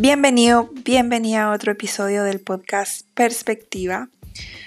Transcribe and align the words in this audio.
Bienvenido, 0.00 0.70
bienvenida 0.84 1.42
a 1.42 1.50
otro 1.50 1.72
episodio 1.72 2.22
del 2.22 2.40
podcast 2.40 3.04
Perspectiva. 3.14 4.08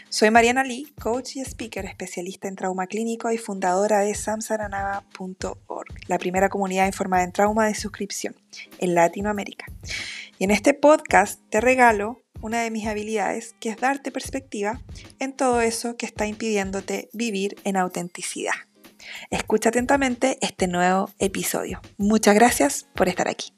Soy 0.09 0.29
Mariana 0.29 0.65
Lee, 0.65 0.93
coach 1.01 1.37
y 1.37 1.39
speaker 1.39 1.85
especialista 1.85 2.49
en 2.49 2.57
trauma 2.57 2.85
clínico 2.85 3.31
y 3.31 3.37
fundadora 3.37 4.01
de 4.01 4.13
samsaranava.org, 4.13 5.87
la 6.07 6.17
primera 6.17 6.49
comunidad 6.49 6.85
informada 6.85 7.23
en 7.23 7.31
trauma 7.31 7.65
de 7.65 7.75
suscripción 7.75 8.35
en 8.79 8.93
Latinoamérica. 8.93 9.67
Y 10.37 10.43
en 10.43 10.51
este 10.51 10.73
podcast 10.73 11.39
te 11.49 11.61
regalo 11.61 12.21
una 12.41 12.63
de 12.63 12.69
mis 12.69 12.85
habilidades, 12.85 13.55
que 13.61 13.69
es 13.69 13.77
darte 13.77 14.11
perspectiva 14.11 14.81
en 15.19 15.31
todo 15.31 15.61
eso 15.61 15.95
que 15.95 16.07
está 16.07 16.27
impidiéndote 16.27 17.07
vivir 17.13 17.55
en 17.63 17.77
autenticidad. 17.77 18.55
Escucha 19.29 19.69
atentamente 19.69 20.37
este 20.41 20.67
nuevo 20.67 21.09
episodio. 21.19 21.79
Muchas 21.97 22.35
gracias 22.35 22.89
por 22.95 23.07
estar 23.07 23.29
aquí. 23.29 23.53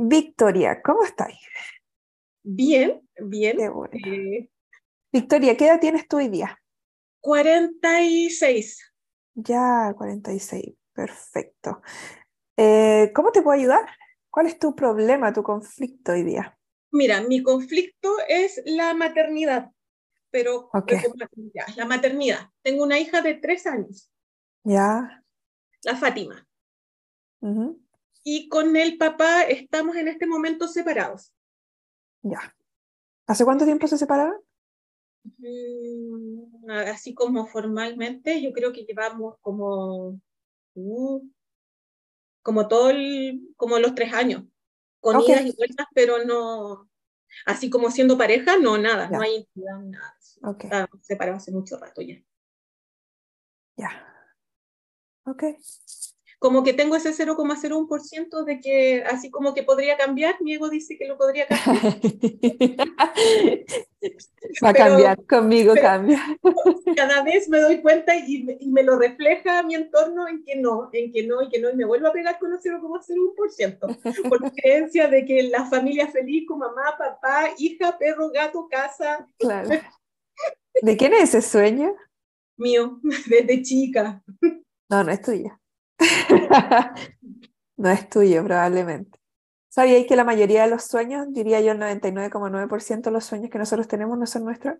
Victoria, 0.00 0.80
¿cómo 0.80 1.02
estás? 1.02 1.34
Bien, 2.44 3.02
bien. 3.16 3.58
Eh, 3.60 4.48
Victoria, 5.12 5.56
¿qué 5.56 5.66
edad 5.66 5.80
tienes 5.80 6.06
tú 6.06 6.18
hoy 6.18 6.28
día? 6.28 6.56
46. 7.20 8.92
Ya, 9.34 9.92
46. 9.96 10.76
Perfecto. 10.92 11.82
Eh, 12.56 13.10
¿Cómo 13.12 13.32
te 13.32 13.42
puedo 13.42 13.58
ayudar? 13.58 13.88
¿Cuál 14.30 14.46
es 14.46 14.60
tu 14.60 14.76
problema, 14.76 15.32
tu 15.32 15.42
conflicto 15.42 16.12
hoy 16.12 16.22
día? 16.22 16.56
Mira, 16.92 17.20
mi 17.22 17.42
conflicto 17.42 18.14
es 18.28 18.62
la 18.66 18.94
maternidad, 18.94 19.72
pero 20.30 20.70
la 21.76 21.84
maternidad. 21.86 22.50
Tengo 22.62 22.84
una 22.84 23.00
hija 23.00 23.20
de 23.20 23.34
tres 23.34 23.66
años. 23.66 24.12
Ya. 24.62 25.24
La 25.82 25.96
Fátima. 25.96 26.46
Y 28.30 28.50
con 28.50 28.76
el 28.76 28.98
papá 28.98 29.44
estamos 29.44 29.96
en 29.96 30.06
este 30.06 30.26
momento 30.26 30.68
separados. 30.68 31.32
Ya. 32.20 32.54
¿Hace 33.26 33.42
cuánto 33.46 33.64
tiempo 33.64 33.86
se 33.86 33.96
separaron? 33.96 34.36
Mm, 35.38 36.68
así 36.68 37.14
como 37.14 37.46
formalmente, 37.46 38.42
yo 38.42 38.52
creo 38.52 38.70
que 38.70 38.84
llevamos 38.84 39.36
como, 39.40 40.20
uh, 40.74 41.30
como 42.42 42.68
todo 42.68 42.90
el, 42.90 43.48
como 43.56 43.78
los 43.78 43.94
tres 43.94 44.12
años, 44.12 44.44
con 45.00 45.22
idas 45.22 45.46
y 45.46 45.56
vueltas, 45.56 45.86
pero 45.94 46.22
no, 46.26 46.86
así 47.46 47.70
como 47.70 47.90
siendo 47.90 48.18
pareja, 48.18 48.58
no, 48.58 48.76
nada, 48.76 49.08
no 49.08 49.22
hay 49.22 49.36
intimidad, 49.36 49.78
nada. 49.80 50.18
Okay. 50.42 50.70
separados 51.00 51.44
hace 51.44 51.52
mucho 51.52 51.78
rato 51.78 52.02
ya. 52.02 52.22
Ya. 53.78 53.90
Ok 55.24 55.44
como 56.38 56.62
que 56.62 56.72
tengo 56.72 56.94
ese 56.94 57.10
0,01% 57.10 58.44
de 58.44 58.60
que 58.60 59.02
así 59.02 59.30
como 59.30 59.54
que 59.54 59.64
podría 59.64 59.96
cambiar, 59.96 60.40
mi 60.40 60.54
ego 60.54 60.68
dice 60.68 60.96
que 60.96 61.06
lo 61.06 61.18
podría 61.18 61.46
cambiar. 61.46 61.98
Va 64.64 64.68
a 64.68 64.74
cambiar, 64.74 65.26
conmigo 65.26 65.74
cambia. 65.74 66.20
Cada 66.96 67.22
vez 67.22 67.48
me 67.48 67.58
doy 67.58 67.80
cuenta 67.80 68.14
y, 68.14 68.44
me 68.66 68.84
lo 68.84 68.96
refleja 68.98 69.64
mi 69.64 69.74
entorno 69.74 70.28
en 70.28 70.44
que 70.44 70.56
no, 70.56 70.88
en 70.92 71.12
que 71.12 71.26
no, 71.26 71.42
y 71.42 71.48
que 71.48 71.60
no, 71.60 71.70
y 71.70 71.76
me 71.76 71.84
vuelvo 71.84 72.06
a 72.06 72.12
pegar 72.12 72.38
con 72.38 72.52
el 72.52 72.60
0,01%, 72.60 74.28
por 74.28 74.52
creencia 74.54 75.08
de 75.08 75.24
que 75.24 75.42
la 75.42 75.64
familia 75.66 76.06
feliz 76.08 76.46
con 76.46 76.60
mamá, 76.60 76.96
papá, 76.96 77.50
hija, 77.58 77.98
perro, 77.98 78.30
gato, 78.30 78.68
casa. 78.70 79.28
Claro. 79.38 79.70
¿De 80.80 80.96
quién 80.96 81.14
es 81.14 81.34
ese 81.34 81.42
sueño? 81.42 81.96
Mío, 82.56 83.00
desde 83.26 83.62
chica. 83.62 84.22
No, 84.88 85.02
no 85.02 85.10
es 85.10 85.20
tuya. 85.20 85.58
no 87.76 87.90
es 87.90 88.08
tuyo, 88.08 88.44
probablemente. 88.44 89.18
¿Sabíais 89.68 90.06
que 90.06 90.16
la 90.16 90.24
mayoría 90.24 90.62
de 90.64 90.70
los 90.70 90.84
sueños, 90.84 91.26
diría 91.30 91.60
yo 91.60 91.72
el 91.72 91.78
99,9% 91.78 93.02
de 93.02 93.10
los 93.10 93.24
sueños 93.24 93.50
que 93.50 93.58
nosotros 93.58 93.86
tenemos 93.86 94.18
no 94.18 94.26
son 94.26 94.44
nuestros? 94.44 94.76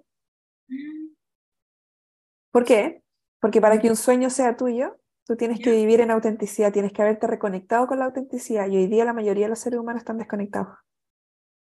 ¿Por 2.51 2.65
qué? 2.65 3.03
Porque 3.41 3.61
para 3.61 3.79
que 3.81 3.91
un 3.91 3.97
sueño 3.97 4.31
sea 4.31 4.57
tuyo, 4.57 4.99
tú 5.25 5.37
tienes 5.37 5.61
que 5.61 5.71
vivir 5.71 6.01
en 6.01 6.11
autenticidad, 6.11 6.73
tienes 6.73 6.93
que 6.93 7.03
haberte 7.03 7.27
reconectado 7.27 7.87
con 7.87 7.99
la 7.99 8.07
autenticidad 8.07 8.67
y 8.69 8.77
hoy 8.77 8.87
día 8.87 9.05
la 9.05 9.13
mayoría 9.13 9.45
de 9.45 9.51
los 9.51 9.59
seres 9.59 9.79
humanos 9.79 10.01
están 10.01 10.19
desconectados. 10.19 10.79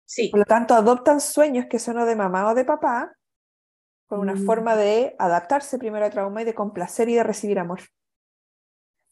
Sí. 0.04 0.28
Por 0.28 0.40
lo 0.40 0.44
tanto, 0.44 0.74
adoptan 0.74 1.20
sueños 1.20 1.66
que 1.68 1.78
son 1.78 1.96
de 2.06 2.14
mamá 2.14 2.50
o 2.50 2.54
de 2.54 2.64
papá 2.64 3.16
con 4.06 4.20
una 4.20 4.34
mm. 4.34 4.44
forma 4.44 4.76
de 4.76 5.16
adaptarse 5.18 5.78
primero 5.78 6.04
a 6.04 6.10
trauma 6.10 6.42
y 6.42 6.44
de 6.44 6.54
complacer 6.54 7.08
y 7.08 7.14
de 7.14 7.22
recibir 7.22 7.58
amor. 7.58 7.80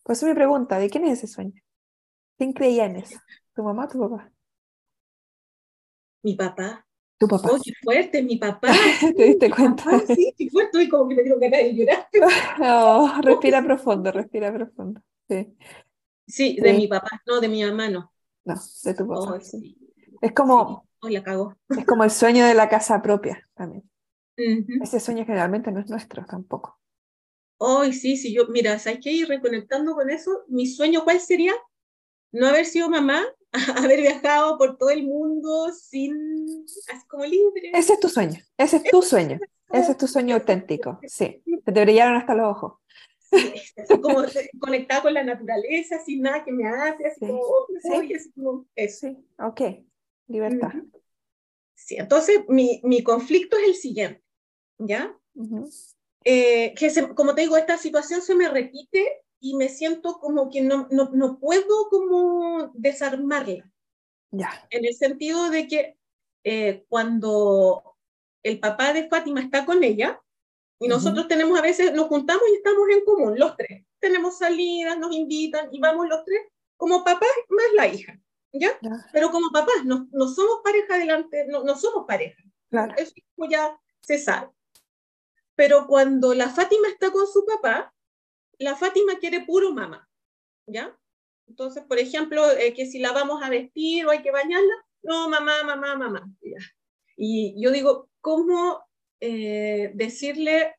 Por 0.03 0.15
eso 0.15 0.27
mi 0.27 0.35
pregunta, 0.35 0.79
¿de 0.79 0.91
quién 0.91 1.05
es 1.05 1.19
ese 1.19 1.27
sueño? 1.29 1.61
¿Quién 2.39 2.53
creía 2.53 2.87
en 2.87 2.97
eso? 2.97 3.19
¿Tu 3.55 3.63
mamá 3.63 3.85
o 3.85 3.89
tu 3.89 4.01
papá? 4.01 4.33
Mi 6.23 6.35
papá. 6.35 6.87
¿Tu 7.19 7.29
papá? 7.29 7.51
Oh, 7.53 7.59
qué 7.63 7.73
fuerte, 7.83 8.23
mi 8.23 8.37
papá. 8.37 8.69
¿Te 9.17 9.25
diste 9.25 9.51
cuenta? 9.51 9.99
sí, 10.07 10.35
qué 10.37 10.49
fuerte, 10.51 10.83
y 10.83 10.89
como 10.89 11.09
que 11.09 11.15
me 11.17 11.23
dio 11.23 11.39
ganas 11.39 11.61
de 11.61 11.75
llorar. 11.75 12.09
oh, 12.61 13.21
respira 13.23 13.63
profundo, 13.63 14.11
respira 14.11 14.53
profundo. 14.53 15.01
Sí. 15.29 15.57
Sí, 16.27 16.57
de 16.61 16.73
mi 16.73 16.89
papá, 16.89 17.23
no, 17.27 17.41
de 17.41 17.49
mi 17.49 17.65
mamá 17.65 17.89
no. 17.89 18.13
No, 18.45 18.55
de 18.85 18.95
tu 18.95 19.07
papá. 19.07 19.35
Oh, 19.35 19.41
sí. 19.41 19.77
Es 20.21 20.33
como... 20.33 20.87
Oh, 21.01 21.09
la 21.09 21.23
cago. 21.23 21.57
Es 21.69 21.85
como 21.85 22.05
el 22.05 22.11
sueño 22.11 22.47
de 22.47 22.55
la 22.55 22.69
casa 22.69 23.03
propia 23.03 23.49
también. 23.55 23.89
Ese 24.37 24.99
sueño 24.99 25.25
generalmente 25.25 25.71
no 25.71 25.81
es 25.81 25.89
nuestro 25.91 26.25
tampoco. 26.25 26.81
Hoy 27.65 27.93
sí, 27.93 28.17
sí, 28.17 28.35
yo, 28.35 28.49
mira, 28.49 28.77
¿sabes 28.81 28.99
qué? 29.01 29.13
Ir 29.13 29.29
reconectando 29.29 29.95
con 29.95 30.11
eso, 30.11 30.43
mi 30.49 30.67
sueño, 30.67 31.05
¿cuál 31.05 31.21
sería? 31.21 31.53
No 32.33 32.49
haber 32.49 32.65
sido 32.65 32.91
mamá, 32.91 33.25
haber 33.77 34.01
viajado 34.01 34.59
por 34.59 34.77
todo 34.77 34.91
el 34.91 35.05
mundo 35.05 35.71
sin, 35.73 36.65
así 36.93 37.07
como 37.07 37.25
libre. 37.25 37.71
Ese 37.73 37.93
es 37.93 38.01
tu 38.01 38.09
sueño, 38.09 38.41
ese 38.59 38.79
es 38.79 38.83
tu 38.83 39.01
sueño, 39.01 39.39
ese 39.73 39.93
es 39.93 39.97
tu 39.97 40.09
sueño 40.09 40.35
auténtico, 40.35 40.99
sí, 41.07 41.41
te 41.65 41.85
brillaron 41.85 42.17
hasta 42.17 42.35
los 42.35 42.49
ojos. 42.49 42.81
así 43.31 44.01
como 44.03 44.25
conectada 44.59 45.03
con 45.03 45.15
la 45.15 45.23
naturaleza, 45.23 46.01
sin 46.05 46.23
nada 46.23 46.45
que 46.45 46.51
me 46.51 46.67
hace, 46.67 47.07
así 47.07 47.21
como, 47.21 47.39
oh, 47.39 47.69
¿Sí? 47.81 48.13
así 48.13 48.33
como 48.33 48.67
eso. 48.75 49.07
Sí, 49.07 49.25
ok, 49.39 49.61
libertad. 50.27 50.73
Sí, 51.77 51.95
entonces 51.95 52.41
mi, 52.49 52.81
mi 52.83 53.05
conflicto 53.05 53.57
es 53.57 53.69
el 53.69 53.75
siguiente, 53.77 54.25
¿ya? 54.79 55.17
Eh, 56.25 56.75
que 56.75 57.15
como 57.15 57.35
te 57.35 57.43
digo, 57.43 57.57
esta 57.57 57.77
situación 57.77 58.23
se 58.23 58.35
me 58.35 58.49
repite 58.49 59.23
y 59.41 59.57
me 59.57 59.69
siento 59.69 60.19
como 60.21 60.51
que 60.51 60.61
no, 60.61 60.89
no, 60.91 61.11
no 61.13 61.39
puedo 61.39 61.89
como 61.91 62.71
desarmarla. 62.75 63.71
Ya. 64.31 64.67
En 64.71 64.85
el 64.85 64.95
sentido 64.95 65.51
de 65.51 65.67
que 65.67 65.97
eh, 66.45 66.85
cuando 66.89 67.97
el 68.43 68.61
papá 68.61 68.93
de 68.93 69.09
Fátima 69.09 69.41
está 69.41 69.65
con 69.65 69.83
ella, 69.85 70.21
y 70.83 70.89
nosotros 70.89 71.29
tenemos 71.29 71.57
a 71.57 71.63
veces, 71.63 71.95
nos 71.95 72.09
juntamos 72.09 72.43
y 72.51 72.57
estamos 72.57 72.89
en 72.91 73.05
común, 73.05 73.39
los 73.39 73.57
tres. 73.57 73.85
Tenemos 74.01 74.39
salidas, 74.39 74.99
nos 74.99 75.15
invitan 75.15 75.69
y 75.71 75.79
vamos 75.79 76.09
los 76.09 76.25
tres 76.25 76.41
como 76.77 77.05
papás 77.05 77.29
más 77.49 77.67
la 77.77 77.87
hija, 77.87 78.19
¿ya? 78.53 78.77
Pero 79.13 79.31
como 79.31 79.53
papás, 79.53 79.85
no, 79.85 80.09
no 80.11 80.27
somos 80.27 80.61
pareja 80.65 80.99
delante, 80.99 81.47
no, 81.47 81.63
no 81.63 81.79
somos 81.79 82.05
pareja. 82.05 82.43
Claro. 82.69 82.93
Eso 82.97 83.13
ya 83.49 83.79
se 84.01 84.19
sabe. 84.19 84.49
Pero 85.63 85.87
cuando 85.87 86.35
la 86.35 86.51
Fátima 86.51 86.89
está 86.89 87.13
con 87.13 87.25
su 87.29 87.47
papá, 87.47 87.95
la 88.59 88.75
Fátima 88.75 89.21
quiere 89.21 89.45
puro 89.45 89.71
mamá, 89.71 90.11
¿ya? 90.67 90.99
Entonces, 91.47 91.85
por 91.85 92.01
ejemplo, 92.01 92.51
eh, 92.51 92.75
que 92.75 92.85
si 92.85 92.99
la 92.99 93.13
vamos 93.13 93.45
a 93.45 93.49
vestir 93.49 94.05
o 94.05 94.11
hay 94.11 94.23
que 94.23 94.33
bañarla, 94.33 94.75
no, 95.05 95.29
mamá, 95.29 95.63
mamá, 95.63 95.97
mamá. 95.97 96.29
Y 97.17 97.55
yo 97.63 97.71
digo, 97.71 98.11
¿cómo 98.21 98.85
eh, 99.21 99.93
decirle 99.95 100.75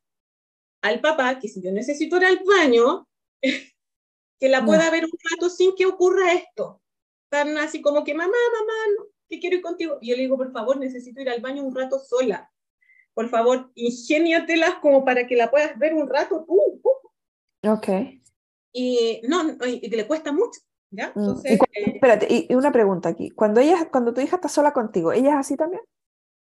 al 0.81 0.99
papá 0.99 1.39
que 1.39 1.47
si 1.47 1.61
yo 1.61 1.71
necesito 1.71 2.17
ir 2.17 2.25
al 2.25 2.41
baño, 2.45 3.07
que 4.37 4.49
la 4.49 4.65
pueda 4.65 4.89
ver 4.89 5.05
un 5.05 5.17
rato 5.31 5.49
sin 5.49 5.75
que 5.75 5.85
ocurra 5.85 6.33
esto? 6.33 6.81
Tan 7.29 7.57
así 7.57 7.81
como 7.81 8.03
que, 8.03 8.13
mamá, 8.13 8.27
mamá, 8.27 9.07
que 9.29 9.39
quiero 9.39 9.55
ir 9.55 9.61
contigo. 9.61 9.97
Y 10.01 10.09
yo 10.09 10.17
le 10.17 10.23
digo, 10.23 10.35
por 10.35 10.51
favor, 10.51 10.75
necesito 10.77 11.21
ir 11.21 11.29
al 11.29 11.39
baño 11.39 11.63
un 11.63 11.73
rato 11.73 11.99
sola 11.99 12.52
por 13.13 13.29
favor, 13.29 13.71
ingéniatelas 13.75 14.75
como 14.75 15.05
para 15.05 15.27
que 15.27 15.35
la 15.35 15.51
puedas 15.51 15.77
ver 15.77 15.93
un 15.93 16.09
rato 16.09 16.45
tú. 16.45 16.59
Ok. 17.69 17.87
Y 18.71 19.21
no, 19.27 19.43
y 19.65 19.89
que 19.89 19.95
le 19.95 20.07
cuesta 20.07 20.31
mucho. 20.31 20.59
¿ya? 20.89 21.11
Mm, 21.15 21.19
Entonces, 21.19 21.51
¿Y 21.51 21.79
eh, 21.79 21.91
espérate, 21.95 22.27
y, 22.29 22.53
una 22.55 22.71
pregunta 22.71 23.09
aquí. 23.09 23.29
Cuando, 23.31 23.61
ella, 23.61 23.89
cuando 23.91 24.13
tu 24.13 24.21
hija 24.21 24.37
está 24.37 24.49
sola 24.49 24.73
contigo, 24.73 25.11
¿ella 25.11 25.29
es 25.29 25.35
así 25.35 25.55
también? 25.55 25.81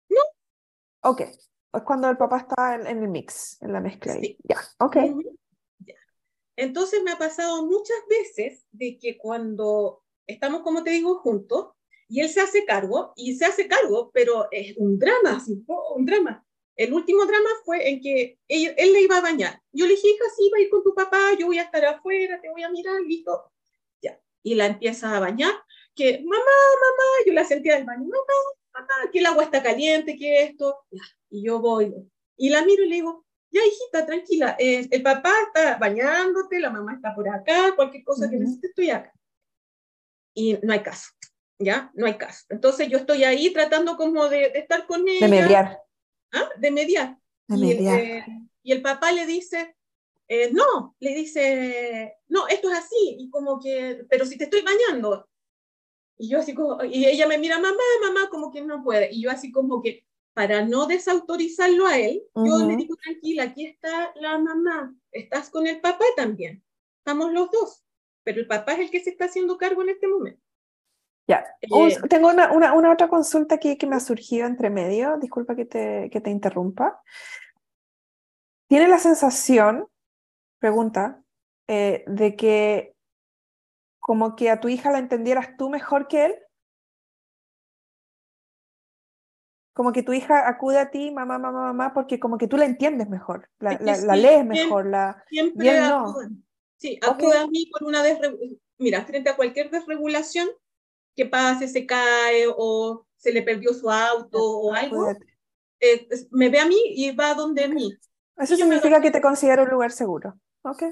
No. 0.10 0.22
Ok. 1.04 1.22
Es 1.22 1.84
cuando 1.84 2.10
el 2.10 2.18
papá 2.18 2.38
está 2.40 2.76
en, 2.76 3.04
el 3.04 3.08
mix, 3.08 3.62
en 3.62 3.74
la 3.74 3.80
mezcla. 3.80 4.14
Sí. 4.14 4.38
Ya, 4.44 4.58
ok. 4.80 4.98
ya. 5.80 5.96
Entonces 6.56 7.02
me 7.04 7.12
ha 7.12 7.18
pasado 7.18 7.66
muchas 7.66 7.98
veces 8.10 8.66
de 8.72 8.98
que 8.98 9.18
cuando 9.18 10.04
estamos, 10.26 10.62
como 10.62 10.84
te 10.84 10.92
digo, 10.92 11.20
juntos, 11.20 11.74
y 12.08 12.22
él 12.22 12.30
se 12.30 12.42
hace 12.42 12.66
cargo, 12.66 13.14
y 13.16 13.36
se 13.36 13.46
hace 13.46 13.68
cargo, 13.68 14.10
pero 14.12 14.48
es 14.52 14.76
un 14.78 14.98
drama, 14.98 15.38
así, 15.38 15.64
un 15.96 16.06
drama. 16.06 16.44
El 16.80 16.94
último 16.94 17.26
drama 17.26 17.50
fue 17.66 17.90
en 17.90 18.00
que 18.00 18.40
él, 18.48 18.94
le 18.94 19.02
iba 19.02 19.18
a 19.18 19.22
bañar. 19.22 19.62
Yo 19.74 19.86
le 19.86 19.96
dije, 19.96 20.08
hija, 20.08 20.24
sí, 20.34 20.50
va 20.50 20.60
a 20.60 20.62
ir 20.62 20.70
con 20.70 20.82
tu 20.82 20.96
papá, 20.96 21.34
yo 21.38 21.48
voy 21.48 21.60
a 21.60 21.64
estar 21.64 21.84
afuera, 21.84 22.40
te 22.40 22.50
voy 22.50 22.64
a 22.64 22.70
mirar, 22.70 23.02
listo. 23.02 23.52
Ya. 24.02 24.18
y 24.44 24.56
la 24.56 24.68
empieza 24.68 25.14
a 25.14 25.20
bañar, 25.20 25.54
que 25.94 26.20
mamá, 26.24 26.40
mamá, 26.40 27.04
yo 27.26 27.34
la 27.34 27.44
sentía 27.44 27.76
del 27.76 27.84
baño, 27.84 28.06
mamá, 28.06 28.34
mamá, 28.74 29.12
que 29.12 29.20
el 29.20 29.26
agua 29.26 29.44
está 29.44 29.62
caliente, 29.62 30.16
que 30.16 30.44
esto, 30.44 30.78
y 31.30 31.44
yo 31.44 31.60
voy, 31.60 31.94
y 32.38 32.50
la 32.50 32.64
miro 32.64 32.86
y 32.86 32.88
le 32.88 32.96
digo, 32.96 33.26
ya 33.52 33.60
hijita, 33.66 34.06
tranquila, 34.06 34.56
eh, 34.58 34.88
el 34.90 35.04
papá 35.04 35.34
está 35.48 35.76
bañándote, 35.78 36.62
la 36.62 36.70
mamá 36.70 36.94
está 36.94 37.14
por 37.14 37.28
acá, 37.28 37.76
cualquier 37.76 38.06
cosa 38.06 38.30
que 38.30 38.38
necesites, 38.38 38.70
estoy 38.70 38.90
acá. 38.92 39.14
Y 40.34 40.58
no 40.64 40.72
hay 40.72 40.82
caso, 40.82 41.10
¿ya? 41.60 41.92
No 41.94 42.06
hay 42.06 42.18
caso. 42.18 42.46
Entonces 42.48 42.88
yo 42.88 43.00
estoy 43.00 43.26
ahí 43.26 43.52
tratando 43.52 43.98
como 43.98 44.30
de, 44.30 44.46
estar 44.56 44.88
con 44.88 45.06
ella. 45.10 45.28
De 45.28 45.42
mediar. 45.42 45.89
¿Ah? 46.32 46.50
De 46.58 46.72
mediar. 46.72 47.18
De 47.48 47.58
mediar. 47.58 48.00
Eh, 48.00 48.26
y 48.64 48.72
el 48.72 48.82
papá 48.82 49.12
le 49.12 49.26
dice, 49.26 49.76
eh, 50.28 50.52
no, 50.52 50.96
le 51.00 51.16
dice, 51.16 52.18
no, 52.28 52.48
esto 52.48 52.70
es 52.72 52.78
así, 52.78 53.16
y 53.18 53.30
como 53.30 53.60
que, 53.60 54.06
pero 54.10 54.26
si 54.26 54.38
te 54.38 54.44
estoy 54.44 54.62
bañando. 54.62 55.28
Y 56.18 56.30
yo 56.30 56.40
así 56.40 56.54
como, 56.54 56.84
y 56.84 57.06
ella 57.06 57.28
me 57.28 57.38
mira, 57.38 57.60
mamá, 57.60 57.78
mamá, 58.02 58.30
como 58.30 58.52
que 58.52 58.62
no 58.62 58.84
puede. 58.84 59.10
Y 59.12 59.24
yo 59.24 59.32
así 59.32 59.52
como 59.52 59.82
que, 59.82 60.06
para 60.34 60.66
no 60.66 60.86
desautorizarlo 60.86 61.88
a 61.88 61.98
él, 61.98 62.24
yo 62.36 62.66
le 62.66 62.76
digo, 62.76 62.96
tranquila, 62.96 63.44
aquí 63.44 63.66
está 63.66 64.14
la 64.16 64.38
mamá, 64.38 64.96
estás 65.12 65.50
con 65.50 65.68
el 65.68 65.82
papá 65.82 66.06
también, 66.16 66.64
estamos 67.00 67.34
los 67.34 67.52
dos, 67.52 67.84
pero 68.24 68.40
el 68.40 68.48
papá 68.48 68.74
es 68.74 68.80
el 68.80 68.92
que 68.92 69.04
se 69.04 69.10
está 69.10 69.26
haciendo 69.26 69.58
cargo 69.58 69.82
en 69.82 69.90
este 69.90 70.08
momento. 70.08 70.42
Ya, 71.30 71.46
eh, 71.62 71.96
tengo 72.10 72.30
una, 72.30 72.52
una, 72.52 72.74
una, 72.74 72.92
otra 72.92 73.08
consulta 73.08 73.54
aquí 73.54 73.78
que 73.78 73.86
me 73.86 73.96
ha 73.96 74.00
surgido 74.00 74.48
entre 74.48 74.72
medio, 74.72 75.16
disculpa 75.20 75.56
que 75.56 75.66
te, 75.66 76.10
que 76.12 76.22
te 76.22 76.32
interrumpa. 76.32 77.04
¿Tiene 78.68 78.88
la 78.88 78.98
sensación, 78.98 79.88
pregunta, 80.58 81.22
eh, 81.68 82.04
de 82.08 82.36
que 82.36 82.96
como 84.00 84.36
que 84.36 84.50
a 84.50 84.60
tu 84.60 84.70
hija 84.70 84.90
la 84.90 84.98
entendieras 84.98 85.56
tú 85.56 85.70
mejor 85.70 86.08
que 86.08 86.26
él? 86.26 86.36
Como 89.74 89.92
que 89.92 90.02
tu 90.02 90.14
hija 90.14 90.50
acude 90.50 90.80
a 90.80 90.90
ti, 90.90 91.12
mamá, 91.12 91.38
mamá, 91.38 91.62
mamá, 91.62 91.94
porque 91.94 92.20
como 92.20 92.40
que 92.40 92.48
tú 92.48 92.58
la 92.58 92.66
entiendes 92.66 93.08
mejor, 93.08 93.48
la, 93.60 93.78
la, 93.80 94.16
lees 94.16 94.44
mejor, 94.44 94.88
la... 94.88 95.24
Siempre. 95.30 95.80
Sí, 96.78 97.00
acude 97.08 97.38
a 97.38 97.46
mí 97.46 97.70
por 97.72 97.84
una 97.88 98.02
desregulación. 98.02 98.60
Mira, 98.80 99.06
frente 99.06 99.30
a 99.30 99.36
cualquier 99.36 99.70
desregulación 99.70 100.50
que 101.16 101.26
pase, 101.26 101.68
se 101.68 101.86
cae 101.86 102.46
o 102.48 103.06
se 103.18 103.32
le 103.32 103.42
perdió 103.42 103.74
su 103.74 103.90
auto 103.90 104.40
o 104.42 104.74
algo, 104.74 105.10
eh, 105.80 106.08
me 106.32 106.50
ve 106.50 106.60
a 106.60 106.66
mí 106.66 106.80
y 106.88 107.12
va 107.12 107.34
donde 107.34 107.68
mí. 107.68 107.94
Eso 108.38 108.56
significa 108.56 109.02
que 109.02 109.12
te 109.12 109.22
considero 109.22 109.64
un 109.64 109.70
lugar 109.70 109.92
seguro. 109.92 110.40
Ok. 110.64 110.84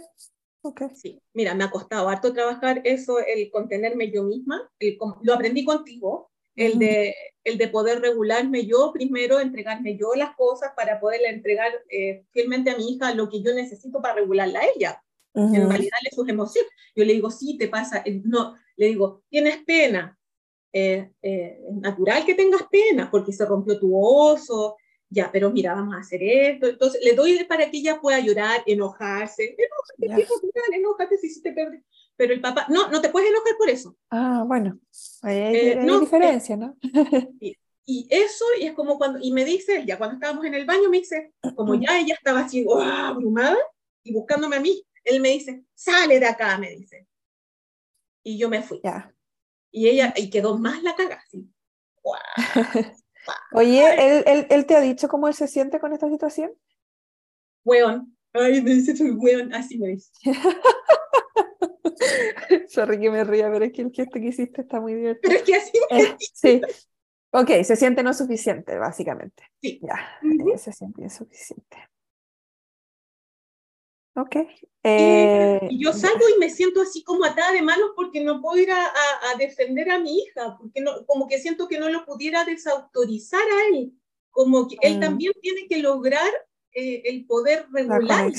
Okay. 0.62 0.90
Sí, 0.96 1.22
mira, 1.34 1.54
me 1.54 1.64
ha 1.64 1.72
costado 1.72 2.10
harto 2.10 2.34
trabajar 2.34 2.82
eso, 2.84 3.20
el 3.20 3.50
contenerme 3.52 4.12
yo 4.12 4.24
misma, 4.24 4.70
el, 4.80 4.98
lo 5.22 5.34
aprendí 5.34 5.64
contigo, 5.64 6.30
el, 6.58 6.78
de, 6.78 7.16
el 7.46 7.58
de 7.58 7.68
poder 7.70 8.02
regularme 8.02 8.66
yo 8.66 8.92
primero, 8.92 9.40
entregarme 9.40 9.96
yo 9.96 10.14
las 10.16 10.36
cosas 10.36 10.74
para 10.76 11.00
poderle 11.00 11.30
entregar 11.30 11.72
eh, 11.90 12.26
fielmente 12.32 12.72
a 12.72 12.78
mi 12.78 12.92
hija 12.92 13.14
lo 13.14 13.30
que 13.30 13.42
yo 13.42 13.54
necesito 13.54 14.02
para 14.02 14.16
regularla 14.16 14.60
a 14.60 14.66
ella, 14.76 15.04
en 15.38 15.70
validarle 15.70 16.10
sus 16.12 16.28
emociones. 16.28 16.72
Yo 16.96 17.06
le 17.06 17.14
digo, 17.14 17.30
sí, 17.30 17.58
te 17.58 17.68
pasa, 17.68 18.02
eh, 18.06 18.22
no, 18.26 18.56
le 18.76 18.88
digo, 18.88 19.24
tienes 19.30 19.64
pena, 19.66 20.18
eh, 20.74 21.12
es 21.22 21.76
natural 21.76 22.26
que 22.26 22.36
tengas 22.36 22.64
pena 22.70 23.10
porque 23.10 23.32
se 23.32 23.46
rompió 23.46 23.80
tu 23.80 23.96
oso, 23.96 24.76
ya, 25.10 25.30
pero 25.32 25.52
mira, 25.52 25.74
vamos 25.74 25.96
a 25.96 26.00
hacer 26.00 26.22
esto. 26.22 26.68
Entonces, 26.68 27.02
le 27.04 27.14
doy 27.14 27.44
para 27.46 27.70
que 27.70 27.78
ella 27.78 28.00
pueda 28.02 28.20
llorar, 28.20 28.62
enojarse. 28.66 29.56
Enójate, 29.98 30.76
enójate 30.76 31.18
si 31.18 31.42
te 31.42 31.54
perdí. 31.54 31.78
Pero 32.16 32.34
el 32.34 32.42
papá, 32.42 32.66
no, 32.70 32.90
no 32.90 33.00
te 33.00 33.10
puedes 33.10 33.30
enojar 33.30 33.56
por 33.58 33.70
eso. 33.70 33.96
Ah, 34.10 34.44
bueno, 34.46 34.80
hay, 35.22 35.38
eh, 35.38 36.00
diferencia, 36.00 36.58
¿no? 36.58 36.76
y, 37.86 38.08
eso, 38.10 38.44
y 38.60 38.66
es 38.66 38.74
como 38.74 38.98
cuando, 38.98 39.20
y 39.22 39.32
me 39.32 39.46
dice, 39.46 39.86
ya 39.86 39.98
cuando 39.98 40.16
estábamos 40.16 40.44
en 40.46 40.56
el 40.56 40.66
baño, 40.66 40.90
me 40.90 40.98
dice, 40.98 41.32
como 41.56 41.76
ya 41.76 42.00
ella 42.00 42.16
estaba 42.16 42.42
así, 42.42 42.66
¡oh! 42.68 42.82
abrumada, 42.82 43.58
y 44.04 44.14
buscándome 44.14 44.58
a 44.58 44.60
mí, 44.60 44.84
él 45.08 45.22
me 45.22 45.30
dice, 45.30 45.64
sale 45.74 46.20
de 46.20 46.26
acá, 46.26 46.58
me 46.58 46.72
dice. 46.72 47.08
Y 48.24 48.38
yo 48.38 48.50
me 48.50 48.62
fui. 48.62 48.82
Ya. 48.84 49.14
Y 49.72 49.88
ella, 49.88 50.14
y 50.16 50.30
quedó 50.30 50.58
más 50.58 50.84
la 50.84 50.96
caga, 50.96 51.22
así. 51.26 51.50
Oye, 53.54 54.24
¿él, 54.26 54.48
él, 54.50 54.66
te 54.66 54.76
ha 54.76 54.82
dicho 54.82 55.08
cómo 55.08 55.28
él 55.28 55.34
se 55.34 55.48
siente 55.48 55.80
con 55.80 55.94
esta 55.94 56.10
situación? 56.10 56.52
Weón. 57.64 58.16
Ay, 58.34 58.62
me 58.62 58.72
dice, 58.72 58.94
weón, 59.16 59.54
así 59.54 59.78
me 59.78 59.90
dice. 59.90 60.12
Sorry 62.70 63.00
que 63.00 63.10
me 63.10 63.24
ría, 63.24 63.52
pero 63.52 63.66
es 63.66 63.74
que 63.74 63.82
el 63.82 63.92
gesto 63.92 64.20
que 64.20 64.28
hiciste 64.28 64.62
está 64.62 64.80
muy 64.80 64.94
divertido. 64.94 65.22
Pero 65.24 65.36
es 65.36 65.44
que 65.44 65.56
así 65.56 65.72
me 65.90 66.02
eh, 66.02 66.16
Sí. 66.20 66.62
Ok, 67.32 67.50
se 67.64 67.76
siente 67.76 68.04
no 68.04 68.14
suficiente, 68.14 68.78
básicamente. 68.78 69.44
Sí. 69.62 69.82
Ya, 69.82 70.58
se 70.58 70.72
siente 70.72 71.04
insuficiente. 71.04 71.78
Ok. 74.18 74.36
Eh, 74.82 75.60
y, 75.70 75.84
yo 75.84 75.94
salgo 75.94 76.28
y 76.36 76.40
me 76.40 76.50
siento 76.50 76.82
así 76.82 77.04
como 77.04 77.24
atada 77.24 77.52
de 77.52 77.62
manos 77.62 77.92
porque 77.96 78.24
no 78.24 78.42
puedo 78.42 78.60
ir 78.60 78.72
a, 78.72 78.84
a, 78.84 79.38
defender 79.38 79.92
a 79.92 80.00
mi 80.00 80.18
hija, 80.18 80.58
porque 80.58 80.82
no, 80.82 81.06
como 81.06 81.28
que 81.28 81.38
siento 81.38 81.68
que 81.68 81.80
no 81.80 81.88
lo 81.90 82.04
pudiera 82.04 82.44
desautorizar 82.44 83.42
a 83.42 83.78
él, 83.78 83.94
como 84.32 84.68
que 84.68 84.76
él 84.82 84.98
mm. 84.98 85.00
también 85.00 85.34
tiene 85.40 85.68
que 85.68 85.78
lograr 85.78 86.32
eh, 86.74 87.04
el 87.06 87.28
poder 87.28 87.68
regularla. 87.72 88.32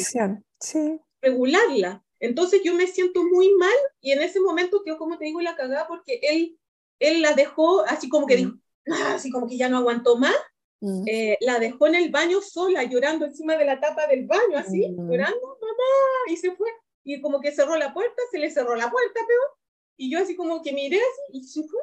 Sí. 0.59 1.01
Regularla. 1.21 2.05
Entonces 2.19 2.61
yo 2.65 2.75
me 2.75 2.89
siento 2.89 3.23
muy 3.23 3.55
mal 3.55 3.77
y 4.01 4.11
en 4.11 4.23
ese 4.23 4.41
momento 4.41 4.83
quedó, 4.85 4.99
como 4.99 5.17
te 5.17 5.27
digo, 5.27 5.41
la 5.41 5.55
cagada 5.55 5.87
porque 5.87 6.19
él, 6.23 6.59
él 6.99 7.23
la 7.23 7.35
dejó 7.35 7.83
así 7.83 8.09
como 8.09 8.27
que 8.27 8.35
dijo, 8.37 8.53
ah", 8.91 9.15
así 9.15 9.31
como 9.31 9.47
que 9.47 9.57
ya 9.57 9.69
no 9.69 9.79
aguantó 9.79 10.17
más, 10.17 10.35
mm. 10.81 11.05
eh, 11.07 11.39
la 11.41 11.59
dejó 11.59 11.87
en 11.87 11.97
el 11.97 12.11
baño 12.11 12.41
sola, 12.41 12.85
llorando 12.85 13.27
encima 13.27 13.57
de 13.57 13.65
la 13.65 13.81
tapa 13.81 14.07
del 14.07 14.27
baño, 14.27 14.57
así, 14.57 14.89
mm. 14.89 15.11
llorando, 15.11 15.41
mamá, 15.41 16.33
y 16.33 16.37
se 16.37 16.55
fue. 16.55 16.69
Y 17.05 17.21
como 17.21 17.41
que 17.41 17.53
cerró 17.53 17.77
la 17.77 17.95
puerta, 17.95 18.23
se 18.31 18.39
le 18.39 18.51
cerró 18.51 18.75
la 18.77 18.91
puerta, 18.91 19.21
peor. 19.27 19.59
Y 19.97 20.11
yo 20.11 20.21
así 20.21 20.37
como 20.37 20.63
que 20.63 20.73
miré 20.73 20.99
así 20.99 21.39
y 21.39 21.45
se 21.45 21.63
fue. 21.63 21.81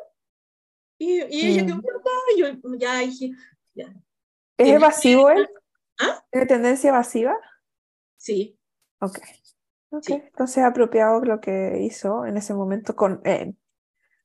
Y, 0.98 1.24
y 1.24 1.48
ella 1.48 1.66
quedó, 1.66 1.76
mamá, 1.76 2.10
y 2.36 2.40
yo 2.40 2.48
ya 2.78 3.00
dije, 3.00 3.32
ya. 3.74 3.94
¿Es 4.58 4.70
evasivo 4.70 5.30
él? 5.30 5.50
¿Ah? 6.00 6.24
¿Tiene 6.32 6.48
tendencia 6.48 6.90
evasiva? 6.90 7.36
Sí. 8.18 8.58
Ok. 9.02 9.20
Okay. 9.90 10.16
Entonces 10.16 10.64
apropiado 10.64 11.22
lo 11.22 11.40
que 11.40 11.80
hizo 11.82 12.26
en 12.26 12.38
ese 12.38 12.54
momento 12.54 12.96
con 12.96 13.22
eh, 13.24 13.54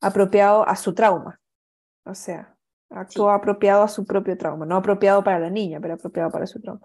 apropiado 0.00 0.66
a 0.66 0.74
su 0.76 0.94
trauma. 0.94 1.40
O 2.04 2.14
sea, 2.14 2.56
actuó 2.90 3.30
apropiado 3.30 3.82
a 3.82 3.88
su 3.88 4.04
propio 4.04 4.36
trauma, 4.36 4.66
no 4.66 4.76
apropiado 4.76 5.22
para 5.22 5.38
la 5.38 5.50
niña, 5.50 5.80
pero 5.80 5.94
apropiado 5.94 6.30
para 6.30 6.46
su 6.46 6.60
trauma. 6.60 6.82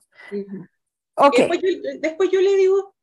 okay. 1.15 1.49
después, 1.99 2.29
yo, 2.31 2.41
le 2.41 2.55
digo, 2.55 2.95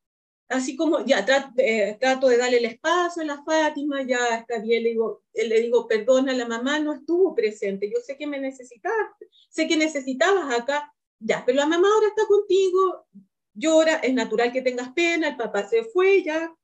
así 0.48 0.76
como 0.76 1.04
ya 1.04 1.26
eh, 1.56 1.96
trato, 2.00 2.28
de 2.28 2.38
darle 2.38 2.58
el 2.58 2.64
espacio 2.66 3.22
a 3.22 3.26
la 3.26 3.42
Fátima, 3.42 4.02
ya 4.02 4.38
está 4.38 4.60
bien, 4.60 4.84
le 4.84 4.90
digo, 4.90 5.22
le 5.34 5.60
digo, 5.60 5.86
perdona, 5.88 6.32
la 6.32 6.46
mamá 6.46 6.78
no 6.78 6.94
estuvo 6.94 7.34
presente, 7.34 7.90
yo 7.92 8.00
sé 8.00 8.16
que 8.16 8.26
me 8.26 8.38
necesitabas, 8.38 9.10
sé 9.50 9.66
que 9.66 9.76
necesitabas 9.76 10.58
acá, 10.58 10.92
ya, 11.18 11.42
pero 11.44 11.56
la 11.56 11.66
mamá 11.66 11.88
ahora 11.92 12.08
está 12.08 12.26
contigo, 12.26 13.06
llora, 13.54 13.96
es 13.96 14.14
natural 14.14 14.52
que 14.52 14.62
tengas 14.62 14.92
pena, 14.92 15.28
el 15.28 15.36
papá 15.36 15.66
se 15.68 15.84
fue, 15.84 16.22
ya. 16.22 16.54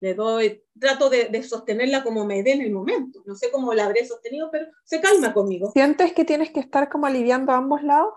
Le 0.00 0.14
doy, 0.14 0.62
trato 0.78 1.10
de, 1.10 1.42
sostenerla 1.42 2.02
como 2.02 2.24
me 2.24 2.42
dé 2.42 2.52
en 2.52 2.62
el 2.62 2.72
momento. 2.72 3.22
No 3.26 3.34
sé 3.34 3.50
cómo 3.50 3.74
la 3.74 3.84
habré 3.84 4.06
sostenido, 4.06 4.50
pero 4.50 4.66
se 4.84 5.00
calma 5.00 5.34
conmigo. 5.34 5.70
¿Sientes 5.72 6.12
que 6.12 6.24
tienes 6.24 6.50
que 6.50 6.60
estar 6.60 6.88
como 6.88 7.06
aliviando 7.06 7.52
a 7.52 7.56
ambos 7.56 7.82
lados? 7.82 8.14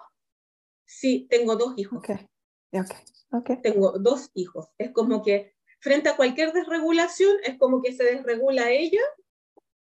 Sí, 0.85 1.27
tengo 1.29 1.55
dos 1.55 1.73
hijos. 1.77 1.99
Okay. 1.99 2.27
Okay. 2.71 2.97
Okay. 3.31 3.61
Tengo 3.61 3.97
dos 3.99 4.29
hijos. 4.33 4.67
Es 4.77 4.91
como 4.91 5.21
que 5.21 5.53
frente 5.79 6.09
a 6.09 6.15
cualquier 6.15 6.53
desregulación, 6.53 7.35
es 7.43 7.57
como 7.57 7.81
que 7.81 7.93
se 7.93 8.03
desregula 8.03 8.71
ella 8.71 9.01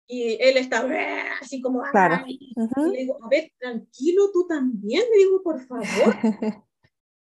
y 0.07 0.37
él 0.41 0.57
está 0.57 0.85
así 1.41 1.61
como, 1.61 1.81
claro. 1.91 2.25
y 2.27 2.53
le 2.91 2.97
digo, 2.97 3.17
a 3.23 3.29
ver, 3.29 3.51
tranquilo 3.57 4.29
tú 4.31 4.45
también, 4.47 5.03
le 5.11 5.17
digo, 5.17 5.41
por 5.41 5.59
favor. 5.65 5.85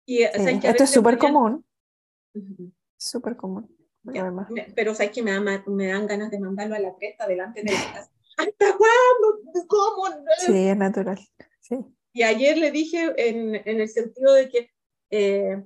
esto 0.07 0.83
es 0.83 0.89
súper 0.89 1.17
común. 1.17 1.65
Súper 2.97 3.37
común. 3.37 3.69
Pero 4.75 4.93
sabes 4.93 5.11
que 5.11 5.21
me, 5.21 5.39
me, 5.39 5.87
dan 5.87 6.07
ganas 6.07 6.31
de 6.31 6.39
mandarlo 6.39 6.75
a 6.75 6.79
la 6.79 6.95
cresta 6.95 7.27
delante 7.27 7.61
de 7.63 7.71
la 7.71 7.93
casa. 7.93 8.11
¿Hasta 8.37 8.77
cuándo? 8.77 9.67
¿Cómo? 9.67 10.05
Sí, 10.45 10.67
es 10.67 10.77
natural. 10.77 11.19
Sí. 11.59 11.77
Y 12.13 12.23
ayer 12.23 12.57
le 12.57 12.71
dije 12.71 13.13
en, 13.17 13.55
en 13.55 13.81
el 13.81 13.89
sentido 13.89 14.33
de 14.33 14.49
que 14.49 14.71
eh, 15.09 15.63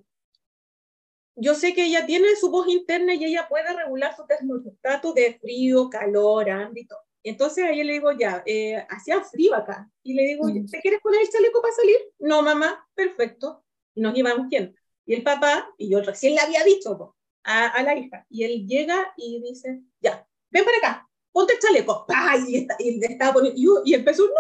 yo 1.36 1.56
sé 1.56 1.74
que 1.74 1.86
ella 1.86 2.06
tiene 2.06 2.36
su 2.36 2.50
voz 2.50 2.68
interna 2.68 3.14
y 3.14 3.26
ella 3.26 3.48
puede 3.48 3.74
regular 3.74 4.16
su 4.16 4.26
termostato 4.26 5.14
de 5.14 5.38
frío, 5.40 5.90
calor, 5.90 6.50
ámbito. 6.50 6.96
Entonces 7.24 7.66
ayer 7.66 7.86
le 7.86 7.94
digo, 7.94 8.12
ya, 8.12 8.44
eh, 8.46 8.86
hacía 8.90 9.22
frío 9.22 9.56
acá. 9.56 9.90
Y 10.04 10.14
le 10.14 10.24
digo, 10.24 10.48
mm. 10.48 10.68
¿te 10.68 10.80
quieres 10.82 11.02
poner 11.02 11.22
el 11.22 11.30
chaleco 11.30 11.62
para 11.62 11.74
salir? 11.74 11.98
No, 12.20 12.42
mamá, 12.42 12.88
perfecto 12.94 13.64
y 13.98 14.02
nos 14.02 14.16
íbamos 14.16 14.48
viendo. 14.48 14.78
Y 15.06 15.16
el 15.16 15.24
papá, 15.24 15.74
y 15.78 15.90
yo 15.90 16.02
recién 16.02 16.36
le 16.36 16.42
había 16.42 16.64
dicho 16.64 17.17
a, 17.48 17.68
a, 17.68 17.84
la 17.84 17.98
hija, 17.98 18.26
y 18.30 18.44
él 18.44 18.68
llega 18.68 19.14
y 19.16 19.42
dice, 19.42 19.82
ya, 20.02 20.28
ven 20.50 20.66
para 20.66 20.78
acá, 20.78 21.10
ponte 21.32 21.54
el 21.54 21.60
chaleco. 21.60 22.06
Y, 22.48 22.58
está, 22.58 22.76
y, 22.78 23.04
estaba 23.04 23.34
poniendo, 23.34 23.82
y, 23.86 23.94
empezó, 23.94 24.26
no, 24.26 24.34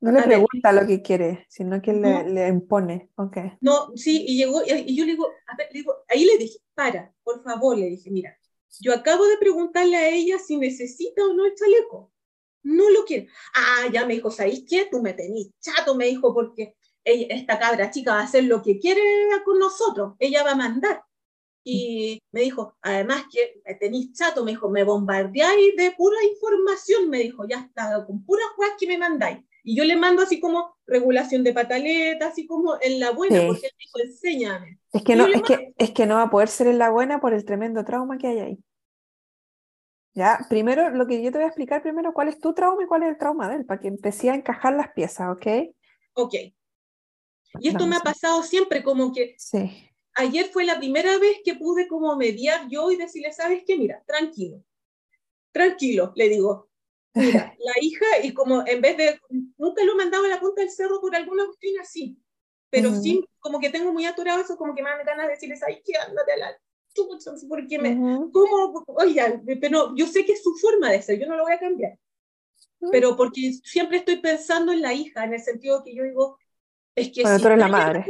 no 0.00 0.12
le 0.12 0.22
pregunta 0.22 0.72
lo 0.72 0.86
que 0.86 1.02
quiere, 1.02 1.46
sino 1.48 1.80
que 1.80 1.92
le, 1.92 2.28
le, 2.28 2.48
impone. 2.48 3.10
Okay. 3.16 3.52
No, 3.60 3.96
sí, 3.96 4.24
y 4.28 4.36
llegó, 4.36 4.62
y, 4.62 4.94
yo 4.94 5.04
le 5.06 5.12
digo, 5.12 5.28
le 5.58 5.68
digo, 5.72 5.94
ahí 6.08 6.24
le 6.26 6.38
dije, 6.38 6.58
para, 6.74 7.12
por 7.24 7.42
favor, 7.42 7.78
le 7.78 7.86
dije, 7.86 8.10
mira, 8.10 8.38
yo 8.78 8.92
acabo 8.92 9.26
de 9.26 9.38
preguntarle 9.38 9.96
a 9.96 10.08
ella 10.10 10.38
si 10.38 10.58
necesita 10.58 11.24
o 11.24 11.32
no 11.32 11.46
el 11.46 11.54
chaleco. 11.54 12.12
No 12.62 12.90
lo 12.90 13.04
quiere. 13.04 13.28
Ah, 13.54 13.88
ya 13.92 14.04
me 14.04 14.14
dijo, 14.14 14.30
¿sabéis 14.30 14.64
qué? 14.68 14.88
Tú 14.90 15.00
me 15.00 15.14
tenís 15.14 15.50
chato, 15.60 15.94
me 15.94 16.06
dijo, 16.06 16.34
porque 16.34 16.76
ella, 17.06 17.26
esta 17.30 17.58
cabra 17.58 17.90
chica 17.90 18.14
va 18.14 18.20
a 18.20 18.24
hacer 18.24 18.44
lo 18.44 18.60
que 18.62 18.78
quiere 18.78 19.00
con 19.44 19.58
nosotros. 19.58 20.14
Ella 20.18 20.42
va 20.42 20.52
a 20.52 20.56
mandar. 20.56 21.02
Y 21.64 22.22
me 22.30 22.42
dijo, 22.42 22.76
además 22.82 23.24
que 23.32 23.60
tenéis 23.80 24.12
chato, 24.12 24.44
me 24.44 24.52
dijo, 24.52 24.68
me 24.68 24.84
bombardeáis 24.84 25.74
de 25.76 25.92
pura 25.92 26.16
información, 26.22 27.08
me 27.08 27.18
dijo, 27.18 27.44
ya 27.48 27.60
está, 27.60 28.04
con 28.06 28.24
puras 28.24 28.46
cosas 28.54 28.74
que 28.78 28.86
me 28.86 28.98
mandáis. 28.98 29.38
Y 29.64 29.76
yo 29.76 29.82
le 29.82 29.96
mando 29.96 30.22
así 30.22 30.38
como 30.38 30.76
regulación 30.86 31.42
de 31.42 31.52
pataleta, 31.52 32.28
así 32.28 32.46
como 32.46 32.76
en 32.80 33.00
la 33.00 33.10
buena, 33.10 33.48
porque 33.48 33.66
él 33.66 33.72
dijo, 33.78 33.98
enséñame. 33.98 34.78
Es 34.92 35.02
que, 35.02 35.16
no, 35.16 35.26
es, 35.26 35.42
que, 35.42 35.74
es 35.76 35.90
que 35.90 36.06
no 36.06 36.14
va 36.14 36.22
a 36.22 36.30
poder 36.30 36.48
ser 36.48 36.68
en 36.68 36.78
la 36.78 36.90
buena 36.90 37.20
por 37.20 37.34
el 37.34 37.44
tremendo 37.44 37.84
trauma 37.84 38.16
que 38.16 38.28
hay 38.28 38.38
ahí. 38.38 38.58
Ya, 40.14 40.46
primero, 40.48 40.90
lo 40.90 41.08
que 41.08 41.20
yo 41.20 41.32
te 41.32 41.38
voy 41.38 41.46
a 41.46 41.48
explicar 41.48 41.82
primero, 41.82 42.14
cuál 42.14 42.28
es 42.28 42.38
tu 42.38 42.54
trauma 42.54 42.82
y 42.84 42.86
cuál 42.86 43.02
es 43.02 43.08
el 43.08 43.18
trauma 43.18 43.48
de 43.48 43.56
él, 43.56 43.66
para 43.66 43.80
que 43.80 43.88
empecé 43.88 44.30
a 44.30 44.36
encajar 44.36 44.72
las 44.72 44.92
piezas, 44.92 45.30
¿ok? 45.32 45.46
Ok. 46.14 46.34
Y 47.60 47.68
esto 47.68 47.86
me 47.86 47.96
ha 47.96 48.00
pasado 48.00 48.42
siempre, 48.42 48.82
como 48.82 49.12
que 49.12 49.34
sí. 49.38 49.90
ayer 50.14 50.46
fue 50.46 50.64
la 50.64 50.78
primera 50.78 51.18
vez 51.18 51.38
que 51.44 51.54
pude 51.54 51.88
como 51.88 52.14
mediar 52.16 52.68
yo 52.68 52.90
y 52.90 52.96
decirle, 52.96 53.32
¿sabes 53.32 53.62
qué? 53.66 53.76
Mira, 53.76 54.02
tranquilo, 54.06 54.62
tranquilo, 55.52 56.12
le 56.14 56.28
digo, 56.28 56.68
Mira, 57.14 57.54
la 57.58 57.72
hija, 57.80 58.06
y 58.22 58.32
como 58.34 58.66
en 58.66 58.80
vez 58.80 58.96
de, 58.96 59.20
nunca 59.56 59.82
lo 59.84 59.92
he 59.92 59.96
mandado 59.96 60.24
a 60.24 60.28
la 60.28 60.40
punta 60.40 60.60
del 60.60 60.70
cerro 60.70 61.00
por 61.00 61.14
alguna 61.16 61.46
cuestión 61.46 61.80
así, 61.80 62.18
pero 62.68 62.94
sí, 62.94 63.24
como 63.38 63.58
que 63.58 63.70
tengo 63.70 63.92
muy 63.92 64.04
aturado 64.04 64.40
eso, 64.40 64.56
como 64.56 64.74
que 64.74 64.82
me 64.82 64.90
dan 64.90 65.06
ganas 65.06 65.26
de 65.26 65.32
decirles, 65.32 65.62
ay, 65.62 65.80
qué 65.84 65.96
ándate 65.96 66.32
a 66.32 66.36
la 66.36 66.60
chucha, 66.92 67.32
porque 67.48 67.78
me, 67.78 67.96
¿cómo? 68.32 68.84
Oiga, 68.88 69.40
pero 69.60 69.94
yo 69.94 70.06
sé 70.06 70.24
que 70.24 70.32
es 70.32 70.42
su 70.42 70.54
forma 70.56 70.90
de 70.90 71.00
ser, 71.00 71.18
yo 71.18 71.26
no 71.26 71.36
lo 71.36 71.44
voy 71.44 71.52
a 71.52 71.58
cambiar. 71.58 71.98
Pero 72.92 73.16
porque 73.16 73.52
siempre 73.64 73.98
estoy 73.98 74.16
pensando 74.16 74.72
en 74.72 74.82
la 74.82 74.92
hija, 74.92 75.24
en 75.24 75.34
el 75.34 75.40
sentido 75.40 75.82
que 75.82 75.94
yo 75.94 76.04
digo, 76.04 76.38
es 76.96 77.08
que 77.08 77.22
si, 77.26 77.34
está 77.34 77.56
la 77.56 77.68
madre. 77.68 78.06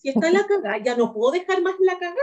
si 0.00 0.08
está 0.08 0.30
la 0.30 0.46
cagada, 0.46 0.78
ya 0.78 0.96
no 0.96 1.12
puedo 1.12 1.32
dejar 1.32 1.60
más 1.60 1.74
la 1.80 1.98
cagada. 1.98 2.16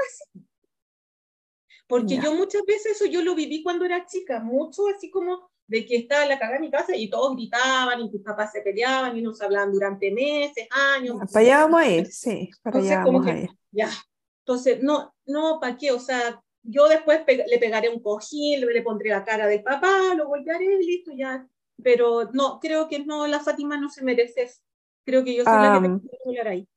Porque 1.88 2.18
yo 2.18 2.34
muchas 2.34 2.64
veces 2.66 2.94
eso 2.94 3.06
yo 3.06 3.22
lo 3.22 3.36
viví 3.36 3.62
cuando 3.62 3.86
era 3.86 4.08
chica, 4.08 4.40
mucho 4.40 4.88
así 4.88 5.12
como 5.12 5.52
de 5.68 5.86
que 5.86 5.98
estaba 5.98 6.26
la 6.26 6.40
cagada 6.40 6.58
en 6.58 6.64
mi 6.64 6.72
casa 6.72 6.96
y 6.96 7.10
todos 7.10 7.36
gritaban 7.36 8.02
y 8.02 8.10
tus 8.10 8.22
papás 8.22 8.52
se 8.52 8.62
peleaban 8.62 9.16
y 9.18 9.22
nos 9.22 9.42
hablaban 9.42 9.72
durante 9.72 10.12
meses, 10.12 10.68
años. 10.72 11.18
Para 11.32 11.46
allá 11.46 11.60
vamos 11.62 11.82
a 11.82 11.90
ir, 11.90 12.08
sí, 12.08 12.50
para 12.64 12.80
allá 12.80 13.04
vamos 13.04 13.28
a 13.28 13.38
ir. 13.38 13.50
Ya, 13.72 13.92
entonces, 14.40 14.82
no, 14.82 15.14
no, 15.26 15.60
¿para 15.60 15.78
qué? 15.78 15.92
O 15.92 16.00
sea, 16.00 16.42
yo 16.62 16.88
después 16.88 17.22
le 17.28 17.58
pegaré 17.60 17.90
un 17.90 18.02
cojín, 18.02 18.62
le, 18.62 18.82
pondré 18.82 19.10
la 19.10 19.24
cara 19.24 19.48
del 19.48 19.64
papá, 19.64 20.14
lo 20.16 20.28
golpearé 20.28 20.66
y 20.66 20.86
listo, 20.86 21.12
ya. 21.16 21.48
Pero 21.84 22.30
no, 22.34 22.60
creo 22.60 22.88
que 22.88 23.00
no, 23.00 23.28
la 23.28 23.40
Fátima 23.40 23.78
no 23.78 23.90
se 23.90 24.04
merece 24.04 24.44
eso. 24.44 24.62
Creo 25.06 25.24
que 25.24 25.36
yo 25.36 25.44
soy 25.44 25.54
la 25.54 25.76
que 25.76 25.82
tengo 25.82 26.02
que 26.02 26.30
hablar 26.30 26.48
ahí. 26.48 26.68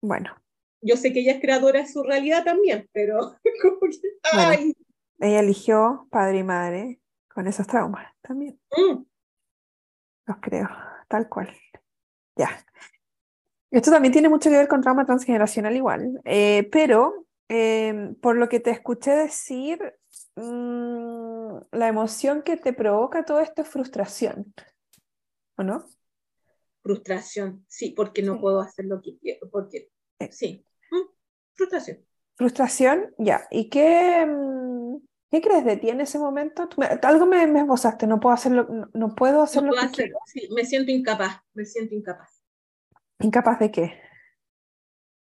Bueno. 0.00 0.34
Yo 0.80 0.96
sé 0.96 1.12
que 1.12 1.20
ella 1.20 1.32
es 1.32 1.40
creadora 1.40 1.80
de 1.80 1.88
su 1.88 2.02
realidad 2.02 2.44
también, 2.44 2.88
pero 2.92 3.18
como 3.62 3.80
que, 3.80 3.98
ay. 4.32 4.76
ella 5.18 5.40
eligió 5.40 6.06
padre 6.10 6.38
y 6.38 6.44
madre 6.44 7.00
con 7.28 7.46
esos 7.46 7.66
traumas 7.66 8.06
también. 8.22 8.60
Mm. 8.70 9.04
Los 10.26 10.36
creo, 10.40 10.68
tal 11.08 11.28
cual. 11.28 11.54
Ya. 12.36 12.48
Esto 13.70 13.90
también 13.90 14.12
tiene 14.12 14.28
mucho 14.28 14.50
que 14.50 14.56
ver 14.56 14.68
con 14.68 14.82
trauma 14.82 15.04
transgeneracional 15.04 15.74
igual, 15.74 16.20
eh, 16.24 16.68
pero 16.70 17.26
em, 17.48 18.14
por 18.14 18.36
lo 18.36 18.48
que 18.48 18.60
te 18.60 18.70
escuché 18.70 19.10
decir, 19.12 19.80
mm, 20.36 21.56
la 21.72 21.88
emoción 21.88 22.42
que 22.42 22.56
te 22.56 22.72
provoca 22.72 23.24
todo 23.24 23.40
esto 23.40 23.62
es 23.62 23.68
frustración, 23.68 24.54
¿o 25.56 25.64
no? 25.64 25.84
Frustración, 26.84 27.64
sí, 27.66 27.94
porque 27.96 28.22
no 28.22 28.38
puedo 28.38 28.60
hacer 28.60 28.84
lo 28.84 29.00
que 29.00 29.16
quiero, 29.18 29.48
porque 29.50 29.90
sí, 30.30 30.64
mm, 30.90 31.08
frustración. 31.54 32.04
Frustración, 32.36 33.14
ya. 33.16 33.48
¿Y 33.50 33.70
qué, 33.70 34.26
¿Qué 35.30 35.40
crees 35.40 35.64
de 35.64 35.78
ti 35.78 35.88
en 35.88 36.00
ese 36.00 36.18
momento? 36.18 36.68
algo 37.02 37.26
me, 37.26 37.46
me, 37.46 37.62
esbozaste, 37.62 38.06
no 38.06 38.20
puedo 38.20 38.34
hacerlo, 38.34 38.68
no, 38.92 39.14
puedo 39.16 39.42
hacerlo. 39.42 39.72
sí, 40.26 40.46
me 40.54 40.64
siento 40.64 40.92
incapaz, 40.92 41.40
me 41.54 41.64
siento 41.64 41.94
incapaz. 41.94 42.40
¿Incapaz 43.18 43.58
de 43.58 43.70
qué? 43.72 44.00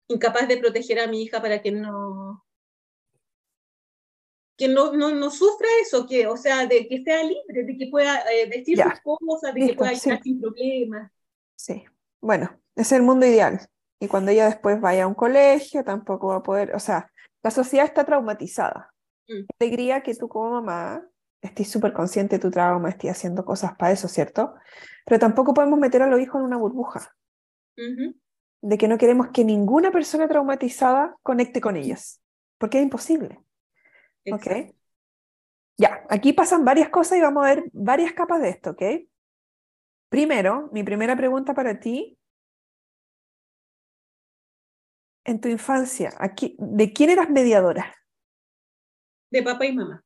Incapaz 0.07 0.47
de 0.47 0.57
proteger 0.57 0.99
a 0.99 1.07
mi 1.07 1.23
hija 1.23 1.41
para 1.41 1.61
que 1.61 1.71
no 1.71 2.45
que 4.59 4.67
no, 4.67 4.93
no, 4.93 5.11
no 5.11 5.31
sufra 5.31 5.67
eso, 5.81 6.05
que, 6.05 6.27
o 6.27 6.35
sea, 6.37 6.67
de 6.67 6.85
que 6.87 7.01
sea 7.01 7.23
libre, 7.23 7.63
de 7.63 7.77
que 7.77 7.87
pueda 7.87 8.21
eh, 8.29 8.47
decir 8.49 8.77
sus 8.77 8.99
cosas, 8.99 9.53
de 9.53 9.67
que 9.67 9.73
pueda 9.73 9.93
estar 9.93 10.21
sin 10.21 10.39
problemas. 10.39 11.09
Sí, 11.59 11.83
bueno, 12.21 12.57
es 12.77 12.93
el 12.93 13.01
mundo 13.01 13.25
ideal. 13.25 13.59
Y 13.99 14.07
cuando 14.07 14.31
ella 14.31 14.45
después 14.45 14.79
vaya 14.79 15.03
a 15.03 15.07
un 15.07 15.13
colegio, 15.13 15.83
tampoco 15.83 16.27
va 16.27 16.37
a 16.37 16.43
poder, 16.43 16.73
o 16.73 16.79
sea, 16.79 17.11
la 17.43 17.51
sociedad 17.51 17.85
está 17.85 18.05
traumatizada. 18.05 18.93
Mm. 19.27 19.45
alegría 19.59 20.01
que 20.01 20.15
tú 20.15 20.29
como 20.29 20.49
mamá 20.51 21.05
estés 21.41 21.69
súper 21.69 21.91
consciente 21.91 22.37
de 22.37 22.41
tu 22.41 22.49
trauma, 22.49 22.89
estés 22.89 23.11
haciendo 23.11 23.43
cosas 23.43 23.75
para 23.75 23.91
eso, 23.91 24.07
¿cierto? 24.07 24.55
Pero 25.05 25.19
tampoco 25.19 25.53
podemos 25.53 25.77
meter 25.77 26.01
a 26.01 26.07
los 26.07 26.21
hijos 26.21 26.39
en 26.39 26.45
una 26.45 26.57
burbuja. 26.57 27.13
De 28.61 28.77
que 28.77 28.87
no 28.87 28.97
queremos 28.97 29.27
que 29.33 29.43
ninguna 29.43 29.91
persona 29.91 30.29
traumatizada 30.29 31.17
conecte 31.23 31.59
con 31.59 31.75
ellas. 31.75 32.21
Porque 32.57 32.77
es 32.77 32.83
imposible. 32.83 33.37
¿Ok? 34.31 34.47
Ya, 35.77 36.05
aquí 36.09 36.31
pasan 36.31 36.63
varias 36.63 36.87
cosas 36.87 37.17
y 37.17 37.21
vamos 37.21 37.45
a 37.45 37.49
ver 37.49 37.65
varias 37.73 38.13
capas 38.13 38.41
de 38.41 38.49
esto, 38.49 38.71
¿ok? 38.71 38.81
Primero, 40.09 40.69
mi 40.71 40.83
primera 40.83 41.15
pregunta 41.15 41.53
para 41.53 41.79
ti. 41.79 42.17
En 45.23 45.39
tu 45.39 45.47
infancia, 45.47 46.11
aquí, 46.17 46.55
¿de 46.57 46.91
quién 46.91 47.11
eras 47.11 47.29
mediadora? 47.29 47.93
de 49.29 49.43
papá 49.43 49.65
y 49.65 49.73
mamá. 49.73 50.03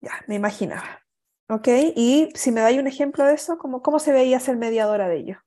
Ya, 0.00 0.24
me 0.26 0.34
imaginaba. 0.34 1.00
¿Ok? 1.48 1.68
Y 1.96 2.30
si 2.34 2.50
me 2.50 2.60
dais 2.60 2.78
un 2.78 2.86
ejemplo 2.86 3.24
de 3.24 3.34
eso, 3.34 3.58
¿cómo, 3.58 3.82
¿cómo 3.82 3.98
se 3.98 4.12
veía 4.12 4.40
ser 4.40 4.56
mediadora 4.56 5.08
de 5.08 5.16
ellos? 5.18 5.38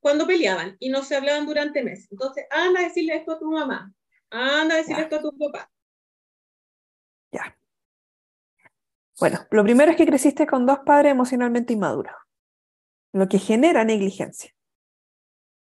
Cuando 0.00 0.26
peleaban 0.26 0.76
y 0.80 0.90
no 0.90 1.02
se 1.02 1.16
hablaban 1.16 1.46
durante 1.46 1.82
meses. 1.84 2.08
Entonces, 2.10 2.46
anda 2.50 2.80
a 2.80 2.84
decirle 2.84 3.16
esto 3.16 3.32
a 3.32 3.38
tu 3.38 3.50
mamá, 3.50 3.92
anda 4.30 4.74
a 4.74 4.78
decirle 4.78 5.02
esto 5.02 5.16
a 5.16 5.22
tu 5.22 5.38
papá. 5.38 5.70
Ya. 7.30 7.56
Bueno, 9.20 9.38
lo 9.50 9.62
primero 9.62 9.92
es 9.92 9.96
que 9.96 10.06
creciste 10.06 10.46
con 10.46 10.66
dos 10.66 10.80
padres 10.80 11.12
emocionalmente 11.12 11.72
inmaduros, 11.72 12.14
lo 13.12 13.28
que 13.28 13.38
genera 13.38 13.84
negligencia. 13.84 14.50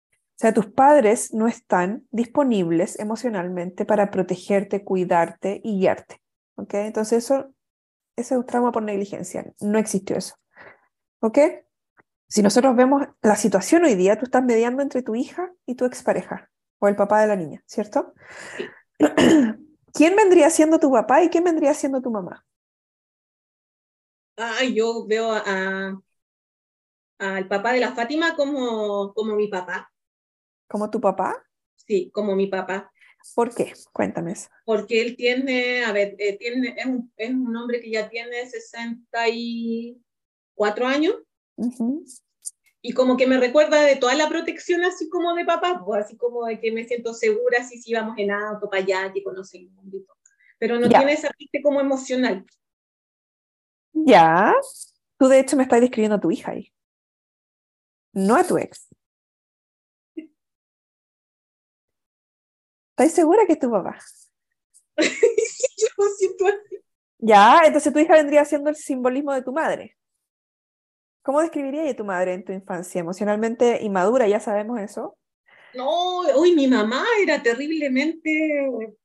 O 0.08 0.42
sea, 0.42 0.54
tus 0.54 0.68
padres 0.68 1.34
no 1.34 1.48
están 1.48 2.08
disponibles 2.12 2.98
emocionalmente 3.00 3.84
para 3.86 4.10
protegerte, 4.10 4.84
cuidarte 4.86 5.60
y 5.64 5.80
guiarte. 5.80 6.22
¿Ok? 6.56 6.76
Entonces 6.76 7.26
eso, 7.26 7.54
ese 8.16 8.36
es 8.36 8.40
un 8.40 8.46
trauma 8.46 8.72
por 8.72 8.84
negligencia. 8.84 9.54
No 9.60 9.78
existió 9.80 10.16
eso. 10.16 10.36
¿Ok? 11.20 11.40
Si 12.28 12.42
nosotros 12.42 12.76
vemos 12.76 13.08
la 13.22 13.36
situación 13.36 13.84
hoy 13.84 13.96
día, 13.96 14.18
tú 14.18 14.26
estás 14.26 14.44
mediando 14.44 14.82
entre 14.82 15.02
tu 15.02 15.16
hija 15.16 15.52
y 15.66 15.76
tu 15.76 15.86
expareja 15.86 16.50
o 16.80 16.88
el 16.88 16.96
papá 16.96 17.22
de 17.22 17.28
la 17.28 17.36
niña, 17.36 17.62
¿cierto? 17.66 18.14
¿Quién 19.94 20.16
vendría 20.16 20.50
siendo 20.50 20.80
tu 20.80 20.92
papá 20.92 21.24
y 21.24 21.30
quién 21.30 21.44
vendría 21.44 21.74
siendo 21.74 22.02
tu 22.02 22.12
mamá? 22.12 22.46
Ah, 24.38 24.64
yo 24.64 25.06
veo 25.06 25.32
a, 25.34 26.00
al 27.20 27.48
papá 27.48 27.74
de 27.74 27.82
la 27.82 27.94
Fátima 27.94 28.36
como, 28.36 29.14
como 29.14 29.36
mi 29.36 29.48
papá. 29.48 29.94
¿Como 30.68 30.90
tu 30.90 31.00
papá? 31.00 31.46
Sí, 31.76 32.10
como 32.12 32.36
mi 32.36 32.48
papá. 32.48 32.92
¿Por 33.36 33.54
qué? 33.54 33.74
Cuéntame 33.92 34.32
eso. 34.32 34.50
Porque 34.66 35.02
él 35.02 35.16
tiene, 35.18 35.84
a 35.84 35.92
ver, 35.92 36.16
eh, 36.18 36.38
tiene, 36.38 36.74
es, 36.78 36.86
un, 36.86 37.12
es, 37.18 37.30
un, 37.30 37.54
hombre 37.56 37.82
que 37.82 37.92
ya 37.92 38.10
tiene 38.10 38.50
64 38.50 40.88
años. 40.88 41.16
Y 42.82 42.94
como 42.94 43.18
que 43.18 43.28
me 43.28 43.38
recuerda 43.38 43.82
de 43.82 43.98
toda 43.98 44.16
la 44.16 44.30
protección 44.30 44.86
así 44.86 45.10
como 45.10 45.34
de 45.34 45.44
papá, 45.44 45.84
pues, 45.86 46.06
así 46.06 46.16
como 46.16 46.46
de 46.46 46.62
que 46.62 46.72
me 46.72 46.86
siento 46.86 47.14
segura 47.14 47.62
si, 47.64 47.82
si 47.82 47.94
vamos 47.94 48.18
en 48.18 48.32
auto 48.32 48.70
para 48.70 48.84
allá, 48.84 49.12
que 49.12 49.22
conoce 49.22 49.58
el 49.58 49.70
mundo 49.72 49.98
Pero 50.58 50.80
no 50.80 50.88
tiene 50.88 51.12
esa 51.12 51.28
parte 51.28 51.62
como 51.62 51.82
emocional. 51.82 52.46
Ya. 53.92 54.56
Tú 55.18 55.28
de 55.28 55.40
hecho 55.40 55.58
me 55.58 55.64
estás 55.64 55.82
describiendo 55.82 56.16
a 56.16 56.22
tu 56.22 56.32
hija 56.32 56.52
ahí. 56.52 56.72
No 58.14 58.36
a 58.36 58.44
tu 58.44 58.58
ex. 58.58 58.88
¿Estás 62.98 63.14
segura 63.14 63.46
que 63.46 63.54
es 63.54 63.60
tu 63.60 63.72
papá? 63.72 63.98
yo 64.98 65.06
siento. 66.18 66.46
Ya, 67.20 67.62
entonces 67.66 67.94
tu 67.94 68.00
hija 68.00 68.14
vendría 68.14 68.46
siendo 68.46 68.70
el 68.70 68.76
simbolismo 68.76 69.34
de 69.34 69.42
tu 69.42 69.52
madre. 69.52 69.98
¿Cómo 71.22 71.42
describirías 71.42 71.90
a 71.90 71.96
tu 71.96 72.06
madre 72.06 72.34
en 72.34 72.44
tu 72.44 72.52
infancia? 72.52 73.00
Emocionalmente 73.00 73.82
inmadura, 73.82 74.28
ya 74.28 74.40
sabemos 74.40 74.80
eso. 74.80 75.18
No, 75.76 76.22
uy, 76.38 76.56
mi 76.56 76.68
mamá 76.68 77.06
era 77.22 77.44
terriblemente 77.44 78.96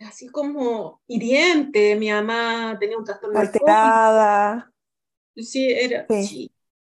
así 0.00 0.28
como 0.28 1.00
hiriente. 1.06 1.96
Mi 1.96 2.10
mamá 2.10 2.76
tenía 2.78 2.98
un 2.98 3.04
trastorno 3.04 3.38
alterada. 3.38 4.72
Sí, 5.36 5.70
era. 5.70 6.06
Sí. 6.08 6.26
sí. 6.26 6.51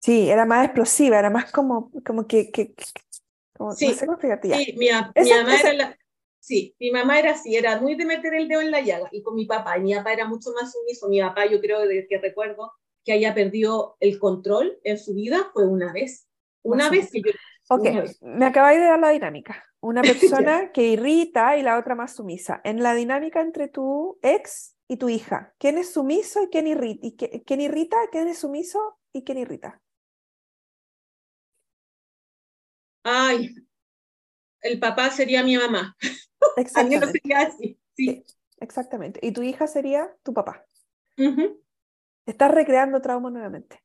Era 0.07 0.45
más 0.45 0.67
explosiva, 0.67 1.19
era 1.19 1.31
más 1.31 1.51
como, 1.51 1.91
como 2.05 2.27
que, 2.27 2.51
que, 2.51 2.75
sí, 2.77 2.93
no 3.59 3.73
sé 3.75 4.07
cómo 4.07 4.19
sí, 4.21 4.75
mi, 4.77 4.91
mamá 4.91 5.13
era 5.61 5.73
la, 5.73 5.99
sí, 6.39 6.77
mi 6.79 6.91
mamá 6.91 7.19
era 7.19 7.33
así, 7.33 7.57
era 7.57 7.81
muy 7.81 7.95
de 7.95 8.05
meter 8.05 8.35
el 8.35 8.49
dedo 8.49 8.61
en 8.61 8.71
la 8.71 8.81
llaga, 8.81 9.09
y 9.13 9.23
con 9.23 9.35
mi 9.35 9.47
papá, 9.47 9.79
y 9.79 9.83
mi 9.83 9.95
papá 9.95 10.13
era 10.13 10.27
mucho 10.27 10.51
más 10.53 10.73
sumiso, 10.73 11.09
mi 11.09 11.21
papá 11.21 11.47
yo 11.47 11.61
creo 11.61 11.81
que 12.09 12.19
recuerdo 12.19 12.73
que 13.05 13.13
haya 13.13 13.35
perdido 13.35 13.97
el 14.01 14.19
control 14.19 14.79
en 14.83 14.99
su 14.99 15.15
vida 15.15 15.51
fue 15.53 15.67
una 15.67 15.93
vez, 15.93 16.27
una 16.63 16.91
vez 16.91 17.11
que 17.11 17.21
yo... 17.21 17.31
Ok, 17.71 17.89
me 18.21 18.45
acabáis 18.45 18.79
de 18.79 18.85
dar 18.85 18.99
la 18.99 19.11
dinámica. 19.11 19.65
Una 19.81 20.03
persona 20.03 20.71
que 20.73 20.89
irrita 20.89 21.57
y 21.57 21.63
la 21.63 21.79
otra 21.79 21.95
más 21.95 22.15
sumisa. 22.15 22.61
En 22.65 22.83
la 22.83 22.95
dinámica 22.95 23.41
entre 23.41 23.69
tu 23.69 24.19
ex 24.23 24.77
y 24.89 24.97
tu 24.97 25.09
hija, 25.09 25.55
¿quién 25.59 25.79
es 25.79 25.93
sumiso 25.93 26.43
y 26.43 26.49
quién 26.49 26.67
irrita? 26.67 27.07
¿Y 27.07 27.17
quién 27.17 27.61
irrita? 27.61 27.97
¿Quién 28.11 28.29
es 28.29 28.39
sumiso 28.39 28.99
y 29.13 29.25
quién 29.25 29.39
irrita? 29.39 29.83
Ay, 33.05 33.55
el 34.63 34.81
papá 34.81 35.11
sería 35.11 35.45
mi 35.45 35.57
mamá. 35.57 35.97
Exactamente. 36.57 37.21
sería 37.21 37.41
así, 37.43 37.79
sí. 37.95 38.25
Exactamente. 38.59 39.21
Y 39.23 39.33
tu 39.33 39.43
hija 39.43 39.67
sería 39.67 40.11
tu 40.23 40.33
papá. 40.33 40.65
Estás 42.27 42.51
recreando 42.51 43.01
trauma 43.03 43.31
nuevamente. 43.31 43.85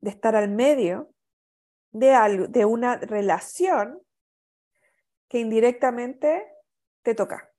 De 0.00 0.10
estar 0.10 0.34
al 0.34 0.48
medio 0.48 1.12
de 1.92 2.12
algo, 2.12 2.46
de 2.46 2.64
una 2.64 2.96
relación 2.96 4.00
que 5.28 5.38
indirectamente 5.38 6.46
te 7.02 7.14
toca. 7.14 7.52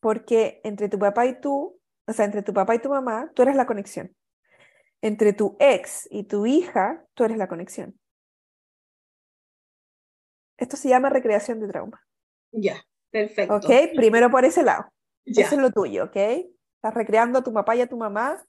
Porque 0.00 0.60
entre 0.64 0.88
tu 0.88 0.98
papá 0.98 1.26
y 1.26 1.40
tú, 1.40 1.78
o 2.06 2.12
sea, 2.12 2.24
entre 2.24 2.42
tu 2.42 2.52
papá 2.52 2.74
y 2.74 2.80
tu 2.80 2.88
mamá, 2.88 3.30
tú 3.34 3.42
eres 3.42 3.54
la 3.54 3.66
conexión. 3.66 4.16
Entre 5.00 5.32
tu 5.32 5.56
ex 5.60 6.08
y 6.10 6.24
tu 6.24 6.46
hija, 6.46 7.04
tú 7.14 7.24
eres 7.24 7.36
la 7.36 7.48
conexión. 7.48 7.99
Esto 10.60 10.76
se 10.76 10.90
llama 10.90 11.08
recreación 11.08 11.58
de 11.58 11.68
trauma. 11.68 12.00
Ya, 12.52 12.84
perfecto. 13.10 13.56
¿Ok? 13.56 13.96
Primero 13.96 14.30
por 14.30 14.44
ese 14.44 14.62
lado. 14.62 14.84
Eso 15.24 15.54
es 15.54 15.60
lo 15.60 15.70
tuyo, 15.70 16.04
¿ok? 16.04 16.16
Estás 16.16 16.94
recreando 16.94 17.38
a 17.38 17.42
tu 17.42 17.52
papá 17.52 17.76
y 17.76 17.80
a 17.80 17.88
tu 17.88 17.96
mamá 17.96 18.42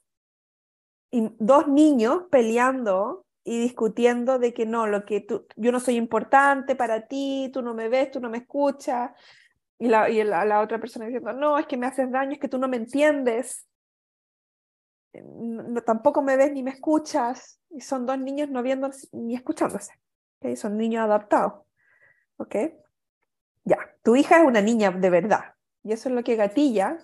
y 1.10 1.28
dos 1.38 1.68
niños 1.68 2.24
peleando 2.30 3.24
y 3.44 3.60
discutiendo 3.60 4.38
de 4.38 4.54
que 4.54 4.66
no, 4.66 4.86
lo 4.86 5.04
que 5.04 5.20
tú, 5.20 5.46
yo 5.56 5.72
no 5.72 5.80
soy 5.80 5.96
importante 5.96 6.76
para 6.76 7.06
ti, 7.06 7.50
tú 7.52 7.62
no 7.62 7.74
me 7.74 7.88
ves, 7.88 8.10
tú 8.10 8.20
no 8.20 8.30
me 8.30 8.38
escuchas. 8.38 9.10
Y 9.78 9.88
la, 9.88 10.08
y 10.08 10.22
la, 10.22 10.60
otra 10.60 10.78
persona 10.78 11.06
diciendo, 11.06 11.32
no, 11.32 11.58
es 11.58 11.66
que 11.66 11.76
me 11.76 11.86
haces 11.86 12.10
daño, 12.10 12.32
es 12.32 12.38
que 12.38 12.48
tú 12.48 12.58
no 12.58 12.68
me 12.68 12.76
entiendes. 12.76 13.66
No, 15.14 15.82
tampoco 15.82 16.22
me 16.22 16.36
ves 16.36 16.52
ni 16.52 16.62
me 16.62 16.70
escuchas. 16.70 17.60
Y 17.70 17.80
son 17.80 18.06
dos 18.06 18.18
niños 18.18 18.48
no 18.48 18.62
viendo 18.62 18.90
ni 19.12 19.34
escuchándose. 19.34 19.92
¿okay? 20.38 20.56
Son 20.56 20.76
niños 20.76 21.02
adaptados. 21.02 21.64
¿Ok? 22.36 22.56
Ya, 23.64 23.78
tu 24.02 24.16
hija 24.16 24.40
es 24.40 24.46
una 24.46 24.60
niña 24.60 24.90
de 24.90 25.10
verdad. 25.10 25.54
Y 25.82 25.92
eso 25.92 26.08
es 26.08 26.14
lo 26.14 26.24
que 26.24 26.36
gatilla 26.36 26.98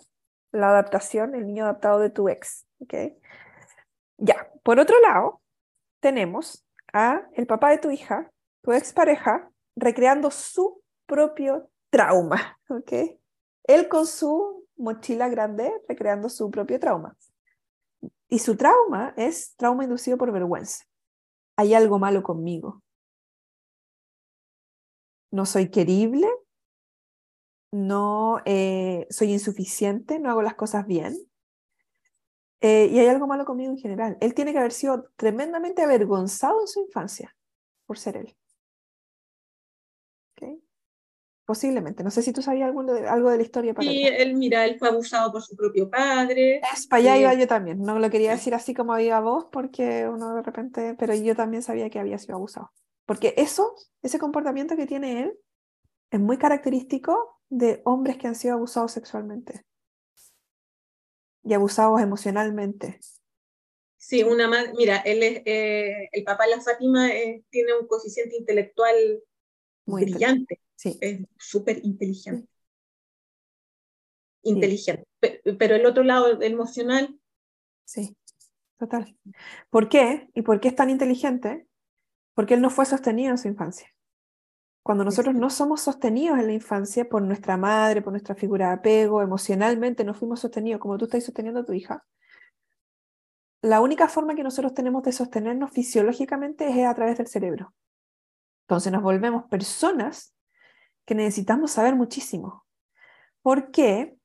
la 0.50 0.70
adaptación, 0.70 1.34
el 1.34 1.46
niño 1.46 1.64
adaptado 1.64 1.98
de 1.98 2.10
tu 2.10 2.28
ex. 2.28 2.66
¿Ok? 2.80 2.94
Ya, 4.18 4.50
por 4.62 4.80
otro 4.80 5.00
lado, 5.00 5.40
tenemos 6.00 6.64
a 6.92 7.22
el 7.34 7.46
papá 7.46 7.70
de 7.70 7.78
tu 7.78 7.90
hija, 7.90 8.30
tu 8.62 8.72
expareja, 8.72 9.50
recreando 9.76 10.30
su 10.30 10.82
propio 11.06 11.70
trauma, 11.90 12.58
¿ok? 12.68 12.92
Él 13.64 13.88
con 13.88 14.06
su 14.06 14.66
mochila 14.76 15.28
grande 15.28 15.72
recreando 15.88 16.28
su 16.28 16.50
propio 16.50 16.78
trauma. 16.80 17.16
Y 18.28 18.40
su 18.40 18.56
trauma 18.56 19.14
es 19.16 19.54
trauma 19.56 19.84
inducido 19.84 20.18
por 20.18 20.32
vergüenza. 20.32 20.84
Hay 21.56 21.74
algo 21.74 21.98
malo 21.98 22.22
conmigo. 22.22 22.82
No 25.30 25.46
soy 25.46 25.70
querible, 25.70 26.28
no 27.72 28.40
eh, 28.44 29.06
soy 29.10 29.32
insuficiente, 29.32 30.18
no 30.18 30.30
hago 30.30 30.42
las 30.42 30.54
cosas 30.54 30.86
bien, 30.86 31.16
eh, 32.60 32.88
y 32.90 32.98
hay 32.98 33.06
algo 33.06 33.26
malo 33.26 33.44
conmigo 33.44 33.70
en 33.70 33.78
general. 33.78 34.16
Él 34.20 34.34
tiene 34.34 34.52
que 34.52 34.58
haber 34.58 34.72
sido 34.72 35.10
tremendamente 35.16 35.82
avergonzado 35.82 36.60
en 36.60 36.66
su 36.66 36.80
infancia 36.80 37.34
por 37.86 37.98
ser 37.98 38.16
él. 38.16 38.36
¿Okay? 40.32 40.60
Posiblemente. 41.44 42.02
No 42.02 42.10
sé 42.10 42.22
si 42.22 42.32
tú 42.32 42.42
sabías 42.42 42.68
algo 42.68 42.82
de, 42.82 43.08
algo 43.08 43.30
de 43.30 43.36
la 43.36 43.42
historia. 43.42 43.74
Para 43.74 43.88
sí, 43.88 44.02
él, 44.02 44.34
mira, 44.34 44.64
él 44.64 44.76
fue 44.78 44.88
abusado 44.88 45.30
por 45.30 45.42
su 45.42 45.56
propio 45.56 45.88
padre. 45.88 46.60
Es, 46.74 46.86
para 46.88 47.00
allá 47.00 47.16
iba 47.16 47.34
yo 47.34 47.46
también. 47.46 47.80
No 47.80 47.98
lo 47.98 48.10
quería 48.10 48.32
decir 48.32 48.54
así 48.54 48.74
como 48.74 48.92
había 48.92 49.20
vos, 49.20 49.46
porque 49.52 50.08
uno 50.08 50.34
de 50.34 50.42
repente, 50.42 50.96
pero 50.98 51.14
yo 51.14 51.36
también 51.36 51.62
sabía 51.62 51.90
que 51.90 52.00
había 52.00 52.18
sido 52.18 52.34
abusado. 52.34 52.72
Porque 53.08 53.32
eso, 53.38 53.74
ese 54.02 54.18
comportamiento 54.18 54.76
que 54.76 54.84
tiene 54.84 55.22
él, 55.22 55.38
es 56.10 56.20
muy 56.20 56.36
característico 56.36 57.40
de 57.48 57.80
hombres 57.86 58.18
que 58.18 58.26
han 58.26 58.34
sido 58.34 58.52
abusados 58.52 58.92
sexualmente 58.92 59.64
y 61.42 61.54
abusados 61.54 62.02
emocionalmente. 62.02 63.00
Sí, 63.96 64.22
una 64.24 64.46
más, 64.46 64.74
mira, 64.74 64.98
él 64.98 65.22
es, 65.22 65.40
eh, 65.46 66.10
el 66.12 66.22
papá 66.24 66.44
de 66.44 66.56
la 66.56 66.60
Fátima 66.60 67.08
eh, 67.08 67.42
tiene 67.48 67.78
un 67.78 67.86
coeficiente 67.86 68.36
intelectual 68.36 69.22
Muy 69.86 70.04
brillante, 70.04 70.60
sí. 70.76 70.98
es 71.00 71.20
súper 71.38 71.80
inteligente. 71.86 72.46
Inteligente. 74.42 75.06
Pero 75.58 75.76
el 75.76 75.86
otro 75.86 76.02
lado, 76.02 76.42
el 76.42 76.52
emocional. 76.52 77.18
Sí, 77.86 78.14
total. 78.76 79.16
¿Por 79.70 79.88
qué? 79.88 80.28
¿Y 80.34 80.42
por 80.42 80.60
qué 80.60 80.68
es 80.68 80.76
tan 80.76 80.90
inteligente? 80.90 81.67
Porque 82.38 82.54
él 82.54 82.60
no 82.60 82.70
fue 82.70 82.86
sostenido 82.86 83.32
en 83.32 83.38
su 83.38 83.48
infancia. 83.48 83.92
Cuando 84.84 85.02
nosotros 85.02 85.34
no 85.34 85.50
somos 85.50 85.80
sostenidos 85.80 86.38
en 86.38 86.46
la 86.46 86.52
infancia 86.52 87.08
por 87.08 87.20
nuestra 87.20 87.56
madre, 87.56 88.00
por 88.00 88.12
nuestra 88.12 88.36
figura 88.36 88.68
de 88.68 88.74
apego, 88.74 89.22
emocionalmente 89.22 90.04
no 90.04 90.14
fuimos 90.14 90.38
sostenidos 90.38 90.80
como 90.80 90.96
tú 90.98 91.06
estás 91.06 91.24
sosteniendo 91.24 91.58
a 91.58 91.64
tu 91.64 91.72
hija, 91.72 92.06
la 93.60 93.80
única 93.80 94.06
forma 94.06 94.36
que 94.36 94.44
nosotros 94.44 94.72
tenemos 94.72 95.02
de 95.02 95.10
sostenernos 95.10 95.72
fisiológicamente 95.72 96.68
es 96.68 96.86
a 96.86 96.94
través 96.94 97.18
del 97.18 97.26
cerebro. 97.26 97.74
Entonces 98.68 98.92
nos 98.92 99.02
volvemos 99.02 99.42
personas 99.46 100.32
que 101.06 101.16
necesitamos 101.16 101.72
saber 101.72 101.96
muchísimo. 101.96 102.64
¿Por 103.42 103.72
qué? 103.72 104.16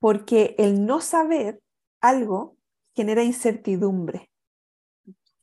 Porque 0.00 0.54
el 0.58 0.84
no 0.84 1.00
saber 1.00 1.62
algo 2.02 2.58
genera 2.94 3.22
incertidumbre, 3.22 4.28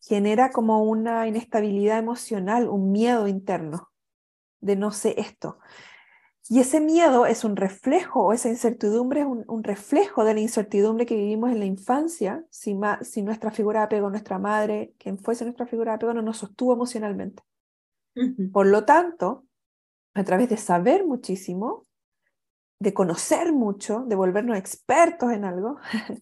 genera 0.08 0.52
como 0.52 0.84
una 0.84 1.28
inestabilidad 1.28 1.98
emocional, 1.98 2.70
un 2.70 2.92
miedo 2.92 3.28
interno 3.28 3.92
de 4.62 4.76
no 4.76 4.92
sé 4.92 5.16
esto. 5.20 5.60
Y 6.48 6.60
ese 6.60 6.80
miedo 6.80 7.26
es 7.26 7.44
un 7.44 7.56
reflejo, 7.56 8.26
o 8.26 8.34
esa 8.34 8.50
incertidumbre 8.50 9.22
es 9.22 9.28
un, 9.28 9.64
reflejo 9.64 10.24
de 10.24 10.36
la 10.36 10.40
incertidumbre 10.40 11.08
que 11.08 11.16
vivimos 11.16 11.52
en 11.52 11.60
la 11.60 11.66
infancia, 11.66 12.46
si, 12.52 12.78
si 13.02 13.24
nuestra 13.24 13.50
figura 13.50 13.80
de 13.80 13.86
apego, 13.86 14.12
nuestra 14.12 14.38
madre, 14.38 14.94
quien 15.00 15.18
fuese 15.18 15.44
nuestra 15.44 15.66
figura 15.66 15.94
de 15.94 15.96
apego, 15.96 16.14
no 16.14 16.22
nos 16.22 16.38
sostuvo 16.38 16.74
emocionalmente. 16.74 17.42
Por 18.54 18.68
lo 18.68 18.86
tanto, 18.86 19.46
a 20.14 20.24
través 20.24 20.50
de 20.50 20.58
saber 20.58 21.06
muchísimo, 21.06 21.84
de 22.80 22.94
conocer 22.94 23.52
mucho, 23.52 24.06
de 24.06 24.16
volvernos 24.16 24.58
expertos 24.58 25.32
en 25.32 25.46
algo, 25.46 25.78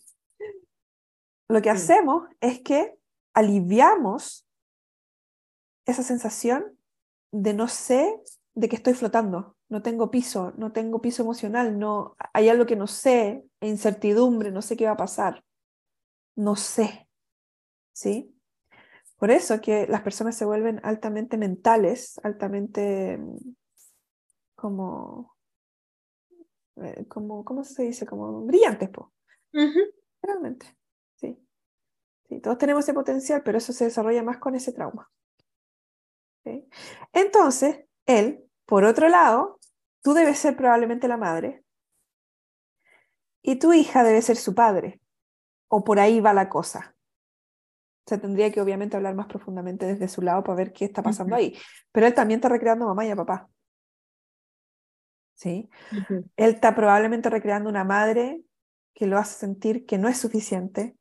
lo 1.50 1.62
que 1.62 1.70
hacemos 1.70 2.30
es 2.40 2.62
que 2.62 2.98
aliviamos 3.34 4.48
esa 5.86 6.04
sensación 6.04 6.78
de 7.32 7.54
no 7.54 7.68
sé, 7.68 8.22
de 8.54 8.70
que 8.70 8.76
estoy 8.76 8.94
flotando, 8.94 9.58
no 9.70 9.82
tengo 9.82 10.12
piso, 10.12 10.54
no 10.58 10.72
tengo 10.72 11.02
piso 11.02 11.24
emocional, 11.24 11.80
no 11.80 12.16
hay 12.34 12.50
algo 12.50 12.66
que 12.66 12.76
no 12.76 12.88
sé, 12.88 13.44
incertidumbre, 13.62 14.52
no 14.52 14.62
sé 14.62 14.78
qué 14.78 14.86
va 14.86 14.92
a 14.92 14.98
pasar. 14.98 15.44
No 16.36 16.56
sé. 16.56 17.08
¿Sí? 17.92 18.36
Por 19.18 19.32
eso 19.32 19.62
que 19.62 19.88
las 19.88 20.02
personas 20.02 20.36
se 20.36 20.46
vuelven 20.46 20.80
altamente 20.84 21.38
mentales, 21.38 22.20
altamente 22.24 23.20
como 24.56 25.34
eh, 26.78 27.06
como, 27.08 27.46
¿cómo 27.46 27.64
se 27.64 27.84
dice? 27.84 28.06
Como 28.06 28.46
brillantes, 28.46 28.90
po. 28.90 29.12
Realmente. 30.22 30.76
Sí. 32.34 32.40
Todos 32.42 32.58
tenemos 32.58 32.84
ese 32.84 32.94
potencial, 32.94 33.42
pero 33.44 33.58
eso 33.58 33.74
se 33.74 33.86
desarrolla 33.86 34.24
más 34.24 34.38
con 34.38 34.56
ese 34.56 34.72
trauma. 34.72 35.10
Entonces, 37.14 37.86
él, 38.06 38.44
por 38.66 38.84
otro 38.84 39.10
lado, 39.10 39.60
tú 40.02 40.14
debes 40.14 40.40
ser 40.40 40.56
probablemente 40.56 41.08
la 41.08 41.18
madre 41.18 41.64
y 43.42 43.58
tu 43.58 43.74
hija 43.74 44.04
debe 44.04 44.22
ser 44.22 44.38
su 44.38 44.56
padre. 44.56 45.02
O 45.68 45.84
por 45.84 46.00
ahí 46.00 46.20
va 46.20 46.34
la 46.34 46.50
cosa. 46.50 46.96
Se 48.06 48.18
tendría 48.18 48.52
que 48.52 48.62
obviamente 48.62 48.98
hablar 48.98 49.16
más 49.16 49.28
profundamente 49.28 49.86
desde 49.86 50.08
su 50.08 50.22
lado 50.22 50.44
para 50.44 50.58
ver 50.58 50.74
qué 50.74 50.86
está 50.86 51.02
pasando 51.02 51.36
ahí. 51.36 51.58
Pero 51.92 52.06
él 52.06 52.14
también 52.14 52.40
está 52.40 52.50
recreando 52.50 52.86
a 52.86 52.90
mamá 52.90 53.06
y 53.06 53.12
a 53.12 53.16
papá. 53.16 53.50
¿Sí? 55.36 55.70
Él 56.38 56.54
está 56.54 56.76
probablemente 56.76 57.30
recreando 57.30 57.70
una 57.70 57.84
madre 57.84 58.44
que 58.94 59.08
lo 59.08 59.18
hace 59.18 59.40
sentir 59.40 59.86
que 59.86 59.98
no 59.98 60.08
es 60.08 60.18
suficiente. 60.18 60.96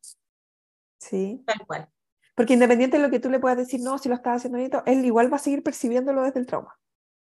¿Sí? 1.03 1.43
Tal 1.45 1.67
cual. 1.67 1.89
Porque 2.37 2.55
independiente 2.55 2.97
de 2.97 3.03
lo 3.03 3.11
que 3.11 3.19
tú 3.19 3.29
le 3.29 3.41
puedas 3.41 3.59
decir, 3.59 3.81
no, 3.81 3.99
si 3.99 4.09
lo 4.09 4.15
estás 4.15 4.37
haciendo 4.37 4.59
bonito, 4.59 4.83
él 4.87 5.05
igual 5.05 5.33
va 5.33 5.37
a 5.37 5.41
seguir 5.41 5.63
percibiéndolo 5.63 6.23
desde 6.23 6.41
el 6.41 6.47
trauma. 6.47 6.79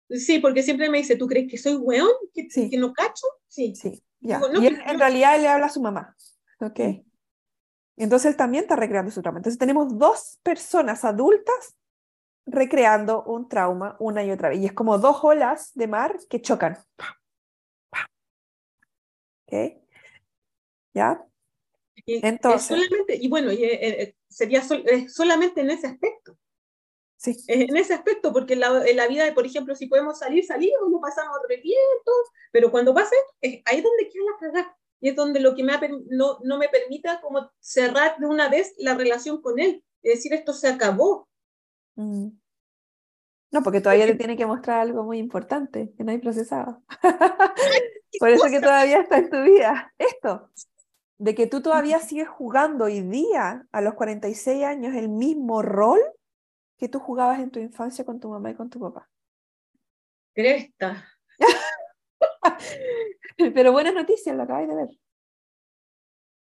Sí, 0.10 0.39
porque 0.39 0.63
siempre 0.63 0.89
me 0.89 0.99
dice, 0.99 1.17
¿tú 1.17 1.27
crees 1.27 1.51
que 1.51 1.58
soy 1.58 1.75
weón? 1.75 2.10
¿Que, 2.34 2.47
que 2.47 2.77
no 2.77 2.93
cacho? 2.93 3.27
Sí. 3.47 3.75
Sí, 3.75 4.01
ya. 4.21 4.41
y 4.60 4.67
él, 4.67 4.82
en 4.86 4.97
realidad 4.97 5.36
él 5.36 5.41
le 5.41 5.47
habla 5.49 5.65
a 5.65 5.69
su 5.69 5.82
mamá. 5.82 6.15
¿Ok? 6.62 6.80
Entonces 7.97 8.32
él 8.32 8.38
también 8.38 8.63
está 8.63 8.77
recreando 8.77 9.12
su 9.12 9.21
trauma. 9.21 9.39
Entonces 9.39 9.60
tenemos 9.60 9.97
dos 9.97 10.39
personas 10.43 11.03
adultas 11.03 11.75
recreando 12.45 13.23
un 13.23 13.49
trauma 13.49 13.97
una 13.99 14.23
y 14.23 14.32
otra 14.32 14.49
vez. 14.49 14.60
Y 14.60 14.65
es 14.65 14.73
como 14.73 14.97
dos 14.97 15.17
olas 15.23 15.73
de 15.73 15.88
mar 15.88 16.17
que 16.30 16.41
chocan. 16.41 16.77
¿Ok? 19.45 19.82
¿Ya? 20.93 21.26
Entonces. 22.07 22.67
Solamente, 22.67 23.17
y 23.19 23.27
bueno, 23.27 23.51
eh, 23.51 23.57
eh, 23.61 24.15
sería 24.29 24.63
solamente 25.07 25.61
en 25.61 25.69
ese 25.69 25.87
aspecto. 25.87 26.37
Sí. 27.17 27.35
En 27.47 27.75
ese 27.75 27.95
aspecto, 27.95 28.31
porque 28.31 28.53
en 28.53 28.61
la, 28.61 28.87
en 28.87 28.95
la, 28.95 29.07
vida, 29.07 29.33
por 29.33 29.45
ejemplo, 29.45 29.75
si 29.75 29.87
podemos 29.87 30.19
salir, 30.19 30.45
salimos, 30.45 30.89
no 30.89 31.01
pasamos 31.01 31.37
revientos, 31.49 32.15
pero 32.51 32.69
cuando 32.69 32.93
pasa 32.93 33.09
esto, 33.41 33.61
ahí 33.65 33.77
es 33.77 33.83
donde 33.83 34.09
queda 34.09 34.23
la 34.23 34.37
cagada 34.39 34.77
y 34.99 35.09
es 35.09 35.15
donde 35.15 35.39
lo 35.39 35.55
que 35.55 35.63
me 35.63 35.73
no, 36.09 36.39
no 36.43 36.57
me 36.57 36.69
permita 36.69 37.19
como 37.21 37.51
cerrar 37.59 38.17
de 38.19 38.27
una 38.27 38.49
vez 38.49 38.73
la 38.77 38.95
relación 38.95 39.41
con 39.41 39.59
él, 39.59 39.83
es 40.03 40.15
decir, 40.15 40.33
esto 40.33 40.53
se 40.53 40.67
acabó. 40.67 41.27
Mm. 41.95 42.29
No, 43.49 43.63
porque 43.63 43.81
todavía 43.81 44.05
te 44.05 44.15
tiene 44.15 44.37
que 44.37 44.45
mostrar 44.45 44.81
algo 44.81 45.03
muy 45.03 45.17
importante 45.17 45.93
que 45.97 46.03
no 46.03 46.11
hay 46.11 46.19
procesado. 46.19 46.83
Por 48.19 48.29
eso 48.29 48.45
que 48.49 48.59
todavía 48.59 49.01
está 49.01 49.17
en 49.17 49.29
tu 49.29 49.41
vida. 49.41 49.93
Esto, 49.97 50.49
de 51.17 51.36
que 51.36 51.47
tú 51.47 51.62
todavía 51.62 51.99
sigues 51.99 52.27
jugando 52.27 52.86
hoy 52.86 53.01
día, 53.01 53.67
a 53.71 53.82
los 53.82 53.95
46 53.95 54.63
años, 54.63 54.95
el 54.95 55.10
mismo 55.10 55.62
rol 55.62 55.99
que 56.77 56.88
tú 56.89 56.99
jugabas 56.99 57.39
en 57.39 57.49
tu 57.49 57.60
infancia 57.60 58.06
con 58.06 58.19
tu 58.19 58.30
mamá 58.30 58.51
y 58.51 58.56
con 58.56 58.69
tu 58.69 58.80
papá. 58.80 59.10
Cresta. 60.34 61.08
Pero 63.38 63.71
buenas 63.71 63.93
noticias, 63.93 64.36
lo 64.36 64.43
acabáis 64.43 64.67
de 64.69 64.75
ver. 64.75 64.89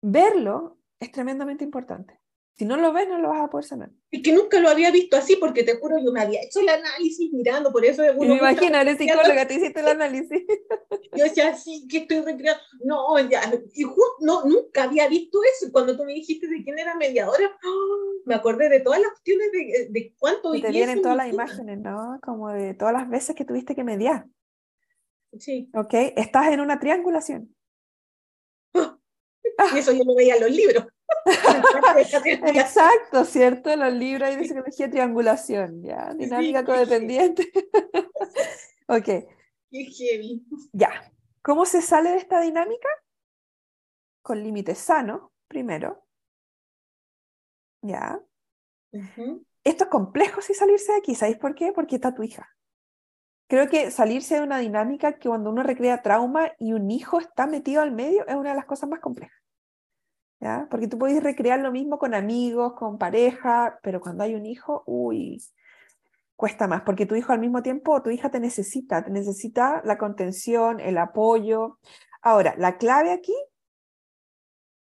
Verlo 0.02 0.80
es 1.00 1.12
tremendamente 1.12 1.64
importante. 1.64 2.20
Si 2.58 2.64
no 2.64 2.78
lo 2.78 2.94
ves, 2.94 3.06
no 3.10 3.20
lo 3.20 3.30
vas 3.30 3.42
a 3.42 3.50
poder 3.50 3.66
sanar. 3.66 3.92
Y 4.10 4.22
que 4.22 4.32
nunca 4.32 4.62
lo 4.62 4.70
había 4.70 4.90
visto 4.90 5.18
así, 5.18 5.36
porque 5.36 5.64
te 5.64 5.76
juro, 5.76 5.98
yo 6.00 6.14
me 6.14 6.22
había 6.22 6.42
hecho 6.42 6.62
el 6.62 6.70
análisis 6.70 7.34
mirando, 7.34 7.70
por 7.70 7.84
eso... 7.84 8.02
Uno 8.16 8.36
me 8.36 8.38
imagino, 8.38 8.80
eres 8.80 8.98
psicóloga, 8.98 9.46
te 9.46 9.56
hiciste 9.56 9.82
el 9.82 9.88
análisis. 9.90 10.42
Yo 11.14 11.26
decía, 11.26 11.54
sí, 11.56 11.86
que 11.90 12.00
estoy 12.00 12.22
recreando. 12.22 12.62
No, 12.84 13.20
ya, 13.30 13.42
y 13.74 13.84
justo, 13.84 14.16
no, 14.22 14.46
nunca 14.46 14.84
había 14.84 15.08
visto 15.10 15.40
eso. 15.44 15.70
Cuando 15.72 15.98
tú 15.98 16.06
me 16.06 16.14
dijiste 16.14 16.48
de 16.48 16.64
quién 16.64 16.80
era 16.80 16.96
mediadora, 16.96 17.46
¡ah! 17.46 18.12
me 18.26 18.36
acordé 18.36 18.70
de 18.70 18.80
todas 18.80 19.02
las 19.02 19.10
cuestiones 19.12 19.52
de, 19.52 19.88
de 19.90 20.16
cuánto... 20.18 20.56
Y 20.56 20.62
te 20.62 20.72
vienen 20.72 21.02
todas 21.02 21.18
las 21.18 21.32
imágenes, 21.32 21.80
¿no? 21.80 22.20
Como 22.22 22.50
de 22.52 22.74
todas 22.74 22.94
las 22.94 23.10
veces 23.10 23.36
que 23.36 23.44
tuviste 23.44 23.76
que 23.76 23.84
mediar. 23.84 24.28
Sí. 25.38 25.70
¿Ok? 25.74 25.94
Estás 26.16 26.54
en 26.54 26.62
una 26.62 26.80
triangulación. 26.80 27.54
Y 29.74 29.78
eso 29.78 29.92
yo 29.92 30.04
lo 30.04 30.16
veía 30.16 30.36
en 30.36 30.42
los 30.42 30.52
libros. 30.52 30.86
Exacto, 32.56 33.26
¿cierto? 33.26 33.76
Los 33.76 33.94
libros 33.94 34.36
de 34.36 34.46
psicología 34.46 34.90
triangulación, 34.90 35.82
¿ya? 35.82 36.14
Dinámica 36.14 36.64
codependiente. 36.64 37.52
ok. 38.88 39.06
Qué 39.06 39.86
heavy. 39.86 40.46
Ya. 40.74 41.12
¿Cómo 41.42 41.66
se 41.66 41.82
sale 41.82 42.12
de 42.12 42.18
esta 42.18 42.42
dinámica? 42.42 42.90
Con 44.22 44.42
límites 44.44 44.80
sanos, 44.80 45.30
primero. 45.48 46.06
¿Ya? 47.82 48.20
Esto 49.64 49.84
es 49.84 49.90
complejo 49.90 50.42
si 50.42 50.54
salirse 50.54 50.92
de 50.92 50.98
aquí. 50.98 51.16
¿Sabéis 51.16 51.38
por 51.38 51.54
qué? 51.54 51.72
Porque 51.72 51.96
está 51.96 52.14
tu 52.14 52.24
hija. 52.24 52.50
Creo 53.48 53.68
que 53.70 53.92
salirse 53.92 54.36
de 54.36 54.42
una 54.42 54.58
dinámica 54.58 55.20
que 55.20 55.30
cuando 55.30 55.52
uno 55.52 55.62
recrea 55.62 56.02
trauma 56.02 56.52
y 56.58 56.74
un 56.74 56.90
hijo 56.90 57.20
está 57.20 57.46
metido 57.46 57.82
al 57.84 57.92
medio 57.92 58.26
es 58.26 58.36
una 58.36 58.50
de 58.50 58.56
las 58.56 58.66
cosas 58.66 58.90
más 58.90 59.00
complejas. 59.00 59.45
Porque 60.70 60.88
tú 60.88 60.98
puedes 60.98 61.24
recrear 61.24 61.60
lo 61.60 61.72
mismo 61.72 61.98
con 61.98 62.14
amigos, 62.14 62.74
con 62.74 62.98
pareja, 62.98 63.80
pero 63.84 64.00
cuando 64.00 64.24
hay 64.24 64.36
un 64.36 64.46
hijo, 64.46 64.84
uy, 64.86 65.42
cuesta 66.36 66.68
más, 66.68 66.82
porque 66.84 67.06
tu 67.06 67.16
hijo 67.16 67.34
al 67.34 67.40
mismo 67.40 67.64
tiempo, 67.64 68.02
tu 68.02 68.10
hija 68.10 68.30
te 68.30 68.40
necesita, 68.40 69.04
te 69.04 69.12
necesita 69.12 69.82
la 69.86 69.98
contención, 69.98 70.80
el 70.80 70.98
apoyo. 70.98 71.80
Ahora, 72.22 72.56
la 72.58 72.78
clave 72.78 73.12
aquí, 73.12 73.36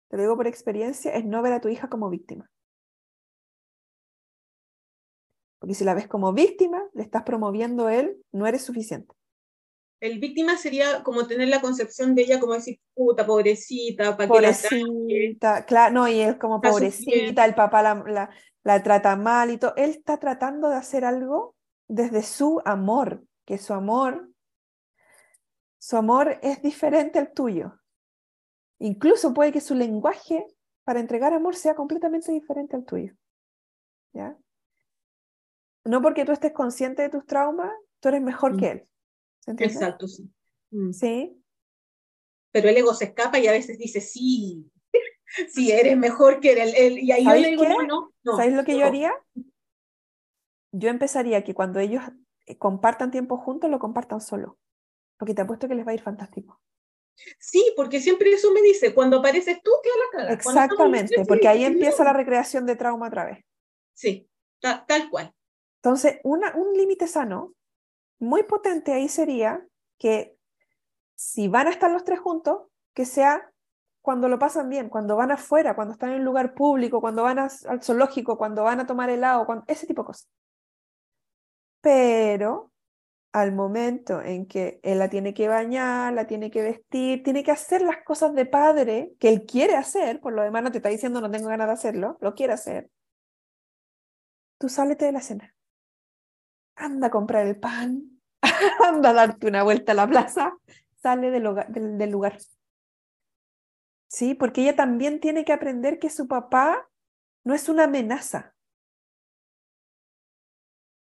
te 0.09 0.17
lo 0.17 0.23
digo 0.23 0.35
por 0.35 0.47
experiencia, 0.47 1.13
es 1.13 1.25
no 1.25 1.41
ver 1.41 1.53
a 1.53 1.61
tu 1.61 1.69
hija 1.69 1.89
como 1.89 2.09
víctima. 2.09 2.49
Porque 5.59 5.75
si 5.75 5.83
la 5.83 5.93
ves 5.93 6.07
como 6.07 6.33
víctima, 6.33 6.83
le 6.93 7.03
estás 7.03 7.23
promoviendo 7.23 7.89
él, 7.89 8.23
no 8.31 8.47
eres 8.47 8.63
suficiente 8.63 9.17
el 9.99 10.19
víctima 10.19 10.57
sería 10.57 11.03
como 11.03 11.25
tener 11.25 11.47
la 11.47 11.61
concepción 11.61 12.13
de 12.13 12.23
ella 12.23 12.39
como 12.39 12.53
decir, 12.53 12.79
puta, 12.93 13.25
pobrecita, 13.25 14.15
para 14.15 14.27
Pobrecita, 14.27 15.65
claro, 15.65 15.93
no, 15.93 16.07
y 16.07 16.21
es 16.21 16.35
como 16.35 16.61
pobrecita, 16.61 17.45
el 17.45 17.55
papá 17.55 17.81
la, 17.81 18.29
la, 18.63 18.83
trata 18.83 19.15
mal 19.15 19.49
y 19.51 19.57
todo. 19.57 19.73
Él 19.75 19.89
está 19.91 20.17
tratando 20.19 20.69
de 20.69 20.75
hacer 20.75 21.03
algo 21.03 21.55
desde 21.87 22.21
su 22.21 22.61
amor, 22.65 23.23
que 23.45 23.57
su 23.57 23.73
amor, 23.73 24.29
su 25.79 25.97
amor 25.97 26.39
es 26.43 26.61
diferente 26.61 27.17
al 27.17 27.33
tuyo. 27.33 27.79
Incluso 28.79 29.33
puede 29.33 29.51
que 29.51 29.61
su 29.61 29.73
lenguaje 29.73 30.45
para 30.83 30.99
entregar 30.99 31.33
amor 31.33 31.55
sea 31.55 31.75
completamente 31.75 32.31
diferente 32.31 32.75
al 32.75 32.85
tuyo. 32.85 33.15
¿Ya? 34.13 34.37
No 35.83 36.01
porque 36.01 36.25
tú 36.25 36.33
estés 36.33 36.53
consciente 36.53 37.01
de 37.01 37.09
tus 37.09 37.25
traumas, 37.25 37.71
tú 37.99 38.09
eres 38.09 38.21
mejor 38.21 38.53
mm. 38.53 38.57
que 38.57 38.71
él. 38.71 38.87
Exacto, 39.47 40.07
sí. 40.07 40.29
Mm. 40.71 40.91
Sí. 40.91 41.43
Pero 42.51 42.69
el 42.69 42.77
ego 42.77 42.93
se 42.93 43.05
escapa 43.05 43.39
y 43.39 43.47
a 43.47 43.51
veces 43.51 43.77
dice, 43.77 44.01
sí, 44.01 44.69
sí, 45.49 45.71
eres 45.71 45.97
mejor 45.97 46.39
que 46.39 46.53
él. 46.53 46.99
y 46.99 47.11
ahí 47.11 47.23
yo 47.23 47.33
le 47.35 47.49
digo, 47.49 47.63
no, 47.83 48.13
no, 48.23 48.37
¿Sabes 48.37 48.53
lo 48.53 48.63
que 48.63 48.77
yo 48.77 48.85
haría? 48.85 49.13
Yo 50.71 50.89
empezaría 50.89 51.43
que 51.43 51.53
cuando 51.53 51.79
ellos 51.79 52.03
eh, 52.45 52.57
compartan 52.57 53.11
tiempo 53.11 53.37
juntos, 53.37 53.69
lo 53.69 53.79
compartan 53.79 54.21
solo. 54.21 54.57
Porque 55.17 55.33
te 55.33 55.41
apuesto 55.41 55.67
que 55.67 55.75
les 55.75 55.85
va 55.85 55.91
a 55.91 55.95
ir 55.95 56.01
fantástico. 56.01 56.61
Sí, 57.39 57.73
porque 57.75 57.99
siempre 57.99 58.31
eso 58.31 58.51
me 58.53 58.61
dice, 58.61 58.93
cuando 58.93 59.17
apareces 59.17 59.61
tú, 59.63 59.71
queda 59.81 59.93
la 59.95 60.17
cara. 60.17 60.33
Exactamente, 60.33 61.25
porque 61.27 61.47
ahí 61.47 61.63
empieza 61.63 62.03
la 62.03 62.13
recreación 62.13 62.65
de 62.65 62.75
trauma 62.75 63.07
otra 63.07 63.25
vez. 63.25 63.43
Sí, 63.93 64.29
tal 64.59 65.09
cual. 65.09 65.33
Entonces, 65.81 66.19
una, 66.23 66.55
un 66.55 66.73
límite 66.77 67.07
sano 67.07 67.55
muy 68.19 68.43
potente 68.43 68.93
ahí 68.93 69.09
sería 69.09 69.65
que 69.97 70.37
si 71.15 71.47
van 71.47 71.67
a 71.67 71.71
estar 71.71 71.91
los 71.91 72.03
tres 72.03 72.19
juntos, 72.19 72.63
que 72.93 73.05
sea 73.05 73.51
cuando 74.01 74.29
lo 74.29 74.39
pasan 74.39 74.69
bien, 74.69 74.89
cuando 74.89 75.17
van 75.17 75.31
afuera, 75.31 75.75
cuando 75.75 75.93
están 75.93 76.11
en 76.11 76.19
un 76.19 76.25
lugar 76.25 76.53
público, 76.53 77.01
cuando 77.01 77.23
van 77.23 77.39
al 77.39 77.83
zoológico, 77.83 78.37
cuando 78.37 78.63
van 78.63 78.79
a 78.79 78.87
tomar 78.87 79.09
helado, 79.09 79.45
cuando, 79.45 79.65
ese 79.67 79.85
tipo 79.85 80.03
de 80.03 80.07
cosas. 80.07 80.29
Pero 81.81 82.71
al 83.33 83.51
momento 83.51 84.21
en 84.21 84.47
que 84.47 84.79
él 84.83 84.99
la 84.99 85.09
tiene 85.09 85.33
que 85.33 85.47
bañar, 85.47 86.13
la 86.13 86.25
tiene 86.25 86.49
que 86.49 86.61
vestir, 86.61 87.23
tiene 87.23 87.43
que 87.43 87.51
hacer 87.51 87.81
las 87.81 87.97
cosas 88.05 88.33
de 88.33 88.45
padre 88.45 89.13
que 89.19 89.29
él 89.29 89.45
quiere 89.45 89.75
hacer, 89.75 90.19
por 90.21 90.33
lo 90.33 90.41
demás 90.41 90.63
no 90.63 90.71
te 90.71 90.77
está 90.77 90.89
diciendo 90.89 91.21
no 91.21 91.29
tengo 91.29 91.49
ganas 91.49 91.67
de 91.67 91.73
hacerlo, 91.73 92.17
lo 92.21 92.33
quiere 92.33 92.53
hacer, 92.53 92.89
tú 94.57 94.69
sálete 94.69 95.05
de 95.05 95.11
la 95.11 95.21
cena 95.21 95.56
anda 96.77 97.07
a 97.07 97.11
comprar 97.11 97.45
el 97.45 97.59
pan, 97.59 98.21
anda 98.87 99.09
a 99.09 99.13
darte 99.13 99.47
una 99.47 99.63
vuelta 99.63 99.91
a 99.91 99.95
la 99.95 100.07
plaza, 100.07 100.57
sale 100.95 101.31
del, 101.31 101.47
del, 101.97 102.11
lugar. 102.11 102.37
¿Sí? 104.07 104.35
Porque 104.35 104.61
ella 104.61 104.75
también 104.75 105.19
tiene 105.19 105.43
que 105.43 105.53
aprender 105.53 105.99
que 105.99 106.09
su 106.09 106.27
papá 106.27 106.89
no 107.43 107.53
es 107.53 107.67
una 107.67 107.85
amenaza. 107.85 108.55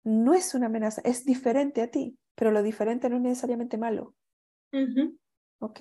No 0.05 0.35
es 0.35 0.55
una 0.55 0.67
amenaza, 0.67 1.03
es 1.05 1.25
diferente 1.25 1.83
a 1.83 1.91
ti, 1.91 2.19
pero 2.35 2.51
lo 2.51 2.63
diferente 2.63 3.09
no 3.09 3.17
es 3.17 3.23
necesariamente 3.23 3.77
malo. 3.77 4.15
¿Ok? 5.61 5.81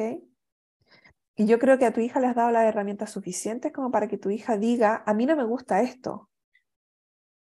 Y 1.37 1.45
yo 1.47 1.59
creo 1.59 1.77
que 1.77 1.85
a 1.85 1.93
tu 1.93 1.99
hija 1.99 2.19
le 2.19 2.27
has 2.27 2.35
dado 2.35 2.51
las 2.51 2.65
herramientas 2.65 3.11
suficientes 3.11 3.73
como 3.73 3.91
para 3.91 4.07
que 4.07 4.17
tu 4.17 4.29
hija 4.29 4.57
diga, 4.57 5.03
a 5.05 5.13
mí 5.13 5.25
no 5.25 5.35
me 5.35 5.43
gusta 5.43 5.81
esto, 5.81 6.29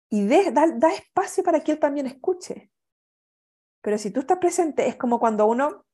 y 0.10 0.28
da, 0.28 0.67
da, 0.67 0.89
espacio 0.89 1.43
para 1.43 1.63
que 1.63 1.74
él 1.74 1.80
también 1.80 2.08
escuche. 2.08 2.72
Pero 3.82 3.98
si 3.98 4.12
tú 4.12 4.22
estás 4.22 4.39
presente, 4.39 4.88
es 4.88 4.95
como 4.95 5.19
cuando 5.19 5.45
uno, 5.45 5.86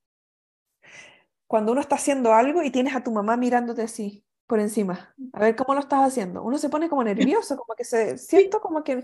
cuando 1.47 1.73
uno 1.73 1.82
está 1.82 1.95
haciendo 1.95 2.34
algo 2.34 2.63
y 2.63 2.71
tienes 2.71 2.95
a 2.95 3.04
tu 3.04 3.12
mamá 3.12 3.38
mirándote 3.38 3.84
así 3.84 4.25
por 4.47 4.60
encima, 4.60 5.13
a 5.34 5.39
ver 5.39 5.56
cómo 5.56 5.73
lo 5.73 5.82
estás 5.82 6.08
haciendo. 6.08 6.43
Uno 6.43 6.58
se 6.58 6.69
pone 6.69 6.88
como 6.88 7.04
nervioso, 7.04 7.58
como 7.58 7.75
que 7.75 7.84
se 7.84 8.17
siento 8.17 8.62
como 8.62 8.84
que 8.84 9.04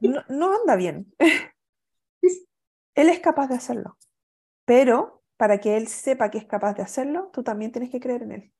no, 0.00 0.22
no 0.28 0.54
anda 0.54 0.76
bien. 0.76 1.12
Él 2.94 3.08
es 3.08 3.20
capaz 3.20 3.48
de 3.48 3.56
hacerlo, 3.56 3.98
pero 4.64 5.22
para 5.36 5.58
que 5.58 5.76
él 5.76 5.88
sepa 5.88 6.30
que 6.30 6.38
es 6.38 6.46
capaz 6.46 6.74
de 6.74 6.82
hacerlo, 6.82 7.30
tú 7.32 7.42
también 7.42 7.72
tienes 7.72 7.90
que 7.90 8.00
creer 8.00 8.22
en 8.22 8.32
él. 8.32 8.52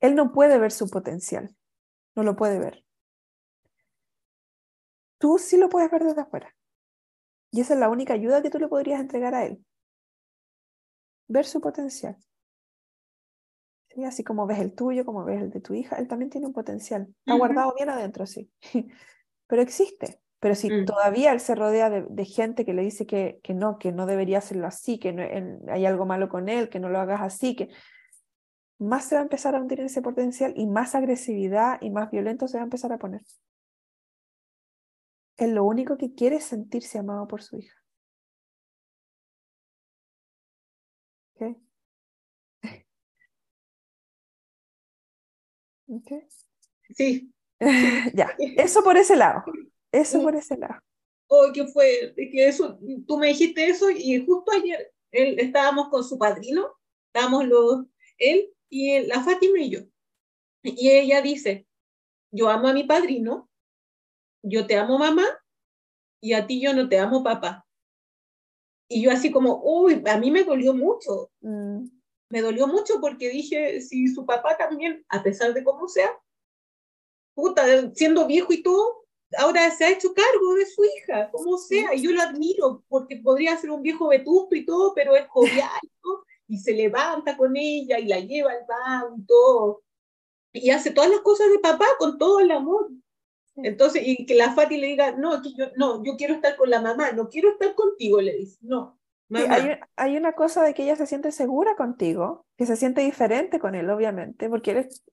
Él 0.00 0.14
no 0.14 0.32
puede 0.32 0.58
ver 0.58 0.72
su 0.72 0.88
potencial, 0.88 1.56
no 2.14 2.22
lo 2.22 2.36
puede 2.36 2.58
ver. 2.58 2.87
Tú 5.18 5.38
sí 5.38 5.56
lo 5.56 5.68
puedes 5.68 5.90
ver 5.90 6.04
desde 6.04 6.20
afuera. 6.20 6.54
Y 7.50 7.60
esa 7.60 7.74
es 7.74 7.80
la 7.80 7.88
única 7.88 8.14
ayuda 8.14 8.42
que 8.42 8.50
tú 8.50 8.58
le 8.58 8.68
podrías 8.68 9.00
entregar 9.00 9.34
a 9.34 9.44
él. 9.44 9.64
Ver 11.28 11.44
su 11.44 11.60
potencial. 11.60 12.16
Así 14.06 14.22
como 14.22 14.46
ves 14.46 14.60
el 14.60 14.74
tuyo, 14.74 15.04
como 15.04 15.24
ves 15.24 15.42
el 15.42 15.50
de 15.50 15.60
tu 15.60 15.74
hija, 15.74 15.96
él 15.96 16.06
también 16.06 16.30
tiene 16.30 16.46
un 16.46 16.52
potencial. 16.52 17.08
Está 17.20 17.34
guardado 17.34 17.74
bien 17.74 17.90
adentro, 17.90 18.26
sí. 18.26 18.50
Pero 19.48 19.62
existe. 19.62 20.20
Pero 20.40 20.54
si 20.54 20.70
mm. 20.70 20.84
todavía 20.84 21.32
él 21.32 21.40
se 21.40 21.56
rodea 21.56 21.90
de, 21.90 22.24
gente 22.24 22.64
que 22.64 22.74
le 22.74 22.82
dice 22.82 23.06
que, 23.06 23.40
que, 23.42 23.54
no, 23.54 23.78
que 23.78 23.90
no 23.90 24.06
debería 24.06 24.38
hacerlo 24.38 24.68
así, 24.68 25.00
que 25.00 25.12
no, 25.12 25.22
hay 25.72 25.84
algo 25.84 26.06
malo 26.06 26.28
con 26.28 26.48
él, 26.48 26.68
que 26.68 26.78
no 26.78 26.88
lo 26.88 27.00
hagas 27.00 27.22
así, 27.22 27.56
que 27.56 27.70
más 28.78 29.06
se 29.06 29.16
va 29.16 29.22
a 29.22 29.24
empezar 29.24 29.56
a 29.56 29.60
hundir 29.60 29.80
ese 29.80 30.00
potencial 30.00 30.52
y 30.54 30.66
más 30.66 30.94
agresividad 30.94 31.78
y 31.80 31.90
más 31.90 32.10
violento 32.12 32.46
se 32.46 32.58
va 32.58 32.62
a 32.62 32.64
empezar 32.64 32.92
a 32.92 32.98
poner. 32.98 33.22
Él 35.38 35.54
lo 35.54 35.64
único 35.64 35.96
que 35.96 36.14
quiere 36.14 36.36
es 36.36 36.44
sentirse 36.44 36.98
amado 36.98 37.26
por 37.28 37.42
su 37.42 37.56
hija. 37.56 37.74
¿Ok? 41.34 41.56
¿Ok? 45.86 46.12
Sí. 46.94 47.32
ya, 48.14 48.36
eso 48.38 48.82
por 48.82 48.96
ese 48.96 49.16
lado. 49.16 49.44
Eso 49.92 50.22
por 50.22 50.34
ese 50.34 50.56
lado. 50.58 50.80
Oh, 51.28 51.50
que 51.52 51.66
fue, 51.66 52.14
que 52.16 52.48
eso, 52.48 52.78
tú 53.06 53.18
me 53.18 53.28
dijiste 53.28 53.66
eso 53.66 53.90
y 53.90 54.24
justo 54.24 54.52
ayer 54.52 54.92
él, 55.12 55.38
estábamos 55.38 55.88
con 55.88 56.04
su 56.04 56.18
padrino, 56.18 56.74
estábamos 57.06 57.46
los, 57.46 57.86
él 58.18 58.50
y 58.68 59.00
la 59.06 59.22
Fátima 59.22 59.60
y 59.60 59.70
yo. 59.70 59.80
Y 60.62 60.90
ella 60.90 61.22
dice, 61.22 61.66
yo 62.30 62.48
amo 62.48 62.68
a 62.68 62.72
mi 62.72 62.84
padrino, 62.84 63.47
yo 64.42 64.66
te 64.66 64.76
amo 64.76 64.98
mamá 64.98 65.24
y 66.20 66.32
a 66.32 66.46
ti 66.46 66.60
yo 66.60 66.74
no 66.74 66.88
te 66.88 66.98
amo 66.98 67.22
papá. 67.22 67.64
Y 68.88 69.02
yo 69.02 69.10
así 69.10 69.30
como, 69.30 69.60
uy, 69.62 70.02
a 70.06 70.18
mí 70.18 70.30
me 70.30 70.44
dolió 70.44 70.72
mucho. 70.72 71.30
Mm. 71.40 71.84
Me 72.30 72.40
dolió 72.40 72.66
mucho 72.66 73.00
porque 73.00 73.28
dije, 73.30 73.80
si 73.80 74.08
su 74.08 74.24
papá 74.26 74.56
también, 74.56 75.04
a 75.08 75.22
pesar 75.22 75.52
de 75.54 75.64
cómo 75.64 75.88
sea, 75.88 76.10
puta, 77.34 77.64
siendo 77.94 78.26
viejo 78.26 78.52
y 78.52 78.62
todo, 78.62 79.06
ahora 79.36 79.70
se 79.70 79.84
ha 79.84 79.90
hecho 79.90 80.12
cargo 80.14 80.54
de 80.54 80.66
su 80.66 80.84
hija, 80.84 81.30
como 81.30 81.58
sea, 81.58 81.94
y 81.94 82.02
yo 82.02 82.10
lo 82.10 82.22
admiro, 82.22 82.82
porque 82.88 83.16
podría 83.16 83.56
ser 83.56 83.70
un 83.70 83.82
viejo 83.82 84.08
vetusto 84.08 84.54
y 84.54 84.64
todo, 84.64 84.92
pero 84.94 85.14
es 85.16 85.26
jovial, 85.28 85.70
y 86.48 86.58
se 86.58 86.72
levanta 86.72 87.36
con 87.36 87.56
ella 87.56 87.98
y 87.98 88.06
la 88.06 88.20
lleva 88.20 88.52
al 88.52 88.66
baño 88.66 89.16
y 89.18 89.26
todo, 89.26 89.82
y 90.52 90.70
hace 90.70 90.90
todas 90.90 91.10
las 91.10 91.20
cosas 91.20 91.50
de 91.50 91.58
papá 91.58 91.86
con 91.98 92.18
todo 92.18 92.40
el 92.40 92.50
amor. 92.50 92.88
Entonces, 93.62 94.02
y 94.06 94.26
que 94.26 94.34
la 94.34 94.52
Fati 94.52 94.78
le 94.78 94.88
diga, 94.88 95.12
no, 95.12 95.42
yo, 95.42 95.66
no, 95.76 96.04
yo 96.04 96.16
quiero 96.16 96.34
estar 96.34 96.56
con 96.56 96.70
la 96.70 96.80
mamá, 96.80 97.12
no 97.12 97.28
quiero 97.28 97.50
estar 97.50 97.74
contigo, 97.74 98.20
le 98.20 98.34
dice, 98.34 98.58
no. 98.62 98.98
hay, 99.34 99.78
hay, 99.96 100.16
una 100.16 100.32
cosa 100.32 100.62
de 100.62 100.74
que 100.74 100.84
ella 100.84 100.96
se 100.96 101.06
siente 101.06 101.32
segura 101.32 101.76
contigo, 101.76 102.46
que 102.56 102.66
se 102.66 102.76
siente 102.76 103.00
diferente 103.02 103.58
con 103.58 103.74
él, 103.74 103.90
obviamente, 103.90 104.48
porque 104.48 104.72
eres 104.72 105.04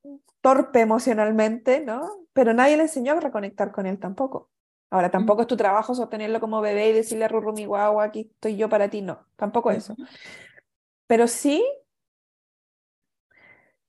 torpe 0.42 0.82
emocionalmente, 0.82 1.80
¿no? 1.80 2.08
Pero 2.34 2.54
nadie 2.54 2.78
le 2.78 2.84
enseñó 2.84 3.14
a 3.14 3.20
reconectar 3.20 3.72
con 3.72 3.86
él 3.86 4.00
tampoco. 4.00 4.50
Ahora, 4.92 5.10
tampoco 5.10 5.42
es 5.42 5.48
tu 5.48 5.58
trabajo 5.58 5.96
sostenerlo 5.96 6.40
como 6.40 6.62
bebé 6.62 6.90
y 6.90 6.94
decirle 6.94 7.26
a 7.26 7.28
Ruru, 7.28 7.54
mi 7.54 7.66
guagua, 7.66 8.06
aquí 8.06 8.30
estoy 8.32 8.56
yo 8.56 8.70
para 8.70 8.90
ti, 8.90 9.02
no, 9.02 9.26
tampoco 9.36 9.72
eso. 9.72 9.96
Pero 11.08 11.28
sí, 11.28 11.64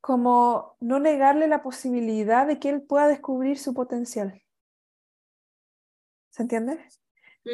como 0.00 0.76
no 0.80 1.00
negarle 1.00 1.48
la 1.48 1.62
posibilidad 1.62 2.46
de 2.46 2.60
que 2.60 2.68
él 2.70 2.82
pueda 2.82 3.08
descubrir 3.08 3.58
su 3.58 3.74
potencial. 3.74 4.40
¿Se 6.36 6.42
entiende? 6.42 6.78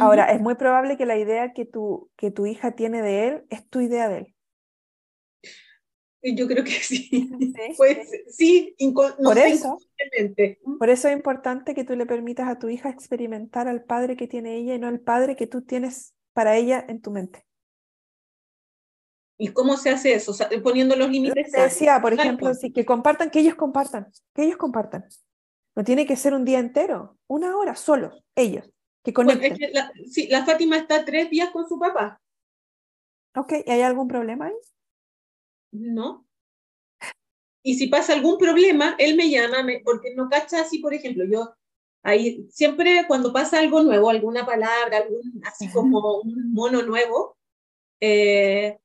Ahora, 0.00 0.32
es 0.32 0.40
muy 0.40 0.56
probable 0.56 0.96
que 0.96 1.06
la 1.06 1.16
idea 1.16 1.52
que 1.52 1.64
tu, 1.64 2.10
que 2.16 2.32
tu 2.32 2.46
hija 2.46 2.72
tiene 2.72 3.00
de 3.00 3.28
él 3.28 3.44
es 3.48 3.64
tu 3.68 3.80
idea 3.80 4.08
de 4.08 4.18
él. 4.18 4.34
Yo 6.36 6.48
creo 6.48 6.64
que 6.64 6.70
sí. 6.82 7.30
Pues 7.76 8.10
sí, 8.28 8.74
por, 8.92 9.38
eso, 9.38 9.78
por 10.80 10.90
eso 10.90 11.08
es 11.08 11.14
importante 11.14 11.76
que 11.76 11.84
tú 11.84 11.94
le 11.94 12.06
permitas 12.06 12.48
a 12.48 12.58
tu 12.58 12.68
hija 12.68 12.90
experimentar 12.90 13.68
al 13.68 13.84
padre 13.84 14.16
que 14.16 14.26
tiene 14.26 14.56
ella 14.56 14.74
y 14.74 14.80
no 14.80 14.88
al 14.88 14.98
padre 14.98 15.36
que 15.36 15.46
tú 15.46 15.62
tienes 15.62 16.14
para 16.32 16.56
ella 16.56 16.84
en 16.88 17.00
tu 17.00 17.12
mente. 17.12 17.46
¿Y 19.38 19.52
cómo 19.52 19.76
se 19.76 19.90
hace 19.90 20.14
eso? 20.14 20.34
poniendo 20.60 20.96
los 20.96 21.08
límites. 21.08 21.52
Te 21.52 21.60
decía, 21.60 22.00
por 22.02 22.14
ejemplo, 22.14 22.52
sí, 22.54 22.72
que 22.72 22.84
compartan, 22.84 23.30
que 23.30 23.38
ellos 23.38 23.54
compartan, 23.54 24.08
que 24.34 24.42
ellos 24.42 24.56
compartan. 24.56 25.04
No 25.74 25.84
tiene 25.84 26.06
que 26.06 26.16
ser 26.16 26.34
un 26.34 26.44
día 26.44 26.58
entero, 26.58 27.18
una 27.26 27.56
hora, 27.56 27.74
solos, 27.74 28.22
ellos, 28.36 28.68
que 29.02 29.12
conecten. 29.12 29.56
la, 29.72 29.92
sí, 30.10 30.28
la 30.28 30.44
Fátima 30.44 30.76
está 30.76 31.04
tres 31.04 31.30
días 31.30 31.50
con 31.50 31.66
su 31.68 31.78
papá. 31.78 32.20
Ok, 33.34 33.52
¿y 33.64 33.70
hay 33.70 33.80
algún 33.80 34.08
problema 34.08 34.46
ahí? 34.46 34.54
No. 35.72 36.26
Y 37.62 37.76
si 37.76 37.86
pasa 37.86 38.12
algún 38.12 38.38
problema, 38.38 38.94
él 38.98 39.16
me 39.16 39.30
llama, 39.30 39.64
porque 39.84 40.14
no 40.14 40.28
cacha 40.28 40.60
así, 40.60 40.78
por 40.78 40.92
ejemplo, 40.92 41.24
yo 41.24 41.54
ahí 42.02 42.46
siempre 42.50 43.04
cuando 43.06 43.32
pasa 43.32 43.60
algo 43.60 43.82
nuevo, 43.82 44.10
alguna 44.10 44.44
palabra, 44.44 44.98
algún, 44.98 45.40
así 45.46 45.70
como 45.70 46.20
un 46.20 46.52
mono 46.52 46.82
nuevo, 46.82 47.36
eh, 48.00 48.78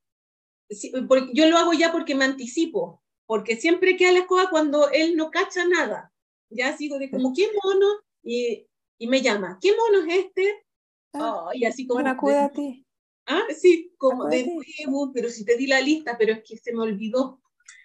yo 1.34 1.48
lo 1.48 1.58
hago 1.58 1.72
ya 1.72 1.90
porque 1.90 2.14
me 2.14 2.24
anticipo, 2.24 3.02
porque 3.26 3.56
siempre 3.56 3.96
queda 3.96 4.12
la 4.12 4.20
escoba 4.20 4.48
cuando 4.48 4.90
él 4.90 5.16
no 5.16 5.30
cacha 5.30 5.66
nada. 5.66 6.12
Ya 6.50 6.76
sigo 6.76 6.98
de 6.98 7.10
como, 7.10 7.32
¿qué 7.34 7.48
mono? 7.62 7.86
Y, 8.22 8.66
y 8.98 9.06
me 9.06 9.20
llama, 9.20 9.58
¿qué 9.60 9.72
mono 9.76 10.06
es 10.06 10.24
este? 10.24 10.66
Ah, 11.14 11.50
y 11.54 11.64
así 11.64 11.86
como... 11.86 11.96
Bueno, 11.96 12.10
acude 12.10 12.38
a 12.38 12.50
ti. 12.50 12.84
Ah, 13.26 13.44
sí, 13.54 13.92
como 13.98 14.24
de 14.26 14.46
nuevo, 14.46 15.12
pero 15.12 15.28
si 15.28 15.44
te 15.44 15.56
di 15.56 15.66
la 15.66 15.80
lista, 15.80 16.16
pero 16.18 16.32
es 16.32 16.42
que 16.42 16.56
se 16.56 16.72
me 16.72 16.82
olvidó. 16.82 17.42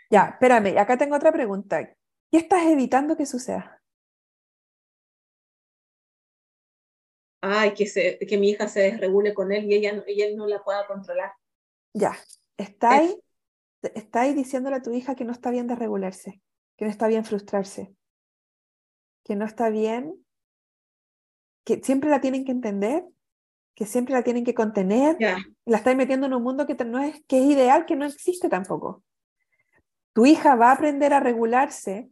Ya, 0.10 0.30
espérame, 0.32 0.78
acá 0.78 0.98
tengo 0.98 1.16
otra 1.16 1.34
pregunta. 1.34 1.84
¿Qué 2.32 2.38
estás 2.38 2.66
evitando 2.66 3.18
que 3.18 3.26
suceda? 3.26 3.82
Ay, 7.42 7.74
que, 7.74 7.86
se, 7.88 8.18
que 8.20 8.38
mi 8.38 8.52
hija 8.52 8.70
se 8.70 8.80
desregule 8.80 9.34
con 9.34 9.52
él 9.52 9.70
y 9.70 9.76
ella, 9.76 10.02
ella 10.08 10.28
no 10.34 10.48
la 10.48 10.64
pueda 10.64 10.88
controlar. 10.88 11.34
Ya, 11.94 12.18
está 12.58 12.92
ahí, 12.92 13.22
está 13.82 14.22
ahí 14.22 14.34
diciéndole 14.34 14.78
a 14.78 14.82
tu 14.82 14.94
hija 14.94 15.14
que 15.16 15.26
no 15.26 15.34
está 15.34 15.52
bien 15.52 15.68
desregularse, 15.68 16.42
que 16.78 16.86
no 16.86 16.92
está 16.92 17.08
bien 17.08 17.26
frustrarse, 17.26 17.94
que 19.24 19.36
no 19.36 19.46
está 19.46 19.70
bien, 19.70 20.14
que 21.64 21.82
siempre 21.84 22.10
la 22.10 22.22
tienen 22.22 22.46
que 22.46 22.52
entender 22.52 23.06
que 23.76 23.86
siempre 23.86 24.14
la 24.14 24.24
tienen 24.24 24.44
que 24.44 24.54
contener, 24.54 25.18
la 25.20 25.78
estáis 25.78 25.98
metiendo 25.98 26.28
en 26.28 26.34
un 26.34 26.44
mundo 26.44 26.68
que 26.68 26.76
no 26.86 27.00
es, 27.00 27.24
que 27.28 27.40
es 27.40 27.46
ideal, 27.46 27.86
que 27.86 27.96
no 27.96 28.06
existe 28.06 28.50
tampoco. 28.50 29.04
Tu 30.14 30.26
hija 30.28 30.56
va 30.56 30.70
a 30.70 30.74
aprender 30.74 31.14
a 31.14 31.20
regularse 31.20 32.10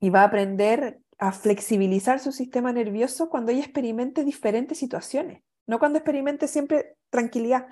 y 0.00 0.10
va 0.10 0.22
a 0.22 0.24
aprender 0.24 1.00
a 1.18 1.32
flexibilizar 1.32 2.20
su 2.20 2.32
sistema 2.32 2.72
nervioso 2.72 3.30
cuando 3.30 3.52
ella 3.52 3.62
experimente 3.62 4.24
diferentes 4.24 4.78
situaciones, 4.78 5.42
no 5.66 5.78
cuando 5.78 5.98
experimente 5.98 6.46
siempre 6.46 6.96
tranquilidad. 7.08 7.68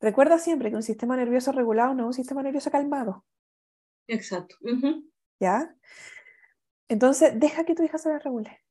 Recuerda 0.00 0.38
siempre 0.38 0.70
que 0.70 0.76
un 0.76 0.82
sistema 0.82 1.16
nervioso 1.16 1.52
regulado 1.52 1.94
no 1.94 2.02
es 2.02 2.06
un 2.08 2.14
sistema 2.14 2.42
nervioso 2.42 2.70
calmado. 2.70 3.24
Exacto. 4.08 4.56
¿Ya? 5.40 5.74
Entonces, 6.88 7.38
deja 7.38 7.64
que 7.64 7.74
tu 7.74 7.82
hija 7.82 7.98
se 7.98 8.18
regule 8.18 8.62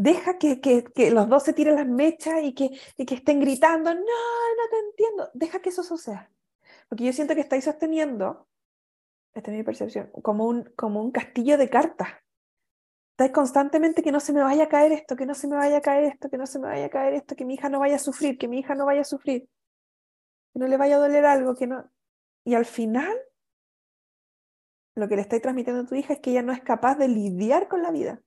deja 0.00 0.38
que, 0.38 0.60
que, 0.60 0.84
que, 0.84 1.10
los 1.10 1.28
dos 1.28 1.42
se 1.42 1.52
tiren 1.52 1.76
las 1.76 1.86
mechas 1.86 2.42
y 2.42 2.54
que, 2.54 2.70
y 2.96 3.04
que 3.04 3.16
estén 3.16 3.38
gritando, 3.38 3.92
no, 3.92 4.00
no 4.00 4.68
te 4.70 4.78
entiendo, 4.78 5.30
deja 5.34 5.60
que 5.60 5.68
eso 5.68 5.82
suceda. 5.82 6.30
Porque 6.88 7.04
yo 7.04 7.12
siento 7.12 7.34
que 7.34 7.42
estáis 7.42 7.64
sosteniendo, 7.64 8.48
esta 9.34 9.50
es 9.50 9.56
mi 9.58 9.62
percepción, 9.62 10.10
como 10.22 10.46
un, 10.46 10.64
como 10.74 11.02
un 11.02 11.10
castillo 11.10 11.58
de 11.58 11.68
cartas. 11.68 12.08
Estáis 13.10 13.32
constantemente 13.32 14.02
que 14.02 14.10
no 14.10 14.20
se 14.20 14.32
me 14.32 14.42
vaya 14.42 14.64
a 14.64 14.68
caer 14.68 14.92
esto, 14.92 15.16
que 15.16 15.26
no 15.26 15.34
se 15.34 15.46
me 15.46 15.56
vaya 15.56 15.76
a 15.76 15.80
caer 15.82 16.04
esto, 16.04 16.30
que 16.30 16.38
no 16.38 16.46
se 16.46 16.58
me 16.58 16.68
vaya 16.68 16.86
a 16.86 16.90
caer 16.90 17.14
esto, 17.14 17.36
que 17.36 17.44
mi 17.44 17.54
hija 17.54 17.68
no 17.68 17.80
vaya 17.80 17.96
a 17.96 17.98
sufrir, 17.98 18.38
que 18.38 18.48
mi 18.48 18.60
hija 18.60 18.74
no 18.74 18.86
vaya 18.86 19.02
a 19.02 19.04
sufrir, 19.04 19.50
que 20.54 20.58
no 20.58 20.66
le 20.66 20.78
vaya 20.78 20.96
a 20.96 21.00
doler 21.00 21.26
algo, 21.26 21.54
que 21.54 21.66
no... 21.66 21.90
Y 22.44 22.54
al 22.54 22.64
final, 22.64 23.14
lo 25.00 25.08
que 25.08 25.16
le 25.16 25.22
estáis 25.22 25.42
transmitiendo 25.42 25.82
a 25.82 25.86
tu 25.86 25.94
hija 25.94 26.12
es 26.12 26.20
que 26.20 26.30
ella 26.30 26.42
no 26.42 26.52
es 26.52 26.60
capaz 26.60 26.96
de 26.96 27.08
lidiar 27.08 27.68
con 27.68 27.82
la 27.82 27.90
vida 27.90 28.22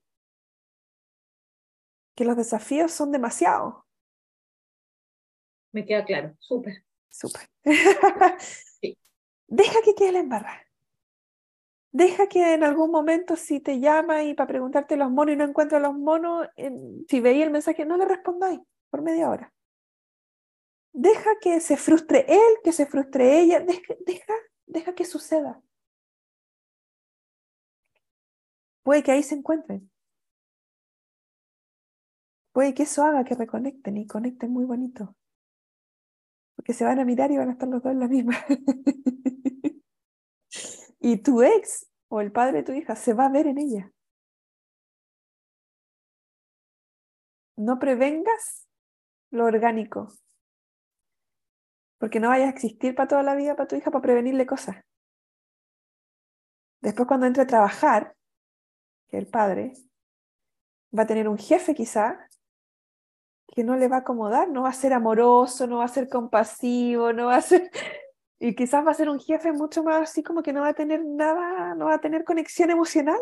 que 2.14 2.24
los 2.24 2.36
desafíos 2.36 2.92
son 2.92 3.12
demasiados. 3.12 3.74
Me 5.72 5.84
queda 5.84 6.04
claro, 6.04 6.34
súper. 6.38 6.84
Súper. 7.08 7.48
Deja 9.46 9.82
que 9.84 9.94
quede 9.94 10.12
la 10.12 10.20
embarrada. 10.20 10.62
Deja 11.90 12.28
que 12.28 12.54
en 12.54 12.64
algún 12.64 12.90
momento 12.90 13.36
si 13.36 13.60
te 13.60 13.78
llama 13.78 14.24
y 14.24 14.34
para 14.34 14.48
preguntarte 14.48 14.96
los 14.96 15.10
monos 15.10 15.34
y 15.34 15.36
no 15.36 15.44
encuentra 15.44 15.78
los 15.78 15.94
monos, 15.94 16.48
si 17.08 17.20
veía 17.20 17.44
el 17.44 17.50
mensaje, 17.50 17.84
no 17.84 17.96
le 17.96 18.04
respondáis 18.04 18.60
por 18.90 19.02
media 19.02 19.30
hora. 19.30 19.52
Deja 20.92 21.30
que 21.40 21.60
se 21.60 21.76
frustre 21.76 22.24
él, 22.28 22.58
que 22.62 22.72
se 22.72 22.86
frustre 22.86 23.40
ella, 23.40 23.60
deja, 23.60 23.94
deja, 24.06 24.34
deja 24.66 24.94
que 24.94 25.04
suceda. 25.04 25.60
Puede 28.84 29.02
que 29.02 29.12
ahí 29.12 29.22
se 29.22 29.34
encuentren. 29.34 29.90
Puede 32.52 32.74
que 32.74 32.84
eso 32.84 33.02
haga 33.02 33.24
que 33.24 33.34
reconecten 33.34 33.96
y 33.96 34.06
conecten 34.06 34.52
muy 34.52 34.64
bonito. 34.64 35.16
Porque 36.54 36.74
se 36.74 36.84
van 36.84 37.00
a 37.00 37.04
mirar 37.04 37.32
y 37.32 37.36
van 37.38 37.48
a 37.48 37.52
estar 37.52 37.68
los 37.68 37.82
dos 37.82 37.92
en 37.92 37.98
la 37.98 38.06
misma. 38.06 38.34
y 41.00 41.16
tu 41.22 41.42
ex 41.42 41.90
o 42.08 42.20
el 42.20 42.30
padre 42.30 42.58
de 42.58 42.62
tu 42.62 42.72
hija 42.72 42.94
se 42.94 43.14
va 43.14 43.26
a 43.26 43.30
ver 43.30 43.46
en 43.46 43.58
ella. 43.58 43.90
No 47.56 47.78
prevengas 47.78 48.68
lo 49.30 49.46
orgánico. 49.46 50.12
Porque 51.98 52.20
no 52.20 52.28
vaya 52.28 52.46
a 52.46 52.50
existir 52.50 52.94
para 52.94 53.08
toda 53.08 53.22
la 53.22 53.34
vida 53.34 53.56
para 53.56 53.66
tu 53.66 53.76
hija 53.76 53.90
para 53.90 54.02
prevenirle 54.02 54.44
cosas. 54.46 54.76
Después 56.82 57.08
cuando 57.08 57.26
entre 57.26 57.44
a 57.44 57.46
trabajar, 57.46 58.14
que 59.14 59.18
el 59.20 59.28
padre 59.28 59.74
va 60.96 61.04
a 61.04 61.06
tener 61.06 61.28
un 61.28 61.38
jefe 61.38 61.72
quizá 61.72 62.28
que 63.46 63.62
no 63.62 63.76
le 63.76 63.86
va 63.86 63.96
a 63.96 63.98
acomodar, 64.00 64.48
no 64.48 64.62
va 64.62 64.70
a 64.70 64.72
ser 64.72 64.92
amoroso, 64.92 65.68
no 65.68 65.78
va 65.78 65.84
a 65.84 65.88
ser 65.88 66.08
compasivo, 66.08 67.12
no 67.12 67.26
va 67.26 67.36
a 67.36 67.40
ser... 67.40 67.70
Y 68.40 68.56
quizás 68.56 68.84
va 68.84 68.90
a 68.90 68.94
ser 68.94 69.08
un 69.08 69.20
jefe 69.20 69.52
mucho 69.52 69.84
más 69.84 70.10
así 70.10 70.22
como 70.22 70.42
que 70.42 70.52
no 70.52 70.62
va 70.62 70.70
a 70.70 70.74
tener 70.74 71.02
nada, 71.04 71.74
no 71.76 71.86
va 71.86 71.94
a 71.94 72.00
tener 72.00 72.24
conexión 72.24 72.70
emocional. 72.70 73.20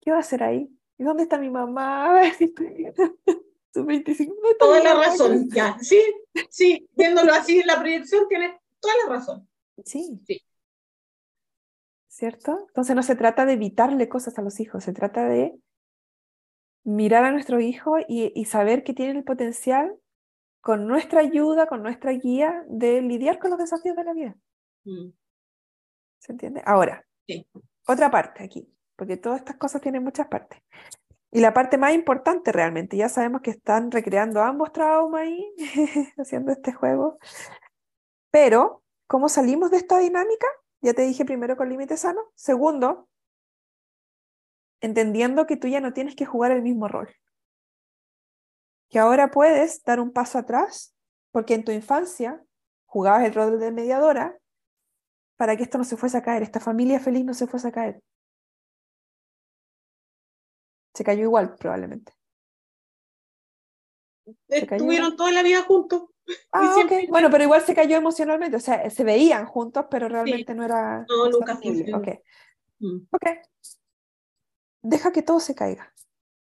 ¿Qué 0.00 0.10
va 0.10 0.16
a 0.16 0.20
hacer 0.20 0.42
ahí? 0.42 0.68
¿Y 0.98 1.04
dónde 1.04 1.22
está 1.22 1.38
mi 1.38 1.48
mamá? 1.48 2.20
Su 3.72 3.84
25. 3.84 4.34
Toda 4.58 4.82
la 4.82 4.94
razón, 4.94 5.48
ya. 5.48 5.78
Sí, 5.80 6.02
sí, 6.50 6.88
viéndolo 6.96 7.32
así 7.32 7.60
en 7.60 7.68
la 7.68 7.78
proyección, 7.78 8.26
tiene 8.28 8.60
toda 8.80 8.94
la 9.04 9.14
razón. 9.14 9.48
Sí. 9.84 10.20
Sí. 10.26 10.42
¿Cierto? 12.12 12.66
Entonces 12.68 12.94
no 12.94 13.02
se 13.02 13.16
trata 13.16 13.46
de 13.46 13.54
evitarle 13.54 14.06
cosas 14.06 14.38
a 14.38 14.42
los 14.42 14.60
hijos, 14.60 14.84
se 14.84 14.92
trata 14.92 15.24
de 15.24 15.58
mirar 16.84 17.24
a 17.24 17.32
nuestro 17.32 17.58
hijo 17.58 17.96
y, 18.06 18.44
saber 18.44 18.84
que 18.84 18.92
tiene 18.92 19.18
el 19.18 19.24
potencial 19.24 19.96
con 20.60 20.86
nuestra 20.86 21.20
ayuda, 21.20 21.66
con 21.66 21.82
nuestra 21.82 22.12
guía, 22.12 22.66
de 22.68 23.00
lidiar 23.00 23.38
con 23.38 23.48
los 23.48 23.58
desafíos 23.58 23.96
de 23.96 24.04
la 24.04 24.12
vida. 24.12 24.36
Mm. 24.84 25.08
¿Se 26.18 26.32
entiende? 26.32 26.62
Ahora, 26.66 27.02
otra 27.86 28.10
parte 28.10 28.44
aquí, 28.44 28.70
porque 28.94 29.16
todas 29.16 29.38
estas 29.38 29.56
cosas 29.56 29.80
tienen 29.80 30.04
muchas 30.04 30.28
partes. 30.28 30.60
Y 31.30 31.40
la 31.40 31.54
parte 31.54 31.78
más 31.78 31.94
importante 31.94 32.52
realmente, 32.52 32.98
ya 32.98 33.08
sabemos 33.08 33.40
que 33.40 33.52
están 33.52 33.90
recreando 33.90 34.42
ambos 34.42 34.70
traumas 34.70 35.22
ahí, 35.22 35.54
haciendo 36.18 36.52
este 36.52 36.74
juego. 36.74 37.16
Pero, 38.30 38.82
¿cómo 39.06 39.30
salimos 39.30 39.70
de 39.70 39.78
esta 39.78 39.98
dinámica? 39.98 40.46
Ya 40.82 40.94
te 40.94 41.02
dije 41.02 41.24
primero 41.24 41.56
con 41.56 41.68
límite 41.68 41.96
sano. 41.96 42.20
Segundo, 42.34 43.08
entendiendo 44.80 45.46
que 45.46 45.56
tú 45.56 45.68
ya 45.68 45.80
no 45.80 45.92
tienes 45.92 46.16
que 46.16 46.26
jugar 46.26 46.50
el 46.50 46.62
mismo 46.62 46.88
rol. 46.88 47.08
Que 48.90 48.98
ahora 48.98 49.30
puedes 49.30 49.82
dar 49.84 50.00
un 50.00 50.12
paso 50.12 50.38
atrás, 50.38 50.94
porque 51.30 51.54
en 51.54 51.64
tu 51.64 51.70
infancia 51.70 52.44
jugabas 52.84 53.24
el 53.24 53.32
rol 53.32 53.58
de 53.58 53.70
mediadora 53.70 54.38
para 55.36 55.56
que 55.56 55.62
esto 55.62 55.78
no 55.78 55.84
se 55.84 55.96
fuese 55.96 56.18
a 56.18 56.22
caer, 56.22 56.42
esta 56.42 56.60
familia 56.60 57.00
feliz 57.00 57.24
no 57.24 57.32
se 57.32 57.46
fuese 57.46 57.68
a 57.68 57.72
caer. 57.72 58.02
Se 60.94 61.04
cayó 61.04 61.22
igual, 61.22 61.56
probablemente. 61.56 62.12
Estuvieron 64.48 65.16
toda 65.16 65.32
la 65.32 65.42
vida 65.42 65.62
juntos. 65.62 66.11
Ah, 66.52 66.74
Bueno, 67.08 67.30
pero 67.30 67.44
igual 67.44 67.62
se 67.62 67.74
cayó 67.74 67.96
emocionalmente, 67.96 68.56
o 68.56 68.60
sea, 68.60 68.88
se 68.90 69.04
veían 69.04 69.46
juntos, 69.46 69.86
pero 69.90 70.08
realmente 70.08 70.54
no 70.54 70.64
era... 70.64 71.04
No, 71.08 71.28
nunca 71.30 71.54
okay. 71.54 72.20
Mm. 72.78 73.06
ok. 73.10 73.26
Deja 74.82 75.12
que 75.12 75.22
todo 75.22 75.40
se 75.40 75.54
caiga, 75.54 75.92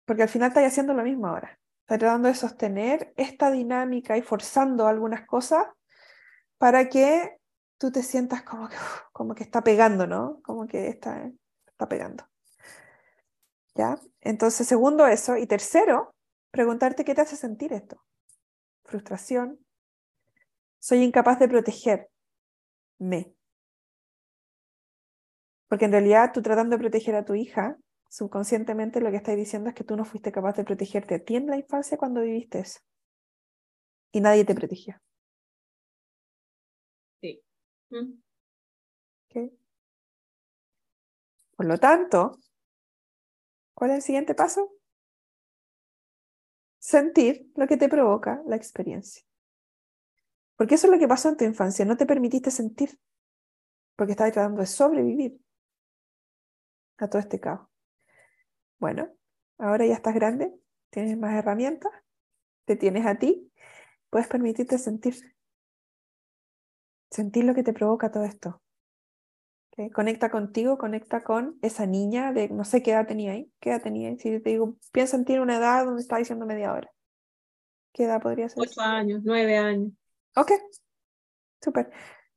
porque 0.04 0.22
al 0.22 0.28
final 0.28 0.48
estás 0.48 0.64
haciendo 0.64 0.94
lo 0.94 1.02
mismo 1.02 1.26
ahora. 1.26 1.58
Estás 1.80 1.98
tratando 1.98 2.28
de 2.28 2.34
sostener 2.34 3.12
esta 3.16 3.50
dinámica 3.50 4.16
y 4.16 4.22
forzando 4.22 4.86
algunas 4.86 5.26
cosas 5.26 5.66
para 6.58 6.88
que 6.88 7.38
tú 7.78 7.92
te 7.92 8.02
sientas 8.02 8.42
como 8.42 8.68
que, 8.68 8.76
como 9.12 9.34
que 9.34 9.44
está 9.44 9.62
pegando, 9.62 10.06
¿no? 10.06 10.40
Como 10.42 10.66
que 10.66 10.88
está, 10.88 11.30
está 11.66 11.88
pegando. 11.88 12.28
¿Ya? 13.74 13.98
Entonces, 14.20 14.66
segundo 14.66 15.06
eso. 15.06 15.36
Y 15.36 15.46
tercero, 15.46 16.14
preguntarte 16.50 17.04
qué 17.04 17.14
te 17.14 17.20
hace 17.20 17.36
sentir 17.36 17.72
esto. 17.72 18.02
Frustración. 18.84 19.58
Soy 20.86 21.02
incapaz 21.02 21.40
de 21.40 21.48
protegerme. 21.48 22.06
Porque 25.68 25.86
en 25.86 25.90
realidad 25.90 26.30
tú 26.32 26.42
tratando 26.42 26.76
de 26.76 26.80
proteger 26.80 27.16
a 27.16 27.24
tu 27.24 27.34
hija, 27.34 27.76
subconscientemente 28.08 29.00
lo 29.00 29.10
que 29.10 29.16
estás 29.16 29.34
diciendo 29.34 29.68
es 29.68 29.74
que 29.74 29.82
tú 29.82 29.96
no 29.96 30.04
fuiste 30.04 30.30
capaz 30.30 30.52
de 30.52 30.62
protegerte 30.62 31.16
a 31.16 31.24
ti 31.24 31.34
en 31.34 31.48
la 31.48 31.56
infancia 31.56 31.98
cuando 31.98 32.20
viviste 32.20 32.60
eso. 32.60 32.78
Y 34.12 34.20
nadie 34.20 34.44
te 34.44 34.54
protegió. 34.54 34.94
Sí. 37.20 37.42
Por 41.56 41.66
lo 41.66 41.78
tanto, 41.78 42.38
¿cuál 43.74 43.90
es 43.90 43.96
el 43.96 44.02
siguiente 44.02 44.36
paso? 44.36 44.70
Sentir 46.78 47.50
lo 47.56 47.66
que 47.66 47.76
te 47.76 47.88
provoca 47.88 48.40
la 48.46 48.54
experiencia. 48.54 49.26
Porque 50.56 50.74
eso 50.74 50.86
es 50.86 50.92
lo 50.92 50.98
que 50.98 51.08
pasó 51.08 51.28
en 51.28 51.36
tu 51.36 51.44
infancia, 51.44 51.84
no 51.84 51.96
te 51.96 52.06
permitiste 52.06 52.50
sentir, 52.50 52.98
porque 53.94 54.12
estabas 54.12 54.32
tratando 54.32 54.60
de 54.60 54.66
sobrevivir 54.66 55.38
a 56.98 57.08
todo 57.08 57.20
este 57.20 57.40
caos. 57.40 57.68
Bueno, 58.78 59.08
ahora 59.58 59.86
ya 59.86 59.94
estás 59.94 60.14
grande, 60.14 60.52
tienes 60.90 61.18
más 61.18 61.34
herramientas, 61.34 61.92
te 62.64 62.76
tienes 62.76 63.06
a 63.06 63.18
ti, 63.18 63.52
puedes 64.10 64.28
permitirte 64.28 64.78
sentir. 64.78 65.14
Sentir 67.10 67.44
lo 67.44 67.54
que 67.54 67.62
te 67.62 67.72
provoca 67.72 68.10
todo 68.10 68.24
esto. 68.24 68.62
Conecta 69.92 70.30
contigo, 70.30 70.78
conecta 70.78 71.22
con 71.22 71.58
esa 71.60 71.84
niña 71.86 72.32
de 72.32 72.48
no 72.48 72.64
sé 72.64 72.82
qué 72.82 72.92
edad 72.92 73.06
tenía 73.06 73.32
ahí. 73.32 73.52
¿Qué 73.60 73.70
edad 73.70 73.82
tenía 73.82 74.08
ahí? 74.08 74.18
Si 74.18 74.40
te 74.40 74.50
digo, 74.50 74.76
piensa 74.90 75.16
en 75.16 75.26
ti 75.26 75.36
una 75.36 75.58
edad 75.58 75.84
donde 75.84 76.00
está 76.00 76.16
diciendo 76.16 76.46
media 76.46 76.72
hora. 76.72 76.90
¿Qué 77.92 78.04
edad 78.04 78.22
podría 78.22 78.48
ser? 78.48 78.62
Ocho 78.62 78.80
años, 78.80 79.20
nueve 79.22 79.58
años. 79.58 79.92
Ok, 80.36 80.50
súper. 81.62 81.90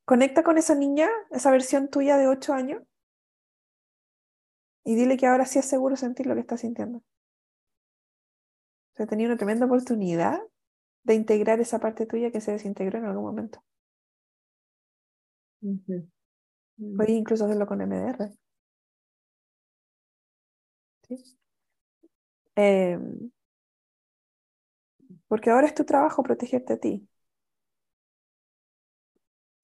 Conecta 0.05 0.43
con 0.43 0.57
esa 0.57 0.75
niña, 0.75 1.07
esa 1.31 1.51
versión 1.51 1.89
tuya 1.89 2.17
de 2.17 2.27
ocho 2.27 2.53
años, 2.53 2.81
y 4.83 4.95
dile 4.95 5.15
que 5.15 5.25
ahora 5.25 5.45
sí 5.45 5.57
es 5.59 5.63
seguro 5.65 5.95
sentir 5.95 6.25
lo 6.27 6.33
que 6.35 6.41
está 6.41 6.57
sintiendo. 6.57 6.97
O 6.97 7.03
sea, 8.97 9.07
tenía 9.07 9.25
una 9.25 9.35
tremenda 9.38 9.65
oportunidad 9.65 10.39
de 11.03 11.15
integrar 11.15 11.59
esa 11.62 11.79
parte 11.79 12.05
tuya 12.07 12.31
que 12.31 12.41
se 12.41 12.51
desintegró 12.53 12.99
en 12.99 13.05
algún 13.05 13.23
momento. 13.25 13.63
Puedes 16.95 17.15
incluso 17.15 17.45
hacerlo 17.45 17.65
con 17.65 17.81
MDR. 17.81 18.31
¿Sí? 21.08 21.17
Em, 22.56 23.31
porque 25.29 25.50
ahora 25.50 25.67
es 25.67 25.73
tu 25.75 25.85
trabajo 25.85 26.23
protegerte 26.23 26.73
a 26.73 26.77
ti. 26.77 27.08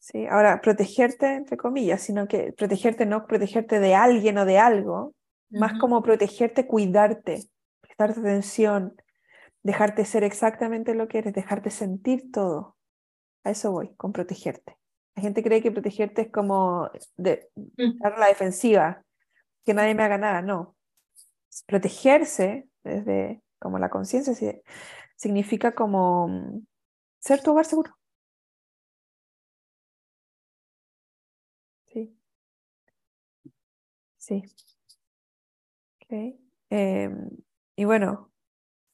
¿Sí? 0.06 0.28
Ahora, 0.28 0.62
protegerte, 0.62 1.34
entre 1.34 1.58
comillas, 1.58 2.02
sino 2.02 2.28
que 2.28 2.54
protegerte 2.54 3.08
no 3.08 3.26
protegerte 3.26 3.80
de 3.80 3.96
alguien 3.96 4.38
o 4.38 4.46
de 4.46 4.60
algo, 4.60 5.16
más 5.50 5.80
como 5.80 6.04
protegerte, 6.04 6.68
cuidarte, 6.68 7.44
prestarte 7.82 8.20
atención, 8.20 8.96
dejarte 9.64 10.06
ser 10.06 10.24
exactamente 10.24 10.94
lo 10.94 11.08
que 11.08 11.20
eres, 11.20 11.34
dejarte 11.34 11.72
sentir 11.72 12.32
todo. 12.32 12.76
A 13.44 13.52
eso 13.52 13.72
voy, 13.72 13.96
con 13.96 14.12
protegerte. 14.12 14.78
La 15.16 15.24
gente 15.24 15.42
cree 15.42 15.62
que 15.62 15.72
protegerte 15.72 16.24
es 16.24 16.32
como 16.32 16.90
de, 17.16 17.50
mm. 17.56 18.00
dar 18.00 18.20
la 18.20 18.28
defensiva, 18.28 19.04
que 19.66 19.74
nadie 19.74 19.96
me 19.96 20.04
haga 20.04 20.18
nada, 20.18 20.42
no. 20.42 20.76
Protegerse 21.66 22.68
desde 22.84 23.42
como 23.60 23.80
la 23.80 23.90
conciencia 23.90 24.36
significa 25.16 25.74
como 25.74 26.28
mm, 26.28 26.66
ser 27.20 27.42
tu 27.42 27.52
hogar 27.52 27.66
seguro. 27.66 27.96
Sí. 34.26 34.42
Okay. 36.02 36.40
Em, 36.72 37.30
y 37.76 37.86
bueno, 37.86 38.32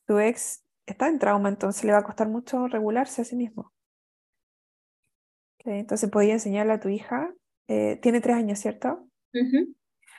tu 0.05 0.19
ex 0.19 0.65
está 0.85 1.07
en 1.07 1.19
trauma, 1.19 1.47
entonces 1.47 1.85
le 1.85 1.93
va 1.93 1.99
a 1.99 2.03
costar 2.03 2.27
mucho 2.27 2.67
regularse 2.67 3.21
a 3.21 3.25
sí 3.25 3.37
mismo. 3.37 3.71
Entonces 5.59 6.09
podía 6.09 6.33
enseñarle 6.33 6.73
a 6.73 6.79
tu 6.81 6.89
hija, 6.89 7.33
eh, 7.69 7.97
tiene 8.01 8.19
tres 8.19 8.35
años, 8.35 8.59
¿cierto? 8.59 9.07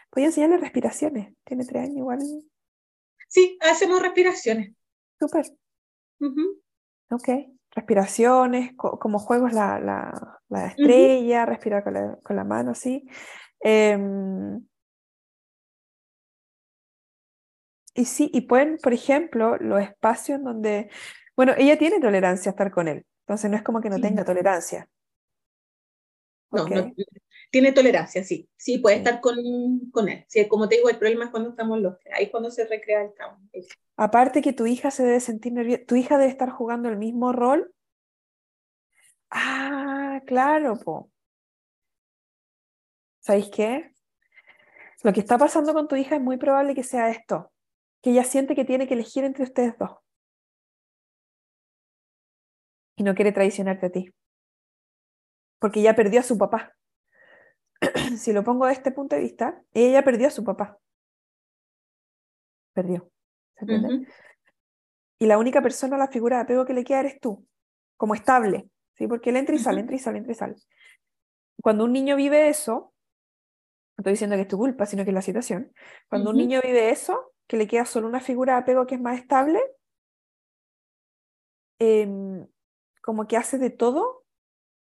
Podía 0.09 0.27
enseñarle 0.29 0.57
respiraciones, 0.57 1.35
tiene 1.45 1.67
tres 1.67 1.83
años 1.83 1.97
igual. 1.99 2.21
Sí, 3.29 3.59
hacemos 3.61 4.01
respiraciones. 4.01 4.75
Súper. 5.21 5.45
Ok, 7.11 7.29
respiraciones, 7.73 8.75
como 8.77 9.19
juegos 9.19 9.53
la, 9.53 9.79
la, 9.79 10.41
la 10.49 10.67
estrella, 10.69 11.45
respirar 11.45 11.85
con 11.85 11.93
la, 11.93 12.19
con 12.23 12.37
la, 12.37 12.45
mano, 12.45 12.75
sí. 12.75 13.07
Em, 13.61 14.65
y 17.95 18.05
sí, 18.05 18.30
y 18.32 18.43
pueden, 18.43 18.78
por 18.78 18.93
ejemplo, 18.93 19.57
los 19.59 19.80
espacios 19.82 20.38
en 20.38 20.45
donde, 20.45 20.90
bueno, 21.36 21.53
ella 21.57 21.78
tiene 21.78 22.01
tolerancia 22.01 22.51
a 22.51 22.53
estar 22.53 22.70
con 22.70 22.88
él, 22.88 23.07
entonces 23.20 23.51
no 23.51 23.57
es 23.57 23.62
como 23.62 23.80
que 23.80 23.90
no 23.90 24.01
tenga 24.01 24.24
tolerancia. 24.24 24.88
No, 26.51 26.66
no, 26.68 26.93
tiene 27.53 27.72
tolerancia, 27.72 28.24
sí. 28.24 28.49
Sí, 28.57 28.78
puede 28.78 28.97
estar 28.97 29.20
con, 29.20 29.36
con 29.90 30.09
él. 30.09 30.24
Sí, 30.26 30.49
como 30.49 30.68
te 30.68 30.76
digo, 30.76 30.88
el 30.88 30.99
problema 30.99 31.26
es 31.26 31.30
cuando 31.30 31.51
estamos 31.51 31.78
los 31.80 31.99
tres. 31.99 32.14
Ahí 32.16 32.30
cuando 32.30 32.51
se 32.51 32.66
recrea 32.66 33.03
el 33.03 33.14
trauma. 33.14 33.38
Aparte 33.97 34.40
que 34.40 34.55
tu 34.55 34.66
hija 34.66 34.90
se 34.90 35.05
debe 35.05 35.20
sentir 35.20 35.53
nerviosa. 35.53 35.84
¿Tu 35.86 35.97
hija 35.97 36.16
debe 36.16 36.30
estar 36.30 36.51
jugando 36.51 36.88
el 36.88 36.97
mismo 36.97 37.30
rol? 37.32 37.72
Ah, 39.30 40.22
claro, 40.26 40.76
po. 40.76 41.11
¿Sabéis 43.20 43.51
qué? 43.51 43.93
Lo 45.03 45.12
que 45.12 45.20
está 45.20 45.36
pasando 45.36 45.74
con 45.74 45.88
tu 45.88 45.97
hija 45.97 46.16
es 46.16 46.22
muy 46.22 46.38
probable 46.38 46.74
que 46.74 46.82
sea 46.82 47.11
esto, 47.11 47.52
que 48.03 48.11
ella 48.11 48.25
siente 48.25 48.55
que 48.55 48.65
tiene 48.65 48.87
que 48.87 48.95
elegir 48.95 49.25
entre 49.25 49.45
ustedes 49.45 49.79
dos. 49.79 49.99
Y 52.97 53.05
no 53.05 53.15
quiere 53.15 53.33
traicionarte 53.33 53.87
a 53.87 53.91
ti. 53.91 54.13
Porque 55.59 55.81
ya 55.81 55.95
perdió 55.95 56.21
a 56.21 56.25
su 56.25 56.37
papá. 56.37 56.75
si 58.19 58.33
lo 58.33 58.45
pongo 58.45 58.67
de 58.67 58.73
este 58.73 58.91
punto 58.91 59.17
de 59.17 59.23
vista, 59.23 59.63
ella 59.73 60.03
perdió 60.03 60.27
a 60.27 60.31
su 60.31 60.45
papá. 60.45 60.79
Perdió. 62.75 63.11
¿Se 63.57 63.65
entiende? 63.65 64.09
Y 65.19 65.27
la 65.27 65.39
única 65.39 65.63
persona, 65.63 65.97
la 65.97 66.09
figura 66.09 66.39
de 66.39 66.43
apego 66.43 66.65
que 66.65 66.75
le 66.75 66.83
queda 66.83 67.01
eres 67.01 67.21
tú, 67.21 67.47
como 67.97 68.17
estable, 68.17 68.69
¿sí? 68.95 69.07
Porque 69.07 69.31
él 69.31 69.37
entra 69.37 69.55
y 69.55 69.59
sale, 69.59 69.81
entra 69.81 69.95
y 69.95 70.01
sale, 70.01 70.19
entra 70.19 70.33
y 70.33 70.35
sale. 70.35 70.57
Cuando 71.63 71.85
un 71.85 71.93
niño 71.93 72.17
vive 72.17 72.49
eso, 72.49 72.93
no 73.97 74.03
estoy 74.03 74.15
diciendo 74.15 74.35
que 74.35 74.43
es 74.43 74.49
tu 74.49 74.59
culpa, 74.59 74.85
sino 74.85 75.05
que 75.05 75.11
es 75.11 75.15
la 75.15 75.23
situación, 75.23 75.73
cuando 76.09 76.31
un 76.31 76.39
niño 76.39 76.61
vive 76.61 76.91
eso, 76.91 77.32
que 77.47 77.57
le 77.57 77.66
queda 77.66 77.84
solo 77.84 78.09
una 78.09 78.20
figura 78.20 78.55
de 78.55 78.61
apego 78.61 78.86
que 78.86 78.95
es 78.95 79.01
más 79.01 79.18
estable, 79.18 79.61
em, 81.78 82.47
como 83.03 83.26
que 83.26 83.36
hace 83.36 83.59
de 83.59 83.70
todo 83.70 84.24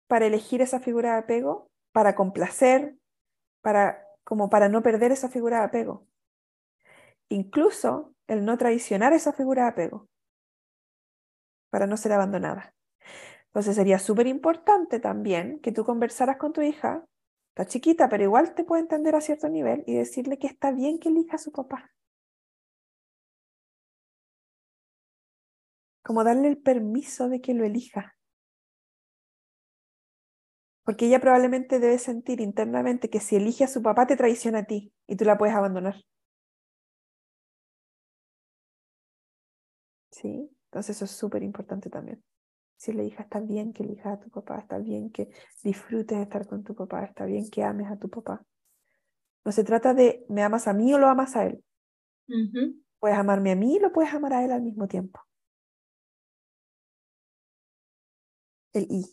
para 0.07 0.25
elegir 0.25 0.61
esa 0.61 0.79
figura 0.79 1.13
de 1.13 1.19
apego 1.19 1.69
para 1.91 2.15
complacer, 2.15 2.97
para, 3.61 4.05
como 4.23 4.49
para 4.49 4.69
no 4.69 4.83
perder 4.83 5.11
esa 5.11 5.29
figura 5.29 5.59
de 5.59 5.65
apego. 5.65 6.07
Incluso 7.29 8.13
el 8.27 8.45
no 8.45 8.57
traicionar 8.57 9.13
esa 9.13 9.33
figura 9.33 9.63
de 9.63 9.69
apego, 9.69 10.07
para 11.69 11.87
no 11.87 11.97
ser 11.97 12.13
abandonada. 12.13 12.73
Entonces 13.47 13.75
sería 13.75 13.99
súper 13.99 14.27
importante 14.27 14.99
también 14.99 15.59
que 15.59 15.71
tú 15.71 15.85
conversaras 15.85 16.37
con 16.37 16.51
tu 16.51 16.61
hija, 16.61 17.05
está 17.49 17.65
chiquita, 17.65 18.09
pero 18.09 18.23
igual 18.23 18.53
te 18.53 18.65
puede 18.65 18.81
entender 18.81 19.15
a 19.15 19.21
cierto 19.21 19.47
nivel 19.47 19.83
y 19.87 19.95
decirle 19.95 20.37
que 20.37 20.47
está 20.47 20.71
bien 20.71 20.99
que 20.99 21.07
elija 21.09 21.37
a 21.37 21.39
su 21.39 21.53
papá. 21.53 21.91
Como 26.05 26.23
darle 26.23 26.49
el 26.49 26.57
permiso 26.59 27.29
de 27.29 27.41
que 27.41 27.55
lo 27.55 27.65
elija. 27.65 28.15
Porque 30.83 31.07
ella 31.07 31.19
probablemente 31.19 31.79
debe 31.79 31.97
sentir 31.97 32.41
internamente 32.41 33.09
que 33.09 33.19
si 33.19 33.35
elige 33.37 33.63
a 33.63 33.67
su 33.67 33.81
papá 33.81 34.05
te 34.05 34.15
traiciona 34.15 34.59
a 34.59 34.63
ti 34.65 34.93
y 35.07 35.15
tú 35.15 35.25
la 35.25 35.35
puedes 35.35 35.55
abandonar. 35.55 35.95
¿Sí? 40.11 40.47
Entonces 40.65 40.95
eso 40.95 41.05
es 41.05 41.11
súper 41.11 41.41
importante 41.41 41.89
también. 41.89 42.23
Si 42.77 42.93
le 42.93 43.03
hija, 43.03 43.23
está 43.23 43.39
bien 43.39 43.73
que 43.73 43.81
elijas 43.81 44.13
a 44.13 44.19
tu 44.19 44.29
papá, 44.29 44.59
está 44.59 44.77
bien 44.77 45.09
que 45.09 45.29
disfrutes 45.63 46.17
de 46.17 46.23
estar 46.23 46.45
con 46.45 46.63
tu 46.63 46.75
papá, 46.75 47.03
está 47.03 47.25
bien 47.25 47.49
que 47.49 47.63
ames 47.63 47.89
a 47.89 47.97
tu 47.97 48.09
papá. 48.09 48.45
No 49.43 49.51
se 49.51 49.63
trata 49.63 49.95
de 49.95 50.23
me 50.29 50.43
amas 50.43 50.67
a 50.67 50.73
mí 50.73 50.93
o 50.93 50.99
lo 50.99 51.07
amas 51.07 51.35
a 51.35 51.47
él. 51.47 51.63
Puedes 52.99 53.17
amarme 53.17 53.51
a 53.51 53.55
mí 53.55 53.77
y 53.77 53.79
lo 53.79 53.91
puedes 53.91 54.13
amar 54.13 54.33
a 54.33 54.45
él 54.45 54.51
al 54.51 54.61
mismo 54.61 54.87
tiempo. 54.87 55.19
El 58.75 58.87
I. 58.89 59.05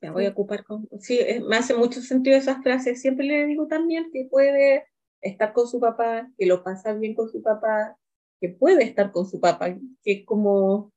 Me 0.00 0.10
voy 0.10 0.26
a 0.26 0.30
ocupar 0.30 0.64
con... 0.64 0.88
Sí, 1.00 1.20
me 1.48 1.56
hace 1.56 1.74
mucho 1.74 2.00
sentido 2.00 2.36
esas 2.36 2.60
frases. 2.62 3.00
Siempre 3.00 3.24
le 3.24 3.46
digo 3.46 3.68
también 3.68 4.10
que 4.12 4.26
puede 4.28 4.84
estar 5.20 5.52
con 5.52 5.68
su 5.68 5.78
papá, 5.78 6.28
que 6.36 6.46
lo 6.46 6.64
pasa 6.64 6.92
bien 6.92 7.14
con 7.14 7.30
su 7.30 7.40
papá, 7.40 7.96
que 8.40 8.48
puede 8.48 8.82
estar 8.82 9.12
con 9.12 9.26
su 9.26 9.40
papá, 9.40 9.74
que 10.02 10.12
es 10.12 10.26
como... 10.26 10.92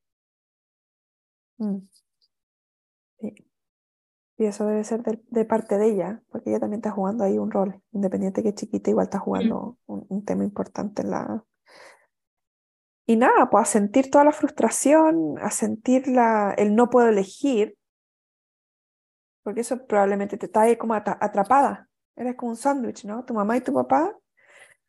Mm. 1.58 1.78
Sí. 3.20 3.36
Y 4.38 4.46
eso 4.46 4.66
debe 4.66 4.84
ser 4.84 5.04
de, 5.04 5.46
parte 5.46 5.78
de 5.78 5.88
ella, 5.88 6.24
porque 6.30 6.50
ella 6.50 6.60
también 6.60 6.80
está 6.80 6.92
jugando 6.92 7.24
ahí 7.24 7.38
un 7.38 7.52
rol, 7.52 7.82
independiente 7.92 8.44
que 8.44 8.56
chiquita, 8.56 8.90
igual 8.90 9.06
está 9.06 9.20
jugando 9.20 9.78
un, 9.86 10.06
un, 10.10 10.26
tema 10.26 10.44
importante 10.44 11.04
en 11.04 11.12
la... 11.12 11.46
Y 13.08 13.18
nada, 13.18 13.50
pues 13.50 13.70
a 13.70 13.72
sentir 13.72 14.10
toda 14.10 14.24
la 14.24 14.32
frustración, 14.32 15.38
a 15.40 15.52
sentir 15.52 16.08
la, 16.08 16.54
el 16.58 16.76
no 16.76 16.90
puedo 16.90 17.08
elegir, 17.08 17.78
porque 19.44 19.62
eso 19.62 19.86
probablemente 19.86 20.38
te 20.38 20.48
está 20.48 20.76
como 20.78 20.96
atrapada. 20.96 21.88
Eres 22.16 22.36
como 22.36 22.52
un 22.52 22.58
sándwich, 22.58 23.06
¿no? 23.06 23.24
Tu 23.26 23.34
mamá 23.34 23.58
y 23.58 23.62
tu 23.62 23.74
papá. 23.74 24.18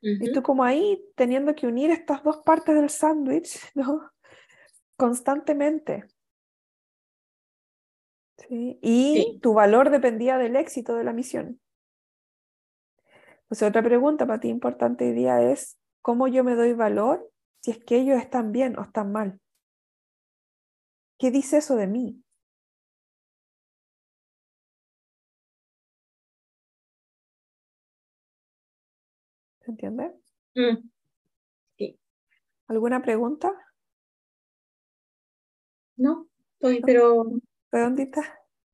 Y 0.01 0.33
tú 0.33 0.43
como 0.43 0.63
ahí 0.63 1.05
teniendo 1.15 1.55
que 1.55 1.67
unir 1.67 1.91
estas 1.91 2.23
dos 2.23 2.39
partes 2.39 2.75
del 2.75 2.89
sándwich, 2.89 3.59
¿no? 3.75 4.11
Constantemente. 4.97 6.05
¿Sí? 8.39 8.79
Y 8.81 9.41
tu 9.43 9.53
valor 9.53 9.91
dependía 9.91 10.39
del 10.39 10.57
éxito 10.57 10.95
de 10.95 11.05
la 11.05 11.13
misión. 11.13 11.61
Entonces, 13.43 13.69
otra 13.69 13.83
pregunta 13.83 14.27
para 14.27 14.41
ti 14.41 14.49
importante 14.49 15.07
hoy 15.07 15.13
día 15.13 15.43
es, 15.43 15.79
¿cómo 16.03 16.29
yo 16.29 16.45
me 16.45 16.55
doy 16.55 16.73
valor 16.73 17.31
si 17.61 17.71
es 17.73 17.79
que 17.85 17.97
ellos 17.97 18.19
están 18.19 18.53
bien 18.53 18.79
o 18.79 18.83
están 18.83 19.13
mal? 19.13 19.41
¿Qué 21.19 21.31
dice 21.31 21.59
eso 21.59 21.77
de 21.77 21.87
mí? 21.87 22.23
¿Se 29.65 29.71
entiende? 29.71 30.15
Mm. 30.55 30.89
Sí. 31.77 31.99
¿Alguna 32.69 33.03
pregunta? 33.03 33.53
No, 35.97 36.29
estoy, 36.55 36.83
pero... 36.83 37.25
¿Redondita? 37.73 38.23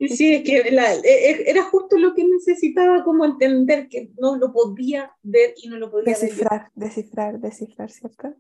Sí, 0.09 0.35
es 0.35 0.43
que 0.43 0.59
e, 0.59 0.71
e, 1.05 1.51
era 1.51 1.63
justo 1.65 1.97
lo 1.97 2.13
que 2.15 2.25
necesitaba 2.25 3.05
como 3.05 3.25
entender 3.25 3.89
que 3.89 4.11
no 4.19 4.37
lo 4.37 4.53
podía 4.53 5.13
ver 5.23 5.55
y 5.63 5.69
no 5.69 5.79
lo 5.79 5.91
podía 5.91 6.13
descifrar, 6.13 6.71
descifrar, 6.75 7.39
descifrar, 7.39 7.91
¿cierto? 7.91 8.35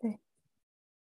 Sí. 0.00 0.20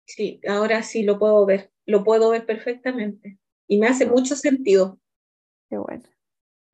sí, 0.04 0.40
ahora 0.48 0.82
sí 0.82 1.02
lo 1.02 1.18
puedo 1.18 1.44
ver, 1.46 1.72
lo 1.84 2.04
puedo 2.04 2.30
ver 2.30 2.46
perfectamente 2.46 3.38
y 3.66 3.78
me 3.78 3.88
hace 3.88 4.06
mucho 4.06 4.36
sentido. 4.36 5.00
Qué 5.68 5.78
bueno, 5.78 6.04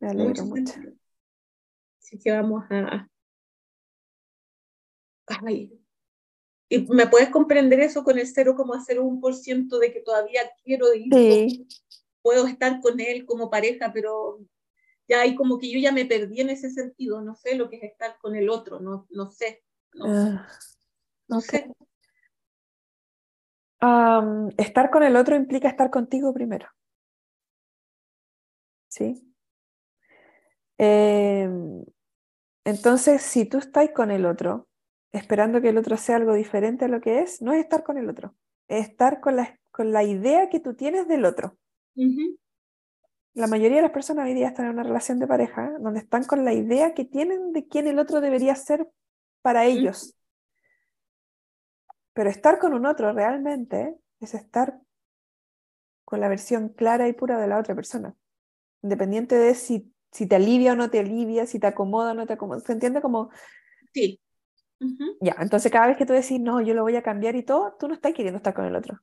me 0.01 0.09
alegro 0.09 0.45
mucho. 0.45 0.75
Así 2.01 2.19
que 2.19 2.31
vamos 2.31 2.65
a... 2.71 3.09
Ay. 5.27 5.79
¿Y 6.69 6.87
me 6.89 7.07
puedes 7.07 7.29
comprender 7.31 7.81
eso 7.81 8.03
con 8.03 8.19
el 8.19 8.27
0,01% 8.27 9.79
de 9.79 9.93
que 9.93 10.01
todavía 10.01 10.41
quiero 10.65 10.93
ir? 10.95 11.13
Sí. 11.13 11.69
Puedo 12.23 12.47
estar 12.47 12.81
con 12.81 13.01
él 13.01 13.27
como 13.27 13.51
pareja, 13.51 13.93
pero 13.93 14.41
ya 15.09 15.21
hay 15.21 15.35
como 15.35 15.59
que 15.59 15.71
yo 15.71 15.79
ya 15.79 15.93
me 15.93 16.07
perdí 16.07 16.41
en 16.41 16.51
ese 16.51 16.71
sentido. 16.71 17.21
No 17.21 17.35
sé 17.35 17.57
lo 17.57 17.69
que 17.69 17.77
es 17.77 17.83
estar 17.85 18.19
con 18.19 18.37
el 18.37 18.49
otro, 18.49 18.81
no, 18.81 19.07
no 19.11 19.31
sé. 19.31 19.63
No, 19.95 20.07
sé. 20.07 20.41
Estar 24.57 24.91
con 24.91 25.03
el 25.03 25.17
otro 25.17 25.35
implica 25.35 25.69
estar 25.69 25.91
contigo 25.91 26.33
primero. 26.33 26.69
¿Sí? 28.89 29.35
Eh, 30.79 31.49
entonces, 32.65 33.23
si 33.23 33.45
tú 33.45 33.59
estás 33.59 33.91
con 33.91 34.11
el 34.11 34.27
otro, 34.27 34.69
esperando 35.13 35.61
que 35.61 35.71
el 35.71 35.79
otro 35.79 35.97
sea 35.97 36.17
algo 36.17 36.35
diferente 36.35 36.85
a 36.85 36.89
lo 36.89 37.01
que 37.01 37.21
es, 37.21 37.43
no 37.43 37.53
es 37.53 37.61
estar 37.61 37.83
con 37.83 37.99
el 37.99 38.09
otro, 38.09 38.35
es 38.69 38.89
estar 38.89 39.21
con 39.21 39.37
la, 39.37 39.59
con 39.71 39.93
la 39.93 40.05
idea 40.05 40.49
que 40.49 40.61
tú 40.61 40.75
tienes 40.75 41.09
del 41.09 41.25
otro. 41.25 41.59
La 43.35 43.47
mayoría 43.47 43.77
de 43.77 43.83
las 43.83 43.91
personas 43.91 44.27
hoy 44.27 44.35
día 44.35 44.49
están 44.49 44.67
en 44.67 44.73
una 44.73 44.83
relación 44.83 45.19
de 45.19 45.27
pareja 45.27 45.73
donde 45.81 46.01
están 46.01 46.25
con 46.25 46.45
la 46.45 46.53
idea 46.53 46.95
que 46.95 47.05
tienen 47.05 47.53
de 47.53 47.67
quién 47.67 47.87
el 47.89 47.99
otro 47.99 48.21
debería 48.21 48.55
ser 48.55 48.89
para 49.41 49.65
ellos. 49.65 50.15
Pero 52.15 52.31
estar 52.31 52.59
con 52.59 52.75
un 52.75 52.87
otro 52.87 53.13
realmente 53.13 53.97
es 54.21 54.35
estar 54.35 54.81
con 56.05 56.21
la 56.21 56.29
versión 56.29 56.69
clara 56.69 57.09
y 57.09 57.13
pura 57.13 57.39
de 57.39 57.49
la 57.49 57.59
otra 57.59 57.75
persona. 57.75 58.15
Independiente 58.83 59.37
de 59.37 59.55
si, 59.55 59.93
si 60.11 60.27
te 60.27 60.37
alivia 60.37 60.73
o 60.73 60.77
no 60.77 60.91
te 60.91 61.01
alivia, 61.01 61.47
si 61.47 61.59
te 61.59 61.67
acomoda 61.67 62.13
o 62.13 62.15
no 62.15 62.27
te 62.27 62.35
acomoda. 62.35 62.61
¿Se 62.61 62.73
entiende 62.73 63.01
como? 63.01 63.31
Sí. 63.95 64.21
Ya, 65.21 65.37
entonces 65.39 65.71
cada 65.71 65.87
vez 65.87 65.97
que 65.97 66.07
tú 66.07 66.13
decís, 66.13 66.41
no, 66.41 66.61
yo 66.61 66.75
lo 66.75 66.83
voy 66.83 66.97
a 66.97 67.03
cambiar 67.03 67.37
y 67.37 67.45
todo, 67.45 67.77
tú 67.79 67.89
no 67.89 67.95
estás 67.95 68.13
queriendo 68.13 68.39
estar 68.39 68.53
con 68.53 68.65
el 68.65 68.75
otro. 68.75 69.01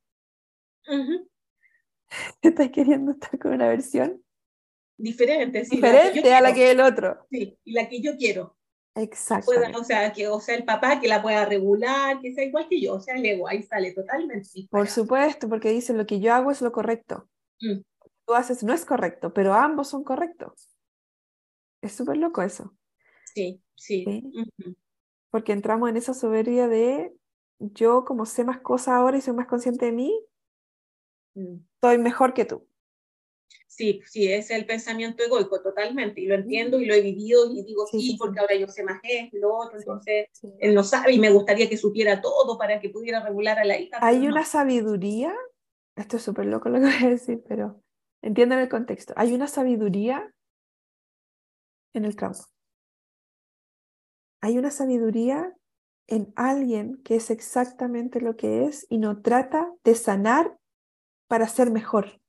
Estás 2.41 2.69
queriendo 2.71 3.11
estar 3.11 3.37
con 3.39 3.53
una 3.53 3.67
versión 3.67 4.23
diferente, 4.97 5.61
diferente 5.61 6.33
a 6.33 6.41
la 6.41 6.53
que 6.53 6.71
el 6.71 6.81
otro. 6.81 7.25
Sí, 7.29 7.57
y 7.63 7.71
la 7.71 7.87
que 7.87 8.01
yo 8.01 8.17
quiero. 8.17 8.57
Exacto. 9.01 9.51
O 9.75 9.83
sea, 9.83 10.11
que, 10.11 10.27
o 10.27 10.39
sea, 10.39 10.55
el 10.55 10.65
papá 10.65 10.99
que 10.99 11.07
la 11.07 11.21
pueda 11.21 11.45
regular, 11.45 12.19
que 12.19 12.33
sea 12.33 12.43
igual 12.43 12.67
que 12.69 12.81
yo, 12.81 12.95
o 12.95 12.99
sea, 12.99 13.15
el 13.15 13.25
ego 13.25 13.47
ahí 13.47 13.63
sale 13.63 13.93
totalmente. 13.93 14.67
Por 14.69 14.87
supuesto, 14.87 15.47
porque 15.47 15.69
dice 15.69 15.93
lo 15.93 16.05
que 16.05 16.19
yo 16.19 16.33
hago 16.33 16.51
es 16.51 16.61
lo 16.61 16.71
correcto. 16.71 17.29
Mm. 17.61 17.81
Tú 18.25 18.33
haces 18.33 18.63
no 18.63 18.73
es 18.73 18.85
correcto, 18.85 19.33
pero 19.33 19.53
ambos 19.53 19.89
son 19.89 20.03
correctos. 20.03 20.69
Es 21.81 21.93
súper 21.93 22.17
loco 22.17 22.41
eso. 22.41 22.75
Sí, 23.33 23.61
sí. 23.75 24.23
Porque 25.31 25.53
entramos 25.53 25.89
en 25.89 25.97
esa 25.97 26.13
soberbia 26.13 26.67
de 26.67 27.13
yo 27.59 28.05
como 28.05 28.25
sé 28.25 28.43
más 28.43 28.59
cosas 28.59 28.95
ahora 28.95 29.17
y 29.17 29.21
soy 29.21 29.33
más 29.33 29.47
consciente 29.47 29.85
de 29.85 29.91
mí, 29.91 30.25
mm. 31.35 31.55
soy 31.81 31.97
mejor 31.97 32.33
que 32.33 32.45
tú. 32.45 32.68
Sí, 33.79 34.01
sí, 34.05 34.29
es 34.29 34.51
el 34.51 34.65
pensamiento 34.65 35.23
egoico 35.23 35.61
totalmente, 35.61 36.19
y 36.19 36.25
lo 36.25 36.35
entiendo 36.35 36.81
y 36.81 36.85
lo 36.85 36.93
he 36.93 36.99
vivido 36.99 37.49
y 37.49 37.63
digo 37.63 37.87
sí, 37.87 38.17
porque 38.19 38.41
ahora 38.41 38.53
yo 38.55 38.67
sé 38.67 38.83
más 38.83 38.99
esto 39.03 39.37
lo 39.37 39.55
otro, 39.55 39.79
entonces 39.79 40.27
él 40.59 40.75
no 40.75 40.83
sabe 40.83 41.13
y 41.13 41.19
me 41.19 41.29
gustaría 41.29 41.69
que 41.69 41.77
supiera 41.77 42.19
todo 42.19 42.57
para 42.57 42.81
que 42.81 42.89
pudiera 42.89 43.23
regular 43.23 43.57
a 43.57 43.63
la 43.63 43.79
hija. 43.79 43.97
Hay 44.01 44.27
una 44.27 44.43
sabiduría, 44.43 45.33
esto 45.95 46.17
es 46.17 46.23
súper 46.23 46.47
loco 46.47 46.67
lo 46.67 46.79
que 46.79 46.87
voy 46.87 47.05
a 47.05 47.09
decir, 47.09 47.41
pero 47.47 47.81
entiendan 48.21 48.59
el 48.59 48.67
contexto, 48.67 49.13
hay 49.15 49.33
una 49.33 49.47
sabiduría 49.47 50.29
en 51.93 52.03
el 52.03 52.17
trauma. 52.17 52.49
Hay 54.41 54.57
una 54.57 54.71
sabiduría 54.71 55.55
en 56.07 56.33
alguien 56.35 57.01
que 57.05 57.15
es 57.15 57.29
exactamente 57.29 58.19
lo 58.19 58.35
que 58.35 58.65
es 58.65 58.85
y 58.89 58.97
no 58.97 59.21
trata 59.21 59.73
de 59.85 59.95
sanar 59.95 60.59
para 61.29 61.47
ser 61.47 61.71
mejor. 61.71 62.19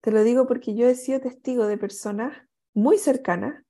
Te 0.00 0.10
lo 0.10 0.22
digo 0.22 0.46
porque 0.46 0.74
yo 0.74 0.88
he 0.88 0.94
sido 0.94 1.20
testigo 1.20 1.66
de 1.66 1.78
personas 1.78 2.46
muy 2.74 2.98
cercanas 2.98 3.64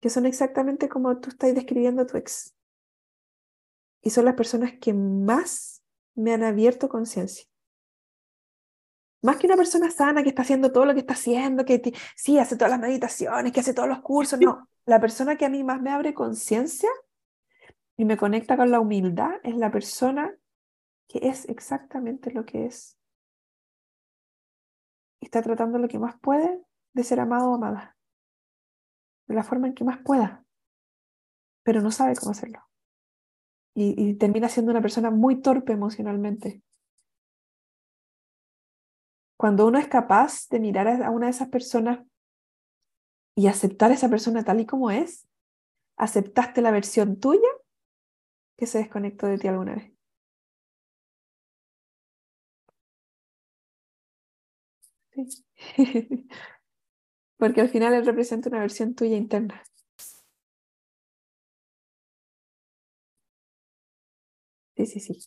que 0.00 0.10
son 0.10 0.26
exactamente 0.26 0.88
como 0.88 1.18
tú 1.18 1.30
estás 1.30 1.54
describiendo 1.54 2.02
a 2.02 2.06
tu 2.06 2.18
ex. 2.18 2.54
Y 4.02 4.10
son 4.10 4.26
las 4.26 4.34
personas 4.34 4.74
que 4.78 4.92
más 4.92 5.82
me 6.14 6.34
han 6.34 6.42
abierto 6.42 6.88
conciencia. 6.88 7.46
Más 9.22 9.38
que 9.38 9.46
una 9.46 9.56
persona 9.56 9.90
sana 9.90 10.22
que 10.22 10.28
está 10.28 10.42
haciendo 10.42 10.70
todo 10.70 10.84
lo 10.84 10.92
que 10.92 11.00
está 11.00 11.14
haciendo, 11.14 11.64
que 11.64 11.94
sí, 12.14 12.38
hace 12.38 12.56
todas 12.56 12.70
las 12.70 12.80
meditaciones, 12.80 13.50
que 13.50 13.60
hace 13.60 13.72
todos 13.72 13.88
los 13.88 14.02
cursos. 14.02 14.38
No, 14.38 14.68
la 14.84 15.00
persona 15.00 15.36
que 15.36 15.46
a 15.46 15.48
mí 15.48 15.64
más 15.64 15.80
me 15.80 15.90
abre 15.90 16.12
conciencia 16.12 16.90
y 17.96 18.04
me 18.04 18.18
conecta 18.18 18.58
con 18.58 18.70
la 18.70 18.80
humildad 18.80 19.40
es 19.42 19.56
la 19.56 19.70
persona 19.70 20.36
que 21.08 21.26
es 21.28 21.48
exactamente 21.48 22.30
lo 22.32 22.44
que 22.44 22.66
es 22.66 22.98
está 25.38 25.42
tratando 25.42 25.78
lo 25.78 25.88
que 25.88 25.98
más 25.98 26.18
puede 26.20 26.62
de 26.92 27.02
ser 27.02 27.18
amado 27.18 27.50
o 27.50 27.54
amada, 27.54 27.96
de 29.26 29.34
la 29.34 29.42
forma 29.42 29.66
en 29.66 29.74
que 29.74 29.82
más 29.82 29.98
pueda, 29.98 30.44
pero 31.64 31.82
no 31.82 31.90
sabe 31.90 32.14
cómo 32.14 32.30
hacerlo. 32.30 32.60
Y, 33.76 34.14
termina 34.14 34.48
siendo 34.48 34.70
una 34.70 34.80
persona 34.80 35.10
muy 35.10 35.42
torpe 35.42 35.72
emocionalmente. 35.72 36.62
Cuando 39.36 39.66
uno 39.66 39.80
es 39.80 39.88
capaz 39.88 40.48
de 40.48 40.60
mirar 40.60 40.86
a 41.02 41.10
una 41.10 41.26
de 41.26 41.30
esas 41.30 41.48
personas 41.48 42.06
y 43.36 43.48
aceptar 43.48 43.90
a 43.90 43.94
esa 43.94 44.08
persona 44.08 44.44
tal 44.44 44.60
y 44.60 44.66
como 44.66 44.92
es, 44.92 45.26
aceptaste 45.96 46.62
la 46.62 46.70
versión 46.70 47.18
tuya 47.18 47.48
que 48.56 48.66
se 48.66 48.78
desconectó 48.78 49.26
de 49.26 49.38
ti 49.38 49.48
alguna 49.48 49.74
vez. 49.74 49.93
Porque 57.36 57.60
al 57.60 57.68
final 57.68 57.94
él 57.94 58.06
representa 58.06 58.48
una 58.48 58.60
versión 58.60 58.94
tuya 58.94 59.16
interna. 59.16 59.62
Sí, 64.76 64.86
sí, 64.86 65.00
sí. 65.00 65.18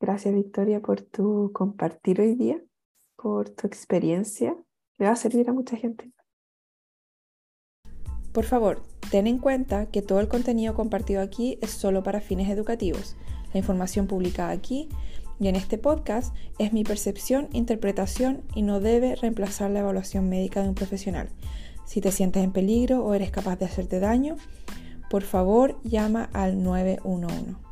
Gracias, 0.00 0.34
Victoria, 0.34 0.80
por 0.80 1.00
tu 1.00 1.52
compartir 1.52 2.20
hoy 2.20 2.34
día, 2.34 2.62
por 3.16 3.50
tu 3.50 3.66
experiencia. 3.66 4.56
Le 4.98 5.06
va 5.06 5.12
a 5.12 5.16
servir 5.16 5.48
a 5.48 5.52
mucha 5.52 5.76
gente. 5.76 6.12
Por 8.32 8.44
favor, 8.44 8.82
ten 9.10 9.26
en 9.26 9.38
cuenta 9.38 9.90
que 9.90 10.02
todo 10.02 10.20
el 10.20 10.28
contenido 10.28 10.74
compartido 10.74 11.22
aquí 11.22 11.58
es 11.62 11.70
solo 11.70 12.02
para 12.02 12.20
fines 12.20 12.50
educativos. 12.50 13.16
La 13.54 13.58
información 13.58 14.06
publicada 14.06 14.50
aquí 14.50 14.88
y 15.38 15.48
en 15.48 15.56
este 15.56 15.78
podcast 15.78 16.34
es 16.58 16.72
mi 16.72 16.84
percepción, 16.84 17.48
interpretación 17.52 18.42
y 18.54 18.62
no 18.62 18.80
debe 18.80 19.16
reemplazar 19.16 19.70
la 19.70 19.80
evaluación 19.80 20.28
médica 20.28 20.62
de 20.62 20.68
un 20.68 20.74
profesional. 20.74 21.28
Si 21.84 22.00
te 22.00 22.12
sientes 22.12 22.42
en 22.42 22.52
peligro 22.52 23.04
o 23.04 23.14
eres 23.14 23.30
capaz 23.30 23.56
de 23.56 23.66
hacerte 23.66 24.00
daño, 24.00 24.36
por 25.10 25.22
favor 25.22 25.80
llama 25.84 26.28
al 26.32 26.62
911. 26.62 27.65